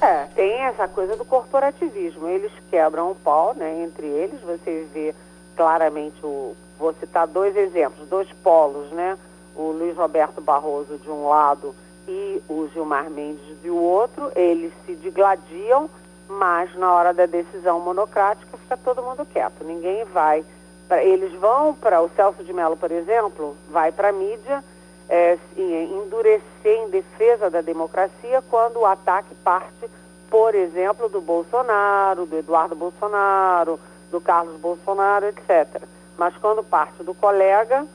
É, 0.00 0.26
tem 0.34 0.60
essa 0.60 0.88
coisa 0.88 1.16
do 1.16 1.24
corporativismo. 1.24 2.28
Eles 2.28 2.52
quebram 2.70 3.10
o 3.10 3.14
pau, 3.14 3.54
né? 3.54 3.82
Entre 3.82 4.06
eles, 4.06 4.40
você 4.40 4.86
vê 4.94 5.14
claramente 5.56 6.16
o. 6.22 6.54
Vou 6.78 6.94
citar 6.94 7.26
dois 7.26 7.54
exemplos, 7.54 8.08
dois 8.08 8.26
polos, 8.42 8.90
né? 8.92 9.18
O 9.54 9.72
Luiz 9.72 9.94
Roberto 9.94 10.40
Barroso 10.40 10.96
de 10.96 11.10
um 11.10 11.28
lado 11.28 11.74
e 12.08 12.42
o 12.48 12.68
Gilmar 12.72 13.10
Mendes 13.10 13.60
de 13.62 13.70
outro, 13.70 14.30
eles 14.34 14.72
se 14.84 14.94
digladiam, 14.96 15.88
mas 16.28 16.74
na 16.76 16.92
hora 16.92 17.12
da 17.12 17.26
decisão 17.26 17.80
monocrática 17.80 18.56
fica 18.56 18.76
todo 18.76 19.02
mundo 19.02 19.26
quieto. 19.26 19.64
Ninguém 19.64 20.04
vai. 20.04 20.44
Pra, 20.88 21.02
eles 21.02 21.32
vão 21.34 21.74
para 21.74 22.00
o 22.00 22.10
Celso 22.10 22.42
de 22.42 22.52
Mello, 22.52 22.76
por 22.76 22.90
exemplo, 22.90 23.56
vai 23.68 23.92
para 23.92 24.08
a 24.08 24.12
mídia 24.12 24.62
é, 25.08 25.36
endurecer 25.56 26.42
em 26.64 26.88
defesa 26.88 27.50
da 27.50 27.60
democracia 27.60 28.42
quando 28.48 28.80
o 28.80 28.86
ataque 28.86 29.34
parte, 29.36 29.90
por 30.30 30.54
exemplo, 30.54 31.08
do 31.08 31.20
Bolsonaro, 31.20 32.26
do 32.26 32.38
Eduardo 32.38 32.76
Bolsonaro, 32.76 33.78
do 34.10 34.20
Carlos 34.20 34.60
Bolsonaro, 34.60 35.26
etc. 35.26 35.82
Mas 36.16 36.36
quando 36.36 36.62
parte 36.62 37.02
do 37.02 37.14
colega, 37.14 37.86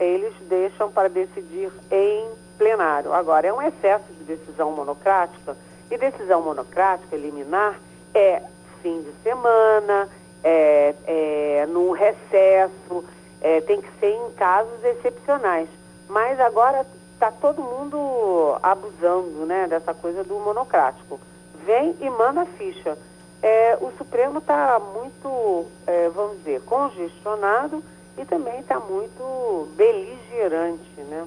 eles 0.00 0.34
deixam 0.48 0.90
para 0.90 1.08
decidir 1.08 1.70
em 1.90 2.28
plenário. 2.58 3.12
Agora, 3.12 3.46
é 3.46 3.52
um 3.52 3.62
excesso 3.62 4.12
de 4.12 4.24
decisão 4.24 4.72
monocrática, 4.72 5.56
e 5.90 5.96
decisão 5.96 6.42
monocrática, 6.42 7.16
liminar, 7.16 7.80
é 8.12 8.42
fim 8.82 9.00
de 9.02 9.12
semana, 9.22 10.08
é, 10.44 10.94
é 11.06 11.66
no 11.66 11.92
recesso, 11.92 13.04
é, 13.40 13.60
tem 13.62 13.80
que 13.80 13.90
ser 13.98 14.10
em 14.10 14.30
casos 14.32 14.84
excepcionais. 14.84 15.68
Mas 16.08 16.38
agora 16.40 16.84
está 17.14 17.30
todo 17.30 17.62
mundo 17.62 18.58
abusando 18.62 19.46
né, 19.46 19.66
dessa 19.66 19.94
coisa 19.94 20.22
do 20.22 20.34
monocrático. 20.40 21.18
Vem 21.64 21.96
e 22.00 22.10
manda 22.10 22.42
a 22.42 22.46
ficha 22.46 22.98
é, 23.42 23.78
o 23.80 23.92
Supremo 23.96 24.38
está 24.38 24.80
muito, 24.80 25.66
é, 25.86 26.08
vamos 26.08 26.38
dizer, 26.38 26.60
congestionado 26.62 27.82
e 28.16 28.24
também 28.24 28.58
está 28.60 28.80
muito 28.80 29.68
beligerante, 29.76 31.00
né? 31.02 31.26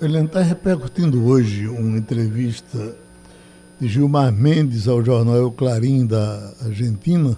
Ele 0.00 0.16
está 0.20 0.42
repercutindo 0.42 1.26
hoje 1.26 1.66
uma 1.66 1.98
entrevista 1.98 2.94
de 3.80 3.88
Gilmar 3.88 4.32
Mendes 4.32 4.86
ao 4.86 5.04
jornal 5.04 5.36
El 5.36 5.50
Clarim 5.50 6.06
da 6.06 6.52
Argentina. 6.64 7.36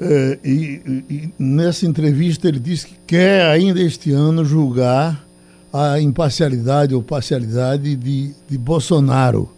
É, 0.00 0.38
e, 0.42 1.04
e, 1.10 1.34
nessa 1.38 1.84
entrevista 1.84 2.48
ele 2.48 2.58
disse 2.58 2.86
que 2.86 2.98
quer 3.06 3.44
ainda 3.44 3.78
este 3.78 4.10
ano 4.10 4.42
julgar 4.42 5.22
a 5.70 6.00
imparcialidade 6.00 6.94
ou 6.94 7.02
parcialidade 7.02 7.94
de, 7.94 8.32
de 8.48 8.56
Bolsonaro. 8.56 9.50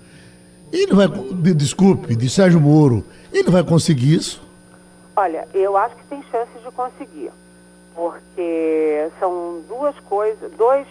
Ele 0.72 0.92
vai, 0.92 1.06
de, 1.06 1.54
desculpe, 1.54 2.16
de 2.16 2.28
Sérgio 2.28 2.60
Moro, 2.60 3.04
ele 3.32 3.48
vai 3.48 3.62
conseguir 3.62 4.14
isso? 4.14 4.42
Olha, 5.14 5.46
eu 5.54 5.76
acho 5.76 5.94
que 5.94 6.04
tem 6.06 6.20
chances 6.32 6.60
de 6.64 6.70
conseguir, 6.72 7.30
porque 7.94 9.08
são 9.20 9.62
duas 9.68 9.94
coisas, 10.00 10.50
dois 10.58 10.84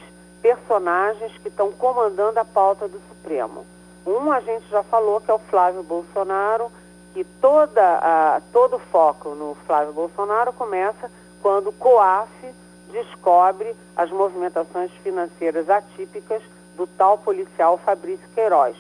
personagens 0.43 1.35
que 1.39 1.47
estão 1.47 1.71
comandando 1.71 2.39
a 2.39 2.45
pauta 2.45 2.87
do 2.87 3.01
Supremo. 3.09 3.65
Um 4.05 4.31
a 4.31 4.41
gente 4.41 4.69
já 4.69 4.83
falou 4.83 5.19
que 5.19 5.31
é 5.31 5.33
o 5.33 5.39
Flávio 5.39 5.81
Bolsonaro, 5.81 6.71
que 7.15 7.23
toda 7.23 7.81
a, 7.81 8.41
todo 8.51 8.75
o 8.75 8.79
foco 8.79 9.29
no 9.29 9.55
Flávio 9.65 9.93
Bolsonaro 9.93 10.53
começa 10.53 11.09
quando 11.41 11.69
o 11.69 11.73
COAF 11.73 12.53
descobre 12.91 13.75
as 13.95 14.11
movimentações 14.11 14.91
financeiras 15.01 15.67
atípicas 15.69 16.43
do 16.75 16.85
tal 16.85 17.17
policial 17.17 17.79
Fabrício 17.79 18.27
Queiroz 18.35 18.75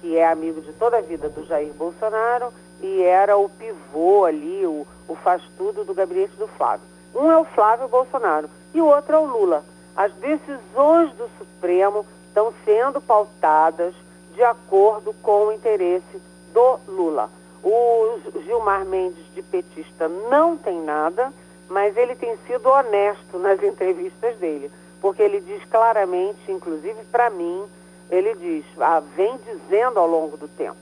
que 0.00 0.16
é 0.16 0.26
amigo 0.26 0.60
de 0.60 0.72
toda 0.74 0.98
a 0.98 1.00
vida 1.00 1.28
do 1.28 1.44
Jair 1.44 1.72
Bolsonaro 1.72 2.52
e 2.80 3.02
era 3.02 3.36
o 3.36 3.48
pivô 3.48 4.24
ali, 4.24 4.66
o, 4.66 4.86
o 5.08 5.14
faz-tudo 5.16 5.84
do 5.84 5.94
gabinete 5.94 6.36
do 6.36 6.46
Flávio. 6.46 6.86
Um 7.14 7.30
é 7.30 7.36
o 7.36 7.44
Flávio 7.44 7.88
Bolsonaro 7.88 8.48
e 8.74 8.80
o 8.80 8.86
outro 8.86 9.16
é 9.16 9.18
o 9.18 9.24
Lula. 9.24 9.64
As 9.96 10.12
decisões 10.14 11.12
do 11.14 11.28
Supremo 11.38 12.04
estão 12.28 12.52
sendo 12.64 13.00
pautadas 13.00 13.94
de 14.34 14.42
acordo 14.42 15.14
com 15.22 15.46
o 15.46 15.52
interesse 15.52 16.20
do 16.52 16.78
Lula. 16.86 17.30
O 17.62 18.18
Gilmar 18.44 18.84
Mendes, 18.84 19.24
de 19.34 19.42
petista, 19.42 20.06
não 20.06 20.56
tem 20.56 20.82
nada, 20.82 21.32
mas 21.68 21.96
ele 21.96 22.14
tem 22.14 22.36
sido 22.46 22.68
honesto 22.68 23.38
nas 23.40 23.62
entrevistas 23.62 24.36
dele, 24.36 24.70
porque 25.00 25.22
ele 25.22 25.40
diz 25.40 25.64
claramente, 25.64 26.52
inclusive 26.52 27.02
para 27.10 27.30
mim, 27.30 27.64
ele 28.10 28.34
diz, 28.34 28.64
ah, 28.78 29.02
vem 29.16 29.38
dizendo 29.38 29.98
ao 29.98 30.06
longo 30.06 30.36
do 30.36 30.46
tempo. 30.46 30.76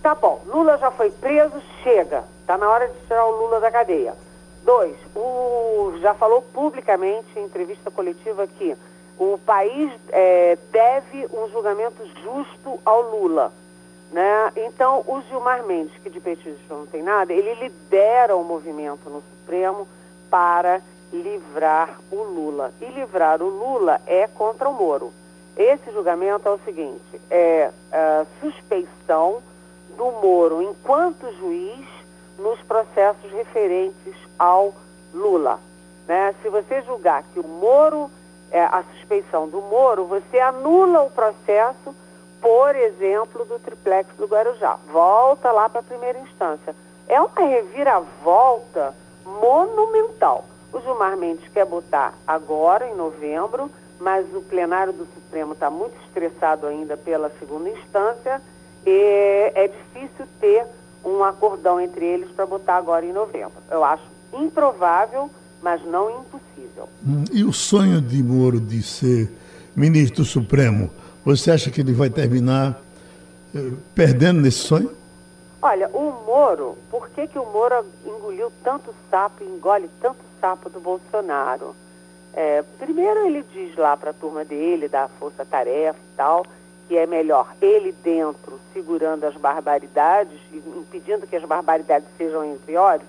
Tá 0.00 0.14
bom, 0.14 0.40
Lula 0.46 0.78
já 0.78 0.90
foi 0.90 1.10
preso, 1.10 1.60
chega. 1.82 2.24
Está 2.40 2.56
na 2.56 2.70
hora 2.70 2.88
de 2.88 2.98
tirar 3.06 3.26
o 3.26 3.32
Lula 3.32 3.60
da 3.60 3.70
cadeia. 3.70 4.14
Dois, 4.62 4.96
o, 5.14 5.94
já 6.00 6.14
falou 6.14 6.42
publicamente 6.42 7.26
em 7.38 7.44
entrevista 7.44 7.90
coletiva 7.90 8.46
que 8.46 8.76
o 9.18 9.38
país 9.38 9.92
é, 10.08 10.56
deve 10.70 11.26
um 11.32 11.48
julgamento 11.50 12.06
justo 12.22 12.78
ao 12.84 13.02
Lula. 13.02 13.52
Né? 14.10 14.52
Então, 14.56 15.04
o 15.06 15.20
Gilmar 15.28 15.64
Mendes, 15.64 15.96
que 16.02 16.10
de 16.10 16.20
petista 16.20 16.74
não 16.74 16.86
tem 16.86 17.02
nada, 17.02 17.32
ele 17.32 17.54
lidera 17.54 18.34
o 18.34 18.42
movimento 18.42 19.08
no 19.08 19.22
Supremo 19.22 19.86
para 20.28 20.80
livrar 21.12 21.98
o 22.10 22.22
Lula. 22.22 22.72
E 22.80 22.86
livrar 22.86 23.42
o 23.42 23.48
Lula 23.48 24.00
é 24.06 24.26
contra 24.26 24.68
o 24.68 24.74
Moro. 24.74 25.12
Esse 25.56 25.90
julgamento 25.92 26.48
é 26.48 26.52
o 26.52 26.60
seguinte: 26.64 27.20
é 27.30 27.70
a 27.92 28.26
suspeição 28.40 29.42
do 29.96 30.10
Moro 30.22 30.62
enquanto 30.62 31.30
juiz 31.36 31.86
nos 32.40 32.60
processos 32.62 33.30
referentes 33.32 34.14
ao 34.38 34.74
Lula. 35.12 35.60
Né? 36.06 36.34
Se 36.42 36.48
você 36.48 36.82
julgar 36.82 37.22
que 37.32 37.40
o 37.40 37.46
Moro, 37.46 38.10
é, 38.50 38.62
a 38.62 38.82
suspeição 38.94 39.48
do 39.48 39.60
Moro, 39.60 40.06
você 40.06 40.40
anula 40.40 41.02
o 41.02 41.10
processo, 41.10 41.94
por 42.40 42.74
exemplo, 42.74 43.44
do 43.44 43.58
triplex 43.58 44.08
do 44.16 44.26
Guarujá. 44.26 44.78
Volta 44.90 45.52
lá 45.52 45.68
para 45.68 45.80
a 45.80 45.84
primeira 45.84 46.18
instância. 46.18 46.74
É 47.06 47.20
uma 47.20 47.40
reviravolta 47.40 48.94
monumental. 49.24 50.44
O 50.72 50.80
Gilmar 50.80 51.16
Mendes 51.16 51.48
quer 51.52 51.66
botar 51.66 52.14
agora, 52.26 52.86
em 52.86 52.94
novembro, 52.94 53.70
mas 53.98 54.26
o 54.34 54.40
plenário 54.40 54.92
do 54.92 55.04
Supremo 55.06 55.52
está 55.52 55.68
muito 55.68 55.94
estressado 56.06 56.66
ainda 56.66 56.96
pela 56.96 57.30
segunda 57.38 57.68
instância 57.68 58.40
e 58.86 59.52
é 59.54 59.68
difícil 59.68 60.26
ter 60.40 60.66
um 61.04 61.24
acordão 61.24 61.80
entre 61.80 62.04
eles 62.04 62.30
para 62.30 62.46
botar 62.46 62.76
agora 62.76 63.04
em 63.04 63.12
novembro. 63.12 63.52
Eu 63.70 63.84
acho 63.84 64.04
improvável, 64.32 65.30
mas 65.62 65.84
não 65.84 66.20
impossível. 66.20 66.88
Hum, 67.06 67.24
e 67.32 67.44
o 67.44 67.52
sonho 67.52 68.00
de 68.00 68.22
Moro 68.22 68.60
de 68.60 68.82
ser 68.82 69.30
ministro 69.74 70.24
Supremo, 70.24 70.90
você 71.24 71.50
acha 71.50 71.70
que 71.70 71.80
ele 71.80 71.92
vai 71.92 72.10
terminar 72.10 72.80
eh, 73.54 73.72
perdendo 73.94 74.40
nesse 74.40 74.58
sonho? 74.58 74.90
Olha, 75.62 75.88
o 75.88 76.24
Moro, 76.26 76.78
por 76.90 77.10
que, 77.10 77.26
que 77.26 77.38
o 77.38 77.44
Moro 77.44 77.84
engoliu 78.04 78.50
tanto 78.64 78.94
sapo, 79.10 79.44
engole 79.44 79.90
tanto 80.00 80.18
sapo 80.40 80.70
do 80.70 80.80
Bolsonaro? 80.80 81.76
É, 82.32 82.62
primeiro 82.78 83.26
ele 83.26 83.44
diz 83.52 83.76
lá 83.76 83.96
para 83.96 84.10
a 84.10 84.14
turma 84.14 84.44
dele, 84.44 84.88
da 84.88 85.08
força-tarefa 85.18 85.98
e 85.98 86.16
tal, 86.16 86.46
que 86.90 86.98
é 86.98 87.06
melhor 87.06 87.46
ele 87.62 87.92
dentro 88.02 88.58
segurando 88.72 89.22
as 89.22 89.36
barbaridades, 89.36 90.36
impedindo 90.52 91.24
que 91.24 91.36
as 91.36 91.44
barbaridades 91.44 92.08
sejam 92.18 92.58
piores, 92.66 93.06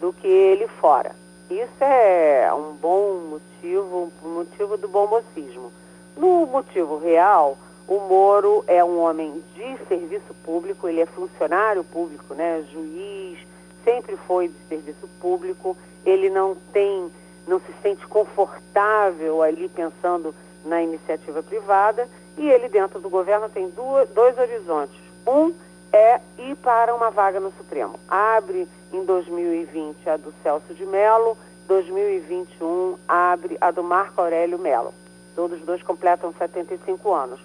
do 0.00 0.14
que 0.14 0.26
ele 0.26 0.66
fora. 0.66 1.14
Isso 1.50 1.84
é 1.84 2.50
um 2.54 2.72
bom 2.72 3.16
motivo, 3.28 4.10
um 4.24 4.28
motivo 4.30 4.78
do 4.78 4.88
bom 4.88 5.06
mocismo. 5.06 5.70
No 6.16 6.46
motivo 6.46 6.96
real, 6.96 7.58
O 7.86 8.00
Moro 8.00 8.64
é 8.66 8.82
um 8.82 8.98
homem 8.98 9.42
de 9.54 9.78
serviço 9.88 10.34
público, 10.42 10.88
ele 10.88 11.00
é 11.00 11.06
funcionário 11.06 11.84
público, 11.84 12.34
né? 12.34 12.64
Juiz, 12.72 13.38
sempre 13.84 14.16
foi 14.26 14.48
de 14.48 14.56
serviço 14.70 15.06
público. 15.20 15.76
Ele 16.04 16.30
não 16.30 16.54
tem, 16.72 17.10
não 17.46 17.58
se 17.60 17.74
sente 17.82 18.06
confortável 18.06 19.42
ali 19.42 19.68
pensando 19.68 20.34
na 20.64 20.82
iniciativa 20.82 21.42
privada 21.42 22.08
e 22.38 22.48
ele 22.48 22.68
dentro 22.68 23.00
do 23.00 23.10
governo 23.10 23.48
tem 23.48 23.68
duas, 23.70 24.08
dois 24.10 24.38
horizontes. 24.38 24.96
Um 25.26 25.52
é 25.92 26.20
ir 26.38 26.56
para 26.56 26.94
uma 26.94 27.10
vaga 27.10 27.40
no 27.40 27.52
Supremo. 27.52 27.98
Abre 28.08 28.68
em 28.92 29.04
2020 29.04 30.08
a 30.08 30.16
do 30.16 30.32
Celso 30.42 30.72
de 30.74 30.86
Mello, 30.86 31.36
2021 31.66 32.96
abre 33.06 33.58
a 33.60 33.70
do 33.70 33.82
Marco 33.82 34.20
Aurélio 34.20 34.58
Mello. 34.58 34.94
Todos 35.34 35.60
dois 35.60 35.82
completam 35.82 36.32
75 36.32 37.12
anos. 37.12 37.40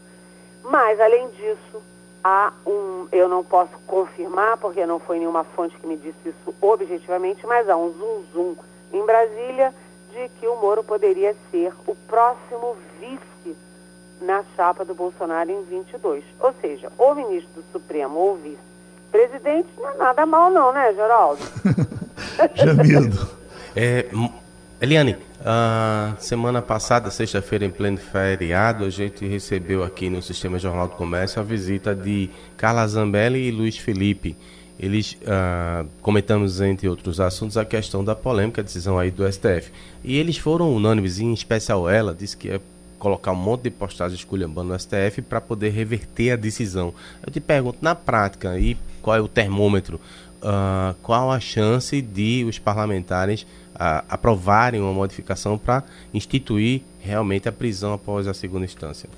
Mas, 0.64 1.00
além 1.00 1.30
disso, 1.32 1.82
há 2.24 2.54
um, 2.66 3.08
eu 3.12 3.28
não 3.28 3.44
posso 3.44 3.78
confirmar, 3.86 4.58
porque 4.58 4.86
não 4.86 5.00
foi 5.00 5.20
nenhuma 5.20 5.44
fonte 5.44 5.76
que 5.76 5.86
me 5.86 5.98
disse 5.98 6.30
isso 6.30 6.56
objetivamente, 6.62 7.46
mas 7.46 7.70
há 7.70 7.76
um 7.76 7.92
zum-zum 7.92 8.56
em 8.94 9.06
Brasília 9.06 9.74
de 10.12 10.30
que 10.40 10.48
o 10.48 10.56
Moro 10.56 10.84
poderia 10.84 11.36
ser 11.52 11.74
o 11.86 11.96
próximo 12.08 12.78
vice 13.00 13.33
na 14.24 14.44
chapa 14.56 14.84
do 14.84 14.96
Bolsonaro 14.96 15.52
em 15.52 15.64
22. 15.64 16.24
Ou 16.40 16.54
seja, 16.62 16.92
o 16.98 17.14
ministro 17.14 17.62
do 17.62 17.64
Supremo 17.72 18.18
ou 18.18 18.38
vice-presidente 18.38 19.68
não 19.78 19.90
é 19.90 19.98
nada 19.98 20.26
mal 20.26 20.50
não, 20.50 20.74
né, 20.74 20.94
Geraldo? 20.94 21.42
Jamildo. 22.56 23.30
É, 23.76 24.08
Eliane, 24.80 25.18
a 25.46 26.16
semana 26.20 26.62
passada, 26.62 27.10
sexta-feira, 27.12 27.66
em 27.66 27.70
pleno 27.70 27.98
feriado, 27.98 28.86
a 28.86 28.90
gente 28.90 29.26
recebeu 29.26 29.84
aqui 29.84 30.10
no 30.10 30.22
Sistema 30.22 30.60
Jornal 30.60 30.88
do 30.88 30.96
Comércio 30.96 31.42
a 31.42 31.44
visita 31.44 31.94
de 31.96 32.30
Carla 32.56 32.88
Zambelli 32.88 33.48
e 33.48 33.52
Luiz 33.52 33.78
Felipe. 33.78 34.38
Eles 34.80 35.18
uh, 35.22 35.88
comentamos, 36.02 36.60
entre 36.60 36.90
outros 36.90 37.20
assuntos, 37.20 37.58
a 37.58 37.64
questão 37.64 38.04
da 38.04 38.16
polêmica 38.16 38.64
decisão 38.64 38.98
aí 38.98 39.12
do 39.12 39.30
STF. 39.32 39.72
E 40.04 40.18
eles 40.18 40.38
foram 40.38 40.74
unânimes, 40.74 41.20
em 41.20 41.32
especial 41.32 41.90
ela, 41.90 42.14
disse 42.14 42.36
que 42.36 42.50
é 42.50 42.60
colocar 43.04 43.34
um 43.34 43.36
monte 43.36 43.64
de 43.64 43.70
postagens 43.70 44.18
esculhambando 44.18 44.70
no 44.70 44.80
STF 44.80 45.22
para 45.22 45.42
poder 45.42 45.72
reverter 45.72 46.32
a 46.32 46.36
decisão. 46.38 46.94
Eu 47.22 47.34
te 47.34 47.42
pergunto, 47.42 47.80
na 47.82 47.94
prática, 47.94 48.58
e 48.58 48.78
qual 49.02 49.18
é 49.18 49.20
o 49.20 49.28
termômetro? 49.28 50.00
Uh, 50.42 50.96
qual 51.04 51.30
a 51.30 51.40
chance 51.40 52.02
de 52.02 52.46
os 52.48 52.60
parlamentares 52.60 53.42
uh, 53.76 54.06
aprovarem 54.08 54.80
uma 54.80 54.94
modificação 54.94 55.58
para 55.58 55.84
instituir 56.14 56.82
realmente 57.02 57.50
a 57.50 57.52
prisão 57.52 57.92
após 57.92 58.26
a 58.26 58.34
segunda 58.34 58.64
instância? 58.64 59.10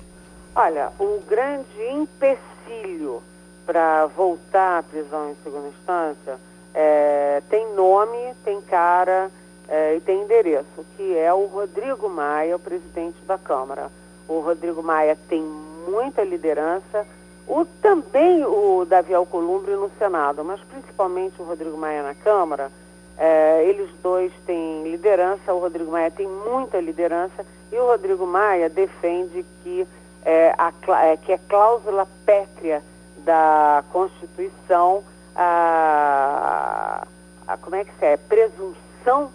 Olha, 0.52 0.90
o 0.98 1.20
grande 1.28 1.80
empecilho 1.88 3.22
para 3.64 4.06
voltar 4.06 4.80
à 4.80 4.82
prisão 4.82 5.30
em 5.30 5.36
segunda 5.44 5.68
instância 5.68 6.38
é, 6.74 7.40
tem 7.48 7.72
nome, 7.74 8.34
tem 8.44 8.60
cara 8.62 9.30
é, 9.68 9.96
e 9.96 10.00
tem 10.00 10.22
endereço, 10.22 10.84
que 10.96 11.16
é 11.16 11.32
o 11.32 11.46
Rodrigo 11.46 12.08
Maia, 12.08 12.56
o 12.56 12.60
presidente 12.60 13.18
da 13.26 13.36
Câmara. 13.36 13.90
O 14.28 14.40
Rodrigo 14.40 14.82
Maia 14.82 15.16
tem 15.28 15.42
muita 15.42 16.22
liderança, 16.22 17.06
o, 17.46 17.64
também 17.64 18.44
o 18.44 18.84
Davi 18.84 19.14
Alcolumbre 19.14 19.74
no 19.74 19.90
Senado, 19.98 20.44
mas 20.44 20.60
principalmente 20.60 21.40
o 21.40 21.44
Rodrigo 21.44 21.76
Maia 21.76 22.02
na 22.02 22.14
Câmara. 22.14 22.70
É, 23.18 23.64
eles 23.64 23.88
dois 24.02 24.32
têm 24.44 24.82
liderança, 24.84 25.54
o 25.54 25.58
Rodrigo 25.58 25.90
Maia 25.90 26.10
tem 26.10 26.28
muita 26.28 26.80
liderança 26.80 27.46
e 27.72 27.76
o 27.76 27.86
Rodrigo 27.86 28.26
Maia 28.26 28.68
defende 28.68 29.44
que 29.62 29.86
é, 30.24 30.54
a, 30.58 30.72
é, 31.06 31.16
que 31.16 31.32
é 31.32 31.38
cláusula 31.38 32.06
pétrea 32.26 32.82
da 33.18 33.82
Constituição 33.92 35.02
a, 35.34 37.06
a 37.46 37.56
como 37.56 37.76
é 37.76 37.84
que 37.84 38.04
é? 38.04 38.16
Presunção 38.16 39.30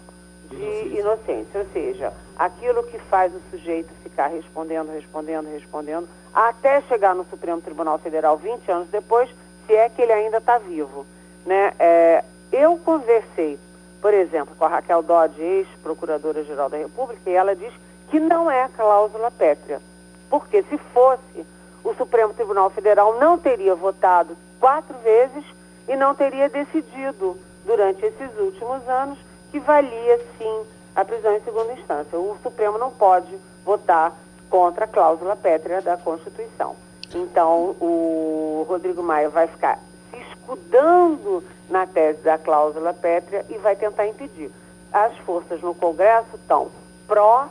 de 0.52 0.98
inocência, 0.98 1.60
ou 1.60 1.66
seja, 1.72 2.12
aquilo 2.38 2.82
que 2.84 2.98
faz 2.98 3.32
o 3.34 3.40
sujeito 3.50 3.92
ficar 4.02 4.26
respondendo, 4.28 4.92
respondendo, 4.92 5.50
respondendo, 5.50 6.08
até 6.34 6.80
chegar 6.82 7.14
no 7.14 7.24
Supremo 7.24 7.60
Tribunal 7.60 7.98
Federal 7.98 8.36
20 8.36 8.70
anos 8.70 8.88
depois, 8.88 9.28
se 9.66 9.74
é 9.74 9.88
que 9.88 10.02
ele 10.02 10.12
ainda 10.12 10.38
está 10.38 10.58
vivo. 10.58 11.06
Né? 11.46 11.72
É, 11.78 12.24
eu 12.52 12.76
conversei, 12.78 13.58
por 14.00 14.12
exemplo, 14.12 14.54
com 14.56 14.64
a 14.64 14.68
Raquel 14.68 15.02
Dodge, 15.02 15.40
ex-procuradora-geral 15.40 16.68
da 16.68 16.76
República, 16.76 17.28
e 17.28 17.34
ela 17.34 17.56
diz 17.56 17.72
que 18.10 18.20
não 18.20 18.50
é 18.50 18.68
cláusula 18.76 19.30
pétrea. 19.30 19.80
Porque 20.28 20.62
se 20.64 20.78
fosse, 20.92 21.46
o 21.82 21.94
Supremo 21.94 22.34
Tribunal 22.34 22.70
Federal 22.70 23.18
não 23.18 23.38
teria 23.38 23.74
votado 23.74 24.36
quatro 24.60 24.96
vezes 24.98 25.44
e 25.88 25.96
não 25.96 26.14
teria 26.14 26.48
decidido 26.48 27.36
durante 27.64 28.04
esses 28.04 28.38
últimos 28.38 28.86
anos 28.88 29.18
que 29.52 29.60
valia 29.60 30.18
sim 30.38 30.62
a 30.96 31.04
prisão 31.04 31.36
em 31.36 31.40
segunda 31.42 31.72
instância. 31.74 32.18
O 32.18 32.36
Supremo 32.42 32.78
não 32.78 32.90
pode 32.90 33.36
votar 33.64 34.16
contra 34.50 34.86
a 34.86 34.88
cláusula 34.88 35.36
pétrea 35.36 35.80
da 35.80 35.96
Constituição. 35.96 36.74
Então, 37.14 37.76
o 37.78 38.66
Rodrigo 38.68 39.02
Maia 39.02 39.28
vai 39.28 39.46
ficar 39.46 39.78
se 40.10 40.18
escudando 40.30 41.44
na 41.68 41.86
tese 41.86 42.22
da 42.22 42.38
cláusula 42.38 42.94
pétrea 42.94 43.44
e 43.50 43.58
vai 43.58 43.76
tentar 43.76 44.06
impedir. 44.06 44.50
As 44.92 45.16
forças 45.18 45.60
no 45.60 45.74
Congresso 45.74 46.34
estão 46.34 46.70
pró 47.06 47.48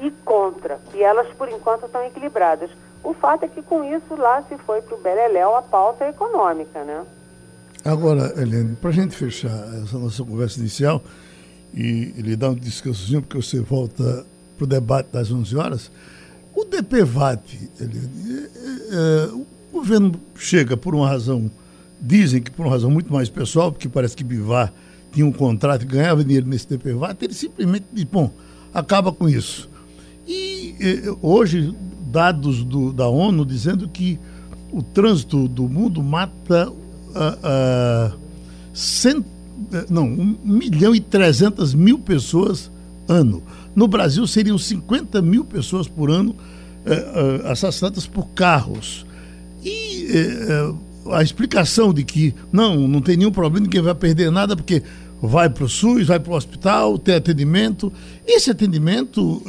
e 0.00 0.10
contra, 0.10 0.78
e 0.94 1.02
elas, 1.02 1.28
por 1.34 1.48
enquanto, 1.48 1.86
estão 1.86 2.04
equilibradas. 2.04 2.70
O 3.02 3.12
fato 3.14 3.44
é 3.44 3.48
que, 3.48 3.62
com 3.62 3.82
isso, 3.82 4.14
lá 4.16 4.42
se 4.42 4.56
foi 4.58 4.80
para 4.82 4.94
o 4.94 5.00
Beleléu 5.00 5.56
a 5.56 5.62
pauta 5.62 6.08
econômica, 6.08 6.84
né? 6.84 7.04
Agora, 7.84 8.32
Helene, 8.40 8.76
para 8.76 8.90
a 8.90 8.92
gente 8.92 9.16
fechar 9.16 9.50
essa 9.82 9.98
nossa 9.98 10.24
conversa 10.24 10.60
inicial, 10.60 11.00
e 11.74 12.12
lhe 12.16 12.36
dar 12.36 12.50
um 12.50 12.54
descansozinho, 12.54 13.22
porque 13.22 13.36
você 13.36 13.60
volta 13.60 14.26
para 14.56 14.64
o 14.64 14.66
debate 14.66 15.08
das 15.12 15.30
11 15.30 15.56
horas. 15.56 15.90
O 16.54 16.64
DPVAT, 16.64 17.40
ele, 17.80 18.00
é, 18.30 19.26
é, 19.26 19.32
o 19.32 19.46
governo 19.72 20.20
chega 20.34 20.76
por 20.76 20.94
uma 20.94 21.08
razão, 21.08 21.50
dizem 22.00 22.42
que 22.42 22.50
por 22.50 22.66
uma 22.66 22.72
razão 22.72 22.90
muito 22.90 23.12
mais 23.12 23.28
pessoal, 23.28 23.70
porque 23.70 23.88
parece 23.88 24.16
que 24.16 24.24
Bivar 24.24 24.72
tinha 25.12 25.24
um 25.24 25.32
contrato 25.32 25.82
e 25.82 25.86
ganhava 25.86 26.24
dinheiro 26.24 26.46
nesse 26.48 26.68
DPVAT, 26.68 27.24
ele 27.24 27.34
simplesmente 27.34 27.86
diz, 27.92 28.04
bom, 28.04 28.30
acaba 28.74 29.12
com 29.12 29.28
isso. 29.28 29.68
E 30.26 30.74
é, 30.80 31.16
hoje, 31.22 31.74
dados 32.10 32.64
do, 32.64 32.92
da 32.92 33.08
ONU 33.08 33.44
dizendo 33.46 33.88
que 33.88 34.18
o 34.72 34.82
trânsito 34.82 35.48
do 35.48 35.68
mundo 35.68 36.02
mata 36.02 36.68
uh, 36.70 38.12
uh, 38.12 38.18
não, 39.88 40.04
1 40.06 40.38
milhão 40.44 40.94
e 40.94 41.00
300 41.00 41.74
mil 41.74 41.98
pessoas 41.98 42.70
ano. 43.08 43.42
No 43.74 43.86
Brasil 43.86 44.26
seriam 44.26 44.58
50 44.58 45.22
mil 45.22 45.44
pessoas 45.44 45.86
por 45.86 46.10
ano 46.10 46.34
eh, 46.84 46.92
eh, 47.44 47.50
assassinadas 47.50 48.06
por 48.06 48.28
carros. 48.30 49.06
E 49.64 50.06
eh, 50.10 50.74
a 51.12 51.22
explicação 51.22 51.92
de 51.92 52.04
que 52.04 52.34
não, 52.52 52.88
não 52.88 53.00
tem 53.00 53.16
nenhum 53.16 53.30
problema, 53.30 53.64
ninguém 53.64 53.82
vai 53.82 53.94
perder 53.94 54.30
nada 54.30 54.56
porque 54.56 54.82
vai 55.20 55.48
para 55.48 55.64
o 55.64 55.68
SUS, 55.68 56.06
vai 56.06 56.20
para 56.20 56.32
o 56.32 56.36
hospital, 56.36 56.98
tem 56.98 57.14
atendimento. 57.14 57.92
Esse 58.26 58.50
atendimento 58.50 59.42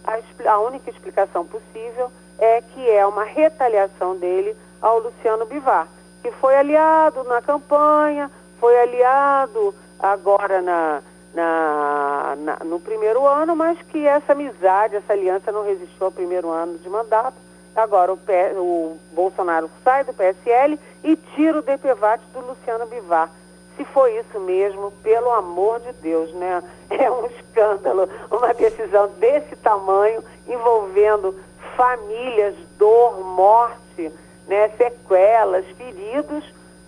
a, 0.04 0.54
a 0.54 0.60
única 0.60 0.90
explicação 0.90 1.46
possível 1.46 2.12
é 2.40 2.64
que 2.64 2.90
é 2.90 3.06
uma 3.06 3.26
retaliação 3.26 4.16
dele 4.16 4.58
ao 4.82 4.98
Luciano 4.98 5.46
Bivar, 5.46 5.88
que 6.22 6.32
foi 6.32 6.56
aliado 6.56 7.24
na 7.24 7.42
campanha, 7.42 8.30
foi 8.60 8.80
aliado 8.80 9.74
agora 10.00 10.62
na, 10.62 11.02
na, 11.34 12.36
na, 12.38 12.58
no 12.66 12.80
primeiro 12.80 13.26
ano, 13.26 13.56
mas 13.56 13.82
que 13.84 14.06
essa 14.06 14.34
amizade, 14.34 14.96
essa 14.96 15.14
aliança 15.14 15.52
não 15.52 15.64
resistiu 15.64 16.06
ao 16.06 16.12
primeiro 16.12 16.50
ano 16.50 16.78
de 16.78 16.90
mandato. 16.90 17.38
Agora 17.76 18.12
o, 18.12 18.18
P, 18.18 18.34
o 18.58 18.98
Bolsonaro 19.14 19.70
sai 19.84 20.04
do 20.04 20.14
PSL 20.14 20.80
e 21.04 21.16
tira 21.16 21.60
o 21.60 21.62
DPVAT 21.62 22.22
do 22.34 22.42
Luciano 22.42 22.88
Bivar. 22.88 23.30
Se 23.78 23.86
foi 23.86 24.18
isso 24.18 24.40
mesmo, 24.42 24.92
pelo 25.04 25.32
amor 25.32 25.80
de 25.80 25.94
Deus, 25.94 26.34
né? 26.34 26.64
É 26.90 27.10
um 27.10 27.28
escândalo, 27.28 28.10
uma 28.32 28.54
decisão 28.54 29.08
desse 29.20 29.56
tamanho 29.56 30.24
envolvendo 30.48 31.36
famílias, 31.78 32.56
dor, 32.78 33.24
morte, 33.24 34.12
né, 34.50 34.70
sequelas, 34.70 35.64
feridos 35.78 36.44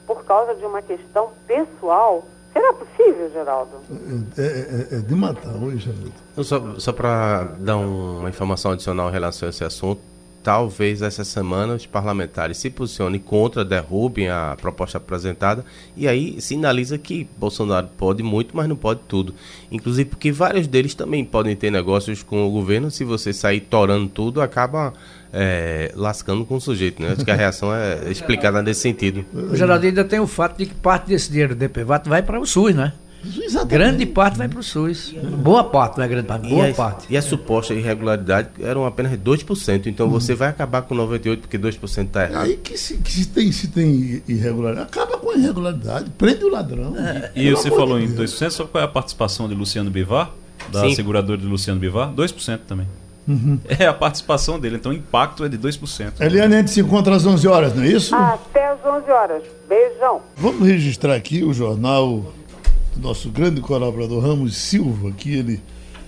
por 0.07 0.25
causa 0.25 0.55
de 0.55 0.65
uma 0.65 0.81
questão 0.81 1.29
pessoal. 1.47 2.25
Será 2.51 2.73
possível, 2.73 3.31
Geraldo? 3.31 3.71
É, 4.37 4.41
é, 4.41 4.97
é 4.97 4.99
de 4.99 5.15
matar 5.15 5.55
hoje, 5.55 5.85
Geraldo. 5.85 6.11
Só, 6.43 6.79
só 6.79 6.91
para 6.91 7.43
dar 7.59 7.77
uma 7.77 8.27
informação 8.27 8.71
adicional 8.71 9.07
em 9.07 9.11
relação 9.13 9.47
a 9.47 9.51
esse 9.51 9.63
assunto, 9.63 10.01
talvez 10.43 11.01
essa 11.01 11.23
semana 11.23 11.75
os 11.75 11.85
parlamentares 11.85 12.57
se 12.57 12.69
posicionem 12.69 13.19
contra, 13.19 13.63
derrubem 13.63 14.27
a 14.27 14.57
proposta 14.59 14.97
apresentada 14.97 15.63
e 15.95 16.07
aí 16.07 16.41
sinaliza 16.41 16.97
que 16.97 17.27
Bolsonaro 17.37 17.87
pode 17.97 18.23
muito, 18.23 18.57
mas 18.57 18.67
não 18.67 18.75
pode 18.75 19.01
tudo. 19.07 19.33
Inclusive 19.71 20.09
porque 20.09 20.31
vários 20.31 20.67
deles 20.67 20.95
também 20.95 21.23
podem 21.23 21.55
ter 21.55 21.71
negócios 21.71 22.23
com 22.23 22.45
o 22.45 22.51
governo, 22.51 22.89
se 22.89 23.03
você 23.03 23.31
sair 23.31 23.61
torando 23.61 24.09
tudo, 24.09 24.41
acaba 24.41 24.93
é, 25.33 25.91
lascando 25.95 26.45
com 26.45 26.55
o 26.55 26.61
sujeito, 26.61 27.01
né? 27.01 27.13
Acho 27.13 27.23
que 27.23 27.31
a 27.31 27.35
reação 27.35 27.73
é 27.73 28.09
explicada 28.09 28.61
nesse 28.61 28.81
sentido. 28.81 29.25
O 29.33 29.55
Geraldo 29.55 29.85
ainda 29.85 30.03
tem 30.03 30.19
o 30.19 30.27
fato 30.27 30.57
de 30.57 30.65
que 30.65 30.75
parte 30.75 31.07
desse 31.07 31.29
dinheiro 31.29 31.55
do 31.55 31.59
DPVAT 31.59 32.07
vai 32.07 32.21
para 32.21 32.39
o 32.39 32.45
SUS, 32.45 32.75
né? 32.75 32.93
Exatamente. 33.23 33.69
Grande 33.69 34.05
parte 34.07 34.37
vai 34.37 34.47
para 34.47 34.59
o 34.59 34.63
SUS. 34.63 35.13
Boa 35.37 35.63
parte, 35.63 35.97
não 35.97 36.05
é 36.05 36.07
grande 36.07 36.27
parte, 36.27 36.49
boa 36.49 36.67
e 36.67 36.71
a, 36.71 36.73
parte. 36.73 37.05
E 37.09 37.15
a 37.15 37.21
suposta 37.21 37.73
irregularidade 37.73 38.49
eram 38.59 38.85
apenas 38.85 39.11
2%. 39.11 39.85
Então 39.85 40.09
você 40.09 40.33
vai 40.33 40.49
acabar 40.49 40.81
com 40.81 40.95
98% 40.95 41.37
porque 41.37 41.57
2% 41.57 42.05
está 42.05 42.23
errado. 42.23 42.45
Aí 42.45 42.57
que 42.57 42.77
se, 42.77 42.97
que 42.97 43.11
se 43.11 43.27
tem, 43.27 43.51
se 43.51 43.67
tem 43.67 44.23
irregularidade, 44.27 44.87
acaba 44.87 45.17
com 45.17 45.29
a 45.29 45.35
irregularidade, 45.35 46.09
prende 46.17 46.43
o 46.43 46.49
ladrão. 46.49 46.95
E 47.35 47.43
Pelo 47.43 47.57
você 47.57 47.69
falou 47.69 47.99
de 47.99 48.05
em 48.05 48.11
Deus. 48.11 48.33
2%, 48.33 48.49
sabe 48.49 48.69
qual 48.69 48.81
é 48.81 48.85
a 48.85 48.89
participação 48.89 49.47
de 49.47 49.53
Luciano 49.53 49.91
Bivar? 49.91 50.31
Da 50.71 50.81
Sim. 50.81 50.95
seguradora 50.95 51.37
de 51.37 51.45
Luciano 51.45 51.79
Bivar? 51.79 52.11
2% 52.13 52.59
também. 52.67 52.87
É 53.79 53.85
a 53.85 53.93
participação 53.93 54.59
dele, 54.59 54.75
então 54.77 54.91
o 54.91 54.95
impacto 54.95 55.43
é 55.45 55.49
de 55.49 55.57
2%. 55.57 56.13
Eliane, 56.19 56.55
a 56.55 56.57
gente 56.59 56.71
se 56.71 56.81
encontra 56.81 57.15
às 57.15 57.25
11 57.25 57.47
horas, 57.47 57.75
não 57.75 57.83
é 57.83 57.87
isso? 57.87 58.13
Até 58.15 58.67
às 58.71 58.79
11 58.85 59.09
horas. 59.11 59.43
Beijão. 59.69 60.21
Vamos 60.37 60.67
registrar 60.67 61.15
aqui 61.15 61.43
o 61.43 61.53
jornal 61.53 62.33
do 62.95 63.01
nosso 63.01 63.29
grande 63.29 63.61
colaborador 63.61 64.21
Ramos 64.21 64.55
Silva, 64.57 65.11
que 65.11 65.33
ele 65.33 65.61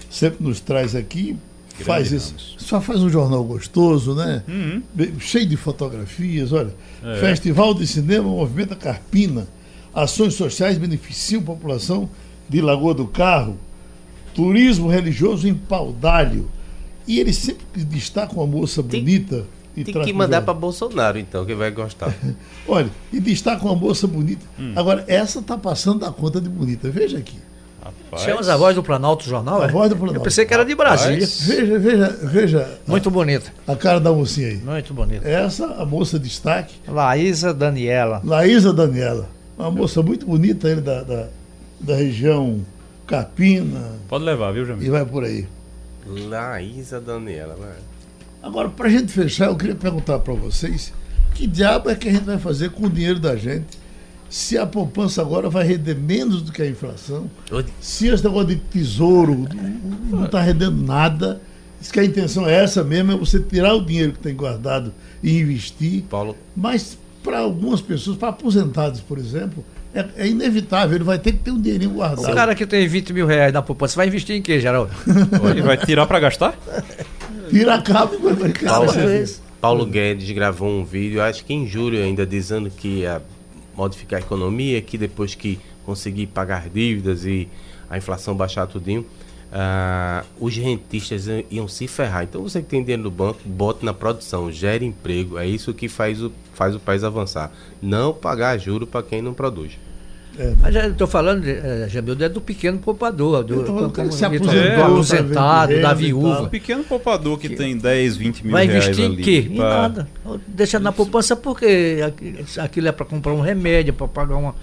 sempre 0.10 0.44
nos 0.44 0.60
traz 0.60 0.96
aqui. 0.96 1.38
faz 1.80 2.12
esse, 2.12 2.28
Ramos. 2.32 2.56
só 2.60 2.82
faz 2.82 3.02
um 3.02 3.10
jornal 3.10 3.44
gostoso, 3.44 4.14
né? 4.16 4.44
Bem- 4.94 5.14
Cheio 5.20 5.46
de 5.46 5.56
fotografias, 5.58 6.52
olha. 6.52 6.74
Festival 7.20 7.74
de 7.74 7.86
Cinema 7.88 8.28
Movimenta 8.30 8.76
Carpina. 8.76 9.48
Ações 9.94 10.34
sociais 10.34 10.78
beneficiam 10.78 11.42
a 11.42 11.46
população 11.46 12.10
de 12.50 12.60
Lagoa 12.62 12.94
do 12.94 13.06
Carro. 13.08 13.58
Turismo 14.34 14.88
religioso 14.90 15.48
em 15.48 15.54
Paudalho. 15.54 16.50
E 17.08 17.20
ele 17.20 17.34
sempre 17.34 17.66
destaca 17.84 18.34
uma 18.34 18.48
moça 18.48 18.82
Tem- 18.84 19.02
bonita. 19.02 19.46
e 19.76 19.84
Tem 19.84 19.94
que 20.04 20.14
mandar 20.14 20.42
para 20.42 20.54
Bolsonaro, 20.54 21.18
então, 21.18 21.46
que 21.46 21.54
vai 21.56 21.72
gostar. 21.72 22.14
Olha, 22.68 22.90
e 23.12 23.20
destaca 23.20 23.64
uma 23.66 23.76
moça 23.76 24.08
bonita. 24.08 24.46
Hum. 24.60 24.74
Agora, 24.76 25.04
essa 25.08 25.42
tá 25.42 25.58
passando 25.58 26.00
da 26.00 26.12
conta 26.12 26.40
de 26.40 26.50
bonita. 26.50 26.90
Veja 26.90 27.18
aqui. 27.18 27.38
Rapaz. 27.84 28.24
Chamas 28.24 28.48
a 28.48 28.56
voz 28.56 28.76
do 28.76 28.82
Planalto 28.82 29.26
Jornal? 29.26 29.62
A 29.62 29.66
é? 29.66 29.68
voz 29.68 29.90
do 29.90 29.96
Planalto. 29.98 30.20
Eu 30.20 30.24
pensei 30.24 30.46
que 30.46 30.54
era 30.54 30.64
de 30.64 30.74
Brasília. 30.74 31.28
Veja, 31.28 31.80
veja, 31.80 32.20
veja 32.24 32.80
Muito 32.88 33.12
bonita, 33.12 33.52
a 33.68 33.76
cara 33.76 34.00
da 34.00 34.12
mocinha 34.12 34.48
aí. 34.48 34.58
muito 34.58 34.94
bonita. 34.94 35.28
Essa, 35.28 35.66
a 35.66 35.86
moça 35.86 36.18
destaque, 36.18 36.76
Laísa 36.88 37.54
Daniela. 37.54 38.22
Laísa 38.24 38.72
Daniela. 38.72 39.30
Uma 39.58 39.70
moça 39.70 40.02
muito 40.02 40.26
bonita 40.26 40.70
ele 40.70 40.80
da, 40.80 41.04
da, 41.04 41.28
da 41.80 41.96
região 41.96 42.62
Capina 43.06 43.92
Pode 44.08 44.24
levar, 44.24 44.52
viu, 44.54 44.64
e 44.64 44.66
Jamil? 44.66 44.92
vai 44.92 45.06
por 45.06 45.24
aí. 45.26 45.46
Laísa 46.06 47.00
Daniela, 47.00 47.56
né? 47.56 47.76
Agora, 48.42 48.70
para 48.70 48.88
a 48.88 48.92
gente 48.92 49.12
fechar, 49.12 49.48
eu 49.48 49.56
queria 49.56 49.76
perguntar 49.76 50.20
para 50.20 50.34
vocês 50.34 50.94
que 51.34 51.48
diabo 51.48 51.90
é 51.90 51.96
que 51.96 52.10
a 52.10 52.12
gente 52.12 52.26
vai 52.26 52.38
fazer 52.38 52.72
com 52.72 52.86
o 52.86 52.90
dinheiro 52.90 53.20
da 53.20 53.36
gente 53.36 53.84
se 54.30 54.58
a 54.58 54.66
poupança 54.66 55.22
agora 55.22 55.48
vai 55.48 55.64
render 55.64 55.94
menos 55.94 56.42
do 56.42 56.52
que 56.52 56.62
a 56.62 56.68
inflação? 56.68 57.30
Se 57.80 58.08
esse 58.08 58.24
negócio 58.24 58.48
de 58.48 58.56
tesouro 58.56 59.48
não 60.10 60.26
está 60.26 60.42
rendendo 60.42 60.82
nada, 60.82 61.40
diz 61.80 61.92
que 61.92 62.00
a 62.00 62.04
intenção 62.04 62.48
é 62.50 62.64
essa 62.64 62.84
mesmo, 62.84 63.12
é 63.12 63.16
você 63.16 63.40
tirar 63.40 63.76
o 63.76 63.86
dinheiro 63.86 64.14
que 64.14 64.20
tem 64.20 64.36
guardado 64.36 64.92
e 65.22 65.40
investir. 65.40 66.04
Paulo, 66.10 66.36
Mas 66.56 66.98
para 67.24 67.40
algumas 67.40 67.80
pessoas, 67.80 68.18
para 68.18 68.30
aposentados, 68.30 69.00
por 69.00 69.20
exemplo, 69.20 69.64
é, 69.94 70.06
é 70.18 70.28
inevitável, 70.28 70.96
ele 70.96 71.04
vai 71.04 71.20
ter 71.20 71.34
que 71.34 71.40
ter 71.40 71.52
um 71.52 71.60
dinheirinho 71.62 71.92
O 71.92 71.96
guardado. 71.96 72.34
cara 72.34 72.56
que 72.56 72.66
tem 72.66 72.88
20 72.88 73.14
mil 73.14 73.28
reais 73.28 73.54
na 73.54 73.62
poupança 73.62 73.96
vai 73.96 74.08
investir 74.08 74.36
em 74.36 74.42
quê, 74.42 74.60
Geraldo? 74.60 74.92
Ele 75.50 75.62
vai 75.62 75.78
tirar 75.78 76.06
para 76.08 76.20
gastar? 76.20 76.58
Tira 77.50 77.76
a 77.76 77.82
cabo 77.82 78.16
e 78.16 78.34
vai 78.34 78.50
ficar. 78.50 78.70
Paulo, 78.72 78.92
Paulo 79.62 79.86
Guedes 79.86 80.30
gravou 80.32 80.70
um 80.70 80.84
vídeo, 80.84 81.22
acho 81.22 81.46
que 81.46 81.54
em 81.54 81.68
julho 81.68 82.02
ainda, 82.02 82.26
dizendo 82.26 82.70
que 82.70 83.00
ia 83.00 83.22
modificar 83.76 84.20
a 84.20 84.24
economia, 84.24 84.82
que 84.82 84.98
depois 84.98 85.36
que 85.36 85.60
conseguir 85.86 86.28
pagar 86.28 86.70
dívidas 86.70 87.26
e 87.26 87.48
a 87.90 87.98
inflação 87.98 88.36
baixar 88.36 88.66
tudinho, 88.68 89.06
ah, 89.54 90.24
os 90.40 90.58
rentistas 90.58 91.28
iam- 91.28 91.44
iam 91.52 91.68
se 91.68 91.88
ferrar. 91.88 92.24
Então 92.24 92.42
você 92.42 92.60
que 92.62 92.68
tem 92.68 92.82
dinheiro 92.82 93.04
no 93.04 93.12
banco, 93.12 93.40
bote 93.46 93.86
na 93.86 93.94
produção, 93.94 94.52
gere 94.52 94.84
emprego. 94.86 95.38
É 95.38 95.46
isso 95.48 95.74
que 95.74 95.88
faz 95.88 96.22
o, 96.22 96.32
faz 96.54 96.76
o 96.76 96.80
país 96.80 97.04
avançar. 97.04 97.52
Não 97.82 98.14
pagar 98.14 98.58
juro 98.58 98.88
para 98.88 99.04
quem 99.04 99.22
não 99.22 99.34
produz. 99.34 99.74
Mas 100.64 100.74
eu 100.76 100.90
estou 100.90 101.06
falando, 101.06 101.46
eh, 101.48 101.86
Jamildo, 101.88 102.24
é 102.24 102.28
do 102.28 102.42
pequeno 102.42 102.80
poupador, 102.80 103.44
do, 103.44 103.62
do 103.62 103.92
que 103.92 104.12
se 104.12 104.26
aposentou, 104.26 104.50
do 104.64 104.76
tá 104.76 104.86
aposentado, 104.88 105.80
da 105.80 105.94
viúva. 105.94 106.50
pequeno 106.50 106.84
poupador 106.84 107.38
que, 107.38 107.50
tem 107.50 107.78
10, 107.78 108.18
20 108.18 108.42
mil 108.42 108.52
Vai 108.52 108.66
reais 108.66 108.84
investir 108.86 109.06
em 109.06 109.14
ali 109.14 109.24
quê? 109.24 109.48
Em 109.52 109.56
pra- 109.58 109.70
nada. 109.84 110.10
Deixa 110.48 110.80
na 110.80 110.92
poupança 110.92 111.36
porque 111.36 112.00
aqui- 112.04 112.36
aquilo 112.58 112.88
é 112.88 112.92
para 112.92 113.06
comprar 113.06 113.32
um 113.32 113.42
remédio, 113.42 113.94
para 113.94 114.08
pagar 114.08 114.38
uma, 114.38 114.56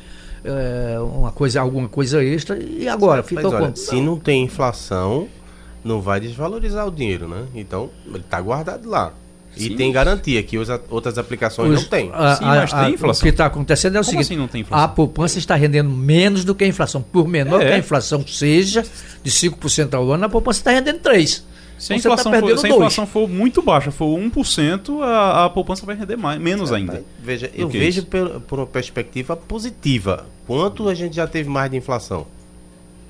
eh, 0.44 0.98
uma 1.00 1.30
coisa, 1.32 1.60
alguma 1.60 1.88
coisa 1.88 2.22
extra. 2.24 2.58
E 2.62 2.88
agora? 2.88 3.22
Fica 3.22 3.42
Mas 3.42 3.52
olha, 3.52 3.72
se 3.76 4.00
não 4.00 4.18
tem 4.18 4.44
inflação, 4.44 5.28
não 5.84 6.00
vai 6.00 6.20
desvalorizar 6.20 6.86
o 6.86 6.90
dinheiro, 6.90 7.28
né? 7.28 7.44
Então, 7.54 7.90
ele 8.06 8.18
está 8.18 8.40
guardado 8.40 8.88
lá. 8.88 9.12
E 9.56 9.64
Sim. 9.64 9.76
tem 9.76 9.90
garantia 9.90 10.40
que 10.44 10.56
outras 10.88 11.18
aplicações 11.18 11.72
Os- 11.72 11.82
não 11.82 11.88
tem. 11.90 12.08
a- 12.14 12.36
Sim, 12.36 12.44
a- 12.44 12.46
mas 12.46 12.72
tem 12.72 12.94
inflação. 12.94 13.20
O 13.20 13.22
que 13.24 13.28
está 13.30 13.46
acontecendo 13.46 13.96
é 13.96 14.00
o 14.00 14.02
Como 14.04 14.10
seguinte: 14.12 14.26
assim 14.26 14.36
não 14.36 14.46
tem 14.46 14.60
inflação? 14.60 14.84
a 14.84 14.88
poupança 14.88 15.38
está 15.40 15.56
rendendo 15.56 15.90
menos 15.90 16.44
do 16.44 16.54
que 16.54 16.62
a 16.62 16.66
inflação. 16.68 17.02
Por 17.02 17.26
menor 17.26 17.60
É. 17.60 17.66
que 17.66 17.72
a 17.72 17.78
inflação 17.78 18.24
seja, 18.26 18.84
de 19.24 19.30
5% 19.30 19.92
ao 19.94 20.08
ano, 20.12 20.24
a 20.24 20.28
poupança 20.28 20.60
está 20.60 20.70
rendendo 20.70 21.00
3%. 21.00 21.42
Se 21.80 21.94
a, 21.94 21.96
você 21.96 22.08
tá 22.08 22.12
inflação 22.12 22.32
for, 22.40 22.58
se 22.58 22.66
a 22.66 22.68
inflação 22.68 23.06
for 23.06 23.28
muito 23.28 23.62
baixa, 23.62 23.90
for 23.90 24.18
1%, 24.18 25.02
a, 25.02 25.46
a 25.46 25.50
poupança 25.50 25.86
vai 25.86 25.96
render 25.96 26.16
mais, 26.16 26.38
menos 26.38 26.70
ainda. 26.70 27.02
Veja, 27.18 27.50
eu 27.54 27.68
vejo 27.68 28.04
por, 28.04 28.40
por 28.42 28.58
uma 28.58 28.66
perspectiva 28.66 29.34
positiva. 29.34 30.26
Quanto 30.46 30.88
a 30.88 30.94
gente 30.94 31.16
já 31.16 31.26
teve 31.26 31.48
mais 31.48 31.70
de 31.70 31.78
inflação? 31.78 32.26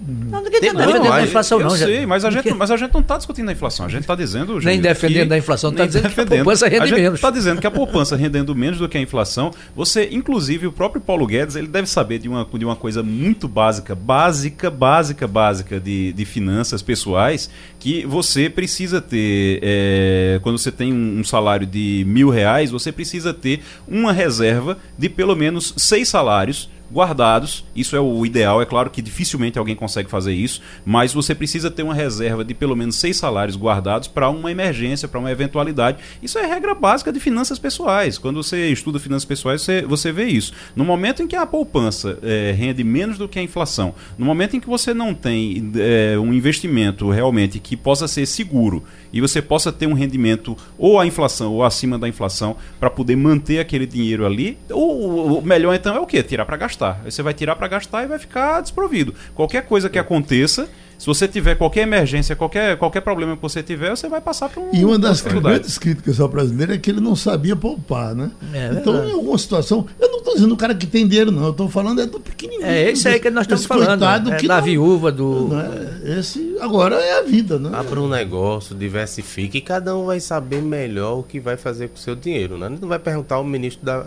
Não, 0.02 0.42
ninguém 0.42 0.60
está 0.60 0.72
defendendo 0.72 1.12
a 1.12 1.22
inflação, 1.22 1.60
eu 1.60 1.68
não. 1.68 1.76
já- 1.76 1.84
sei, 1.86 2.06
mas 2.06 2.24
a, 2.24 2.30
gente, 2.30 2.54
mas 2.54 2.70
a 2.70 2.76
gente 2.76 2.92
não 2.94 3.00
está 3.00 3.16
discutindo 3.18 3.48
a 3.48 3.52
inflação. 3.52 3.84
A 3.84 3.88
gente 3.88 4.00
está 4.00 4.14
dizendo. 4.14 4.54
Nem 4.54 4.60
Júlio, 4.60 4.80
defendendo 4.82 5.28
que- 5.28 5.34
a 5.34 5.38
inflação, 5.38 5.70
tá 5.72 5.78
nem 5.80 5.86
dizendo 5.88 6.02
que 6.02 6.06
a 6.08 6.10
defendendo. 6.24 6.44
poupança 6.44 6.68
rende 6.68 6.82
a 6.82 6.86
gente 6.86 7.00
menos. 7.00 7.14
Está 7.18 7.30
dizendo 7.30 7.60
que 7.60 7.66
a 7.66 7.70
poupança 7.70 8.16
rendendo 8.16 8.54
menos 8.54 8.78
do 8.78 8.88
que 8.88 8.96
a 8.96 9.00
inflação. 9.00 9.50
Você, 9.76 10.08
inclusive, 10.10 10.66
o 10.66 10.72
próprio 10.72 11.02
Paulo 11.02 11.26
Guedes, 11.26 11.54
ele 11.54 11.66
deve 11.66 11.86
saber 11.88 12.18
de 12.18 12.28
uma, 12.28 12.46
de 12.54 12.64
uma 12.64 12.76
coisa 12.76 13.02
muito 13.02 13.46
básica, 13.46 13.94
básica, 13.94 14.70
básica, 14.70 15.26
básica 15.28 15.78
de, 15.78 16.12
de 16.12 16.24
finanças 16.24 16.80
pessoais, 16.82 17.50
que 17.78 18.06
você 18.06 18.48
precisa 18.48 19.00
ter, 19.00 19.60
é, 19.62 20.40
quando 20.42 20.58
você 20.58 20.72
tem 20.72 20.92
um, 20.92 21.20
um 21.20 21.24
salário 21.24 21.66
de 21.66 22.04
mil 22.06 22.30
reais, 22.30 22.70
você 22.70 22.90
precisa 22.90 23.34
ter 23.34 23.60
uma 23.86 24.12
reserva 24.12 24.78
de 24.98 25.08
pelo 25.08 25.36
menos 25.36 25.74
seis 25.76 26.08
salários 26.08 26.70
guardados. 26.92 27.64
Isso 27.74 27.96
é 27.96 28.00
o 28.00 28.24
ideal. 28.24 28.60
É 28.60 28.66
claro 28.66 28.90
que 28.90 29.02
dificilmente 29.02 29.58
alguém 29.58 29.76
consegue 29.76 30.10
fazer 30.10 30.32
isso, 30.32 30.60
mas 30.84 31.12
você 31.12 31.34
precisa 31.34 31.70
ter 31.70 31.82
uma 31.82 31.94
reserva 31.94 32.44
de 32.44 32.54
pelo 32.54 32.76
menos 32.76 32.96
seis 32.96 33.16
salários 33.16 33.56
guardados 33.56 34.08
para 34.08 34.28
uma 34.28 34.50
emergência, 34.50 35.08
para 35.08 35.20
uma 35.20 35.30
eventualidade. 35.30 35.98
Isso 36.22 36.38
é 36.38 36.46
regra 36.46 36.74
básica 36.74 37.12
de 37.12 37.20
finanças 37.20 37.58
pessoais. 37.58 38.18
Quando 38.18 38.42
você 38.42 38.68
estuda 38.68 38.98
finanças 38.98 39.24
pessoais, 39.24 39.62
você, 39.62 39.82
você 39.82 40.12
vê 40.12 40.26
isso. 40.26 40.52
No 40.74 40.84
momento 40.84 41.22
em 41.22 41.26
que 41.26 41.36
a 41.36 41.46
poupança 41.46 42.18
eh, 42.22 42.54
rende 42.56 42.82
menos 42.82 43.18
do 43.18 43.28
que 43.28 43.38
a 43.38 43.42
inflação, 43.42 43.94
no 44.18 44.24
momento 44.24 44.56
em 44.56 44.60
que 44.60 44.66
você 44.66 44.92
não 44.92 45.14
tem 45.14 45.72
eh, 45.76 46.18
um 46.18 46.32
investimento 46.32 47.10
realmente 47.10 47.58
que 47.58 47.76
possa 47.76 48.08
ser 48.08 48.26
seguro 48.26 48.82
e 49.12 49.20
você 49.20 49.42
possa 49.42 49.72
ter 49.72 49.86
um 49.86 49.92
rendimento 49.92 50.56
ou 50.78 50.98
a 50.98 51.06
inflação 51.06 51.52
ou 51.52 51.64
acima 51.64 51.98
da 51.98 52.08
inflação 52.08 52.56
para 52.78 52.90
poder 52.90 53.16
manter 53.16 53.58
aquele 53.58 53.86
dinheiro 53.86 54.24
ali, 54.24 54.56
o, 54.70 55.40
melhor 55.42 55.74
então 55.74 55.94
é 55.94 56.00
o 56.00 56.06
quê? 56.06 56.22
Tirar 56.22 56.44
para 56.44 56.56
gastar. 56.56 56.79
Aí 57.04 57.10
você 57.10 57.22
vai 57.22 57.34
tirar 57.34 57.56
para 57.56 57.68
gastar 57.68 58.04
e 58.04 58.06
vai 58.06 58.18
ficar 58.18 58.60
desprovido. 58.60 59.14
Qualquer 59.34 59.62
coisa 59.66 59.88
que 59.88 59.98
aconteça, 59.98 60.68
se 60.98 61.06
você 61.06 61.26
tiver 61.26 61.54
qualquer 61.54 61.80
emergência, 61.82 62.36
qualquer, 62.36 62.76
qualquer 62.76 63.00
problema 63.00 63.34
que 63.34 63.40
você 63.40 63.62
tiver, 63.62 63.88
você 63.90 64.06
vai 64.06 64.20
passar 64.20 64.50
por 64.50 64.62
um 64.62 64.68
E 64.70 64.84
uma 64.84 64.98
das 64.98 65.22
grandes 65.22 65.78
críticas 65.78 66.20
ao 66.20 66.28
brasileiro 66.28 66.74
é 66.74 66.78
que 66.78 66.90
ele 66.90 67.00
não 67.00 67.16
sabia 67.16 67.56
poupar, 67.56 68.14
né? 68.14 68.30
É 68.52 68.68
então, 68.72 68.92
verdade. 68.92 69.10
em 69.10 69.14
alguma 69.14 69.38
situação, 69.38 69.86
eu 69.98 70.10
não 70.10 70.18
estou 70.18 70.34
dizendo 70.34 70.52
o 70.52 70.56
cara 70.58 70.74
que 70.74 70.86
tem 70.86 71.08
dinheiro, 71.08 71.30
não. 71.30 71.44
Eu 71.44 71.50
estou 71.52 71.70
falando 71.70 72.02
é 72.02 72.06
do 72.06 72.20
pequenininho. 72.20 72.66
É 72.66 72.90
isso 72.90 73.08
aí 73.08 73.18
que 73.18 73.30
nós 73.30 73.44
estamos 73.44 73.62
Esse 73.62 73.68
falando. 73.68 74.04
É, 74.04 74.36
que 74.36 74.46
da 74.46 74.58
não- 74.58 74.62
viúva, 74.64 75.10
do. 75.10 75.48
não 75.48 75.60
é, 75.60 76.18
esse 76.18 76.56
agora 76.60 76.96
é 76.96 77.18
a 77.18 77.22
vida, 77.22 77.58
né? 77.58 77.70
Abra 77.72 77.98
um 77.98 78.08
negócio, 78.08 78.76
diversifique 78.76 79.56
e 79.56 79.60
cada 79.62 79.96
um 79.96 80.04
vai 80.04 80.20
saber 80.20 80.60
melhor 80.60 81.20
o 81.20 81.22
que 81.22 81.40
vai 81.40 81.56
fazer 81.56 81.88
com 81.88 81.96
o 81.96 81.98
seu 81.98 82.14
dinheiro. 82.14 82.58
Né? 82.58 82.68
Não 82.78 82.88
vai 82.88 82.98
perguntar 82.98 83.36
ao 83.36 83.44
ministro 83.44 83.84
da, 83.86 84.04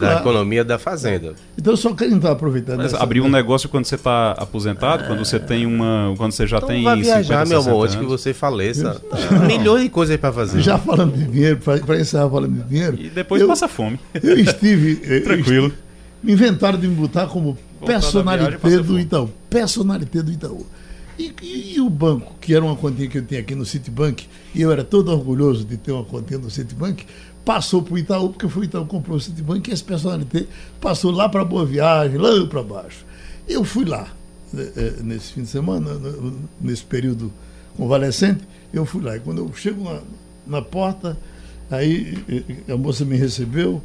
da 0.00 0.06
Claro. 0.08 0.20
Economia 0.20 0.64
da 0.64 0.78
Fazenda. 0.78 1.34
Então 1.56 1.72
eu 1.72 1.76
só 1.76 1.94
quero 1.94 2.12
então 2.12 2.30
aproveitando. 2.32 2.78
Mas 2.78 2.86
essa- 2.94 3.02
abrir 3.02 3.20
um 3.20 3.28
negócio 3.28 3.68
quando 3.68 3.84
você 3.84 3.94
está 3.94 4.32
aposentado, 4.32 5.04
quando 5.06 5.24
você 5.24 5.38
tem 5.38 5.66
uma. 5.66 6.14
Quando 6.16 6.32
você 6.32 6.46
já 6.46 6.56
Então 6.56 6.68
tem. 6.68 6.82
vai 6.82 6.96
viajar, 7.00 7.22
50, 7.22 7.46
meu 7.46 7.58
60 7.58 7.70
amor, 7.70 7.84
antes 7.84 7.94
que 7.96 8.04
anos. 8.04 8.20
você 8.20 8.34
faleça. 8.34 9.02
Milhões 9.46 9.82
de 9.84 9.88
coisas 9.90 10.12
aí 10.12 10.18
pra 10.18 10.32
fazer. 10.32 10.60
Já 10.62 10.78
falando 10.78 11.14
de 11.14 11.24
dinheiro, 11.26 11.58
para 11.58 12.00
encerrar 12.00 12.28
falando 12.30 12.54
de 12.62 12.68
dinheiro. 12.68 12.96
E 13.00 13.08
depois 13.10 13.40
eu, 13.42 13.48
passa 13.48 13.68
fome. 13.68 14.00
Eu 14.20 14.38
estive. 14.38 15.00
eu 15.06 15.22
Tranquilo. 15.22 15.66
estive- 15.68 15.90
me 16.22 16.32
inventaram 16.32 16.78
de 16.78 16.86
me 16.88 16.94
botar 16.94 17.26
como 17.28 17.56
Voltar 17.78 17.98
viagem, 17.98 18.10
personalité 18.58 18.76
do 18.78 18.84
fome. 18.84 19.00
Itaú. 19.02 19.30
Personalité 19.48 20.22
do 20.22 20.32
Itaú. 20.32 20.66
E, 21.18 21.34
e- 21.42 21.74
e 21.76 21.80
o 21.80 21.90
banco, 21.90 22.34
que 22.40 22.54
era 22.54 22.64
uma 22.64 22.74
continha 22.76 23.06
que 23.08 23.18
eu 23.18 23.22
tinha 23.24 23.40
aqui 23.40 23.54
no 23.54 23.64
Citibank, 23.66 24.26
e 24.54 24.62
eu 24.62 24.72
era 24.72 24.82
todo 24.82 25.10
orgulhoso 25.12 25.64
de 25.64 25.76
ter 25.76 25.92
uma 25.92 26.04
continha 26.04 26.38
no 26.40 26.50
Citibank, 26.50 27.04
passou 27.44 27.82
para 27.82 27.94
o 27.94 27.98
Itaú, 27.98 28.30
porque 28.30 28.48
foi 28.48 28.62
o 28.62 28.64
Itaú 28.64 28.84
que 28.84 28.90
comprou 28.90 29.16
o 29.16 29.20
Citibank, 29.20 29.68
e 29.68 29.72
esse 29.72 29.82
personalité 29.84 30.46
passou 30.80 31.10
lá 31.10 31.28
para 31.28 31.44
Boa 31.44 31.64
Viagem, 31.64 32.18
lá 32.18 32.46
para 32.46 32.62
baixo. 32.62 33.04
Eu 33.48 33.64
fui 33.64 33.84
lá, 33.84 34.08
eh, 34.54 34.72
eh, 34.76 34.94
nesse 35.02 35.32
fim 35.32 35.42
de 35.42 35.48
semana, 35.48 35.92
n- 35.94 36.34
nesse 36.60 36.84
período 36.84 37.32
convalescente, 37.76 38.40
eu 38.72 38.84
fui 38.84 39.02
lá. 39.02 39.16
E 39.16 39.20
quando 39.20 39.38
eu 39.38 39.52
chego 39.54 39.82
na, 39.84 40.00
na 40.46 40.62
porta, 40.62 41.16
aí 41.70 42.18
eh, 42.28 42.72
a 42.72 42.76
moça 42.76 43.04
me 43.04 43.16
recebeu, 43.16 43.82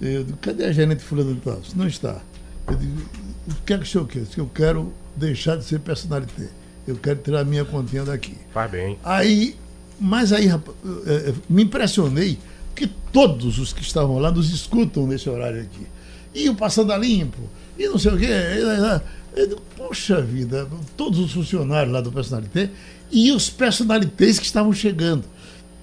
eu 0.00 0.24
digo, 0.24 0.38
cadê 0.38 0.64
a 0.64 0.72
gerente 0.72 1.02
fulano 1.04 1.34
de 1.34 1.40
tal? 1.40 1.60
Não 1.76 1.86
está. 1.86 2.20
Eu 2.66 2.76
digo, 2.76 3.02
o 3.48 3.54
que 3.66 3.74
é 3.74 3.78
que 3.78 3.84
o 3.84 3.86
senhor 3.86 4.06
quer? 4.08 4.22
Disse, 4.22 4.38
Eu 4.38 4.46
quero 4.52 4.92
deixar 5.16 5.56
de 5.56 5.64
ser 5.64 5.78
personalité. 5.80 6.48
Eu 6.86 6.96
quero 6.96 7.18
tirar 7.20 7.40
a 7.40 7.44
minha 7.44 7.64
continha 7.64 8.04
daqui. 8.04 8.34
Faz 8.52 8.70
bem. 8.70 8.98
Aí, 9.04 9.54
mas 10.00 10.32
aí, 10.32 10.46
rapaz, 10.46 10.76
eh, 11.06 11.32
me 11.48 11.62
impressionei 11.62 12.38
que 12.74 12.86
todos 12.86 13.58
os 13.58 13.72
que 13.72 13.82
estavam 13.82 14.18
lá 14.18 14.30
nos 14.30 14.52
escutam 14.52 15.06
nesse 15.06 15.28
horário 15.28 15.60
aqui. 15.62 15.86
E 16.34 16.48
o 16.48 16.54
Passando 16.54 16.92
a 16.92 16.96
Limpo, 16.96 17.42
e 17.78 17.86
não 17.88 17.98
sei 17.98 18.12
o 18.12 18.18
quê. 18.18 18.26
eh, 18.26 19.00
eu 19.36 19.48
digo, 19.48 19.62
Poxa 19.76 20.20
vida, 20.20 20.66
todos 20.96 21.18
os 21.18 21.32
funcionários 21.32 21.92
lá 21.92 22.00
do 22.00 22.10
Personalité 22.10 22.70
e 23.12 23.30
os 23.32 23.50
personalités 23.50 24.38
que 24.38 24.46
estavam 24.46 24.72
chegando. 24.72 25.24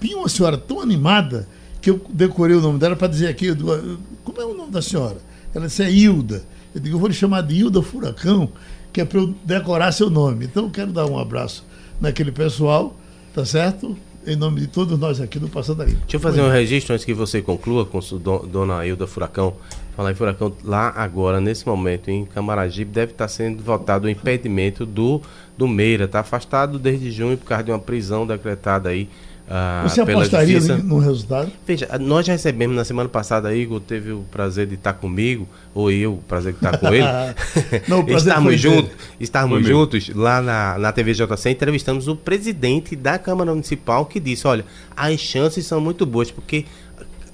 Tinha 0.00 0.16
uma 0.18 0.28
senhora 0.28 0.58
tão 0.58 0.80
animada 0.80 1.48
que 1.80 1.90
eu 1.90 2.04
decorei 2.10 2.56
o 2.56 2.60
nome 2.60 2.78
dela 2.78 2.96
para 2.96 3.08
dizer 3.08 3.28
aqui, 3.28 3.54
digo, 3.54 3.72
"Ah, 3.72 3.96
como 4.24 4.40
é 4.40 4.44
o 4.44 4.54
nome 4.54 4.70
da 4.72 4.82
senhora? 4.82 5.18
Ela 5.54 5.66
disse, 5.66 5.82
é 5.82 5.90
Hilda. 5.90 6.42
Eu 6.74 6.80
digo, 6.80 6.96
eu 6.96 6.98
vou 6.98 7.08
lhe 7.08 7.14
chamar 7.14 7.42
de 7.42 7.54
Hilda 7.54 7.82
Furacão, 7.82 8.50
que 8.92 9.00
é 9.00 9.04
para 9.04 9.18
eu 9.20 9.34
decorar 9.44 9.92
seu 9.92 10.08
nome. 10.10 10.46
Então 10.46 10.64
eu 10.64 10.70
quero 10.70 10.92
dar 10.92 11.06
um 11.06 11.18
abraço 11.18 11.64
naquele 12.00 12.32
pessoal, 12.32 12.96
tá 13.34 13.44
certo? 13.44 13.96
Em 14.24 14.36
nome 14.36 14.60
de 14.60 14.66
todos 14.68 14.96
nós 14.98 15.20
aqui 15.20 15.38
do 15.38 15.48
Passando 15.48 15.82
a 15.82 15.84
Limpo. 15.84 16.00
Deixa 16.00 16.16
eu 16.16 16.20
fazer 16.20 16.42
um 16.42 16.48
registro 16.48 16.94
antes 16.94 17.04
que 17.04 17.12
você 17.12 17.42
conclua 17.42 17.84
com 17.84 17.98
Dona 18.46 18.86
Hilda 18.86 19.04
Furacão. 19.06 19.54
Falar 19.96 20.12
em 20.12 20.14
Furacão, 20.14 20.54
lá 20.62 20.92
agora, 20.94 21.40
nesse 21.40 21.66
momento, 21.66 22.08
em 22.08 22.24
Camaragibe, 22.24 22.90
deve 22.90 23.12
estar 23.12 23.26
sendo 23.26 23.62
votado 23.62 24.06
o 24.06 24.10
impedimento 24.10 24.86
do, 24.86 25.20
do 25.62 25.68
Meira. 25.68 26.04
Está 26.04 26.20
afastado 26.20 26.78
desde 26.78 27.12
junho 27.12 27.38
por 27.38 27.46
causa 27.46 27.62
de 27.62 27.70
uma 27.70 27.78
prisão 27.78 28.26
decretada 28.26 28.88
aí 28.88 29.08
ah, 29.48 29.82
Você 29.86 30.00
apostaria 30.00 30.60
no 30.60 30.98
resultado? 30.98 31.52
Veja, 31.66 31.86
nós 32.00 32.24
já 32.24 32.32
recebemos 32.32 32.74
na 32.74 32.84
semana 32.84 33.08
passada, 33.08 33.54
Igor 33.54 33.80
teve 33.80 34.10
o 34.10 34.24
prazer 34.30 34.66
de 34.66 34.76
estar 34.76 34.94
comigo, 34.94 35.46
ou 35.74 35.90
eu, 35.90 36.14
o 36.14 36.22
prazer 36.22 36.52
de 36.52 36.58
estar 36.58 36.78
com 36.78 36.88
ele. 36.88 37.04
Não, 37.86 38.08
estarmos 38.08 38.58
juntos, 38.58 38.90
estarmos 39.20 39.66
juntos 39.66 40.08
lá 40.14 40.40
na, 40.40 40.78
na 40.78 40.90
TV 40.90 41.12
JC, 41.12 41.50
entrevistamos 41.50 42.08
o 42.08 42.16
presidente 42.16 42.96
da 42.96 43.18
Câmara 43.18 43.50
Municipal 43.50 44.06
que 44.06 44.18
disse, 44.18 44.46
olha, 44.46 44.64
as 44.96 45.20
chances 45.20 45.66
são 45.66 45.80
muito 45.80 46.06
boas, 46.06 46.30
porque 46.30 46.64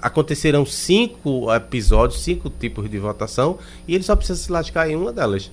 acontecerão 0.03 0.67
cinco 0.67 1.55
episódios, 1.55 2.23
cinco 2.23 2.51
tipos 2.51 2.91
de 2.91 2.99
votação, 2.99 3.59
e 3.87 3.95
ele 3.95 4.03
só 4.03 4.17
precisa 4.17 4.41
se 4.41 4.51
lascar 4.51 4.91
em 4.91 4.97
uma 4.97 5.13
delas. 5.13 5.51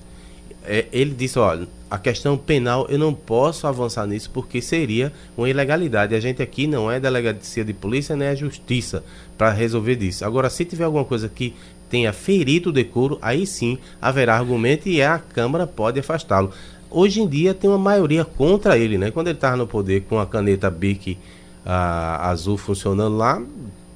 É, 0.64 0.86
ele 0.90 1.14
disse, 1.14 1.38
olha, 1.38 1.68
a 1.90 1.98
questão 1.98 2.36
penal 2.36 2.86
eu 2.88 2.98
não 2.98 3.14
posso 3.14 3.66
avançar 3.66 4.06
nisso 4.06 4.30
porque 4.32 4.60
seria 4.60 5.12
uma 5.36 5.48
ilegalidade. 5.48 6.14
A 6.14 6.20
gente 6.20 6.42
aqui 6.42 6.66
não 6.66 6.90
é 6.90 6.98
delegacia 6.98 7.64
de 7.64 7.72
polícia 7.72 8.16
nem 8.16 8.28
a 8.28 8.34
justiça 8.34 9.04
para 9.38 9.52
resolver 9.52 9.96
disso. 9.96 10.24
Agora, 10.24 10.50
se 10.50 10.64
tiver 10.64 10.84
alguma 10.84 11.04
coisa 11.04 11.28
que 11.28 11.54
tenha 11.88 12.12
ferido 12.12 12.70
o 12.70 12.72
decoro, 12.72 13.18
aí 13.22 13.46
sim 13.46 13.78
haverá 14.02 14.36
argumento 14.36 14.88
e 14.88 15.00
a 15.00 15.18
Câmara 15.18 15.66
pode 15.66 16.00
afastá-lo. 16.00 16.50
Hoje 16.90 17.20
em 17.20 17.28
dia 17.28 17.54
tem 17.54 17.70
uma 17.70 17.78
maioria 17.78 18.24
contra 18.24 18.76
ele, 18.76 18.98
né? 18.98 19.10
Quando 19.10 19.28
ele 19.28 19.36
estava 19.36 19.56
no 19.56 19.66
poder 19.66 20.02
com 20.02 20.18
a 20.18 20.26
caneta 20.26 20.70
Bic 20.70 21.16
ah, 21.64 22.30
azul 22.30 22.56
funcionando 22.56 23.16
lá, 23.16 23.42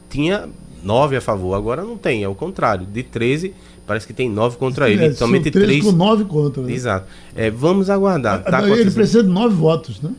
tinha 0.08 0.48
nove 0.82 1.16
a 1.16 1.20
favor. 1.20 1.54
Agora 1.54 1.82
não 1.82 1.96
tem, 1.96 2.22
é 2.22 2.28
o 2.28 2.34
contrário. 2.34 2.86
De 2.86 3.02
13, 3.02 3.54
parece 3.90 4.06
que 4.06 4.12
tem 4.12 4.30
nove 4.30 4.56
contra 4.56 4.88
ele. 4.88 5.06
É, 5.06 5.12
Somente 5.12 5.50
três 5.50 5.66
três. 5.66 5.84
com 5.84 5.90
nove 5.90 6.24
contra. 6.24 6.62
Né? 6.62 6.72
Exato. 6.72 7.06
É, 7.34 7.50
vamos 7.50 7.90
aguardar. 7.90 8.44
Tá 8.44 8.58
ele 8.62 8.66
acontecendo- 8.68 8.94
precisa 8.94 9.22
de 9.24 9.28
nove 9.28 9.52
votos, 9.56 10.00
né? 10.00 10.10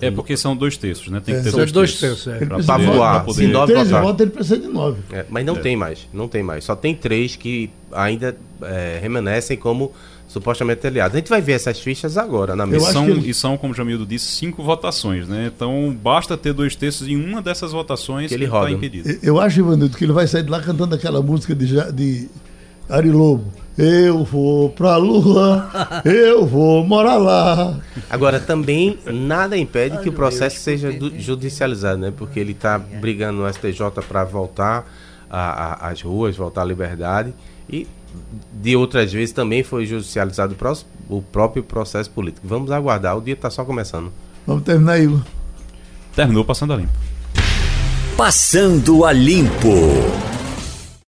É 0.00 0.10
porque 0.10 0.34
são 0.34 0.56
dois 0.56 0.78
terços, 0.78 1.08
né? 1.08 1.20
Tem 1.22 1.34
que 1.34 1.40
É. 1.42 1.44
ter 1.44 1.50
São 1.50 1.58
dois, 1.58 1.72
dois 1.72 2.00
terços. 2.00 2.24
terços, 2.24 2.42
é. 2.42 2.46
Poder- 2.46 2.62
de 2.78 2.86
voar, 2.86 3.22
poder- 3.22 3.42
se 3.46 3.46
nove 3.52 3.72
três 3.74 3.90
votos, 3.90 4.20
ele 4.22 4.30
precisa 4.30 4.56
de 4.56 4.66
nove. 4.68 4.98
É, 5.12 5.26
mas 5.28 5.44
não 5.44 5.56
tem 5.56 5.76
mais, 5.76 6.08
não 6.10 6.26
tem 6.26 6.42
mais. 6.42 6.64
Só 6.64 6.74
tem 6.74 6.94
três 6.94 7.36
que 7.36 7.68
ainda 7.92 8.34
é, 8.62 8.98
remanescem 9.02 9.58
como 9.58 9.92
supostamente 10.26 10.86
aliados. 10.86 11.14
A 11.16 11.18
gente 11.18 11.28
vai 11.28 11.42
ver 11.42 11.52
essas 11.52 11.80
fichas 11.80 12.16
agora 12.16 12.54
na 12.56 12.64
E 12.64 12.68
mesa. 12.68 12.84
acho 12.84 12.92
são, 12.94 13.04
que 13.04 13.10
ele- 13.10 13.28
e 13.30 13.34
são, 13.34 13.56
como 13.58 13.72
o 13.72 13.76
Jamildo 13.76 14.06
disse, 14.06 14.26
cinco 14.26 14.62
votações, 14.62 15.26
né? 15.28 15.50
Então 15.54 15.94
basta 16.02 16.36
ter 16.36 16.52
dois 16.54 16.74
terços 16.76 17.06
em 17.08 17.16
uma 17.16 17.42
dessas 17.42 17.72
votações 17.72 18.28
Que 18.28 18.34
ele 18.34 18.44
está 18.44 18.58
roda. 18.60 18.70
impedido. 18.70 19.18
Eu 19.22 19.38
acho, 19.40 19.58
Ivanildo, 19.60 19.96
que 19.98 20.04
ele 20.04 20.12
vai 20.12 20.26
sair 20.28 20.44
de 20.44 20.50
lá 20.50 20.60
cantando 20.62 20.94
aquela 20.94 21.20
música 21.20 21.54
de, 21.54 21.66
de 21.92 22.28
Ari 22.90 23.10
Lobo. 23.10 23.44
Eu 23.78 24.24
vou 24.24 24.68
pra 24.70 24.96
lua, 24.98 25.70
eu 26.04 26.44
vou 26.44 26.84
morar 26.84 27.16
lá. 27.16 27.78
Agora, 28.10 28.38
também 28.38 28.98
nada 29.06 29.56
impede 29.56 29.96
que 29.98 30.08
o 30.10 30.12
processo 30.12 30.58
seja 30.60 30.92
judicializado, 31.18 31.98
né? 31.98 32.12
Porque 32.14 32.38
ele 32.38 32.52
está 32.52 32.76
brigando 32.78 33.40
no 33.40 33.48
STJ 33.50 33.90
para 34.06 34.24
voltar 34.24 34.84
às 35.30 36.02
ruas, 36.02 36.36
voltar 36.36 36.60
à 36.62 36.64
liberdade. 36.64 37.32
E 37.70 37.86
de 38.52 38.76
outras 38.76 39.10
vezes 39.12 39.32
também 39.32 39.62
foi 39.62 39.86
judicializado 39.86 40.52
o 40.52 40.56
pró- 40.56 40.76
o 41.08 41.22
próprio 41.22 41.62
processo 41.62 42.10
político. 42.10 42.46
Vamos 42.46 42.70
aguardar, 42.72 43.16
o 43.16 43.20
dia 43.22 43.34
está 43.34 43.48
só 43.48 43.64
começando. 43.64 44.12
Vamos 44.46 44.64
terminar, 44.64 45.00
Igor. 45.00 45.20
Terminou 46.14 46.44
passando 46.44 46.72
a 46.74 46.76
limpo. 46.76 46.92
Passando 48.16 49.04
a 49.06 49.12
Limpo. 49.12 49.70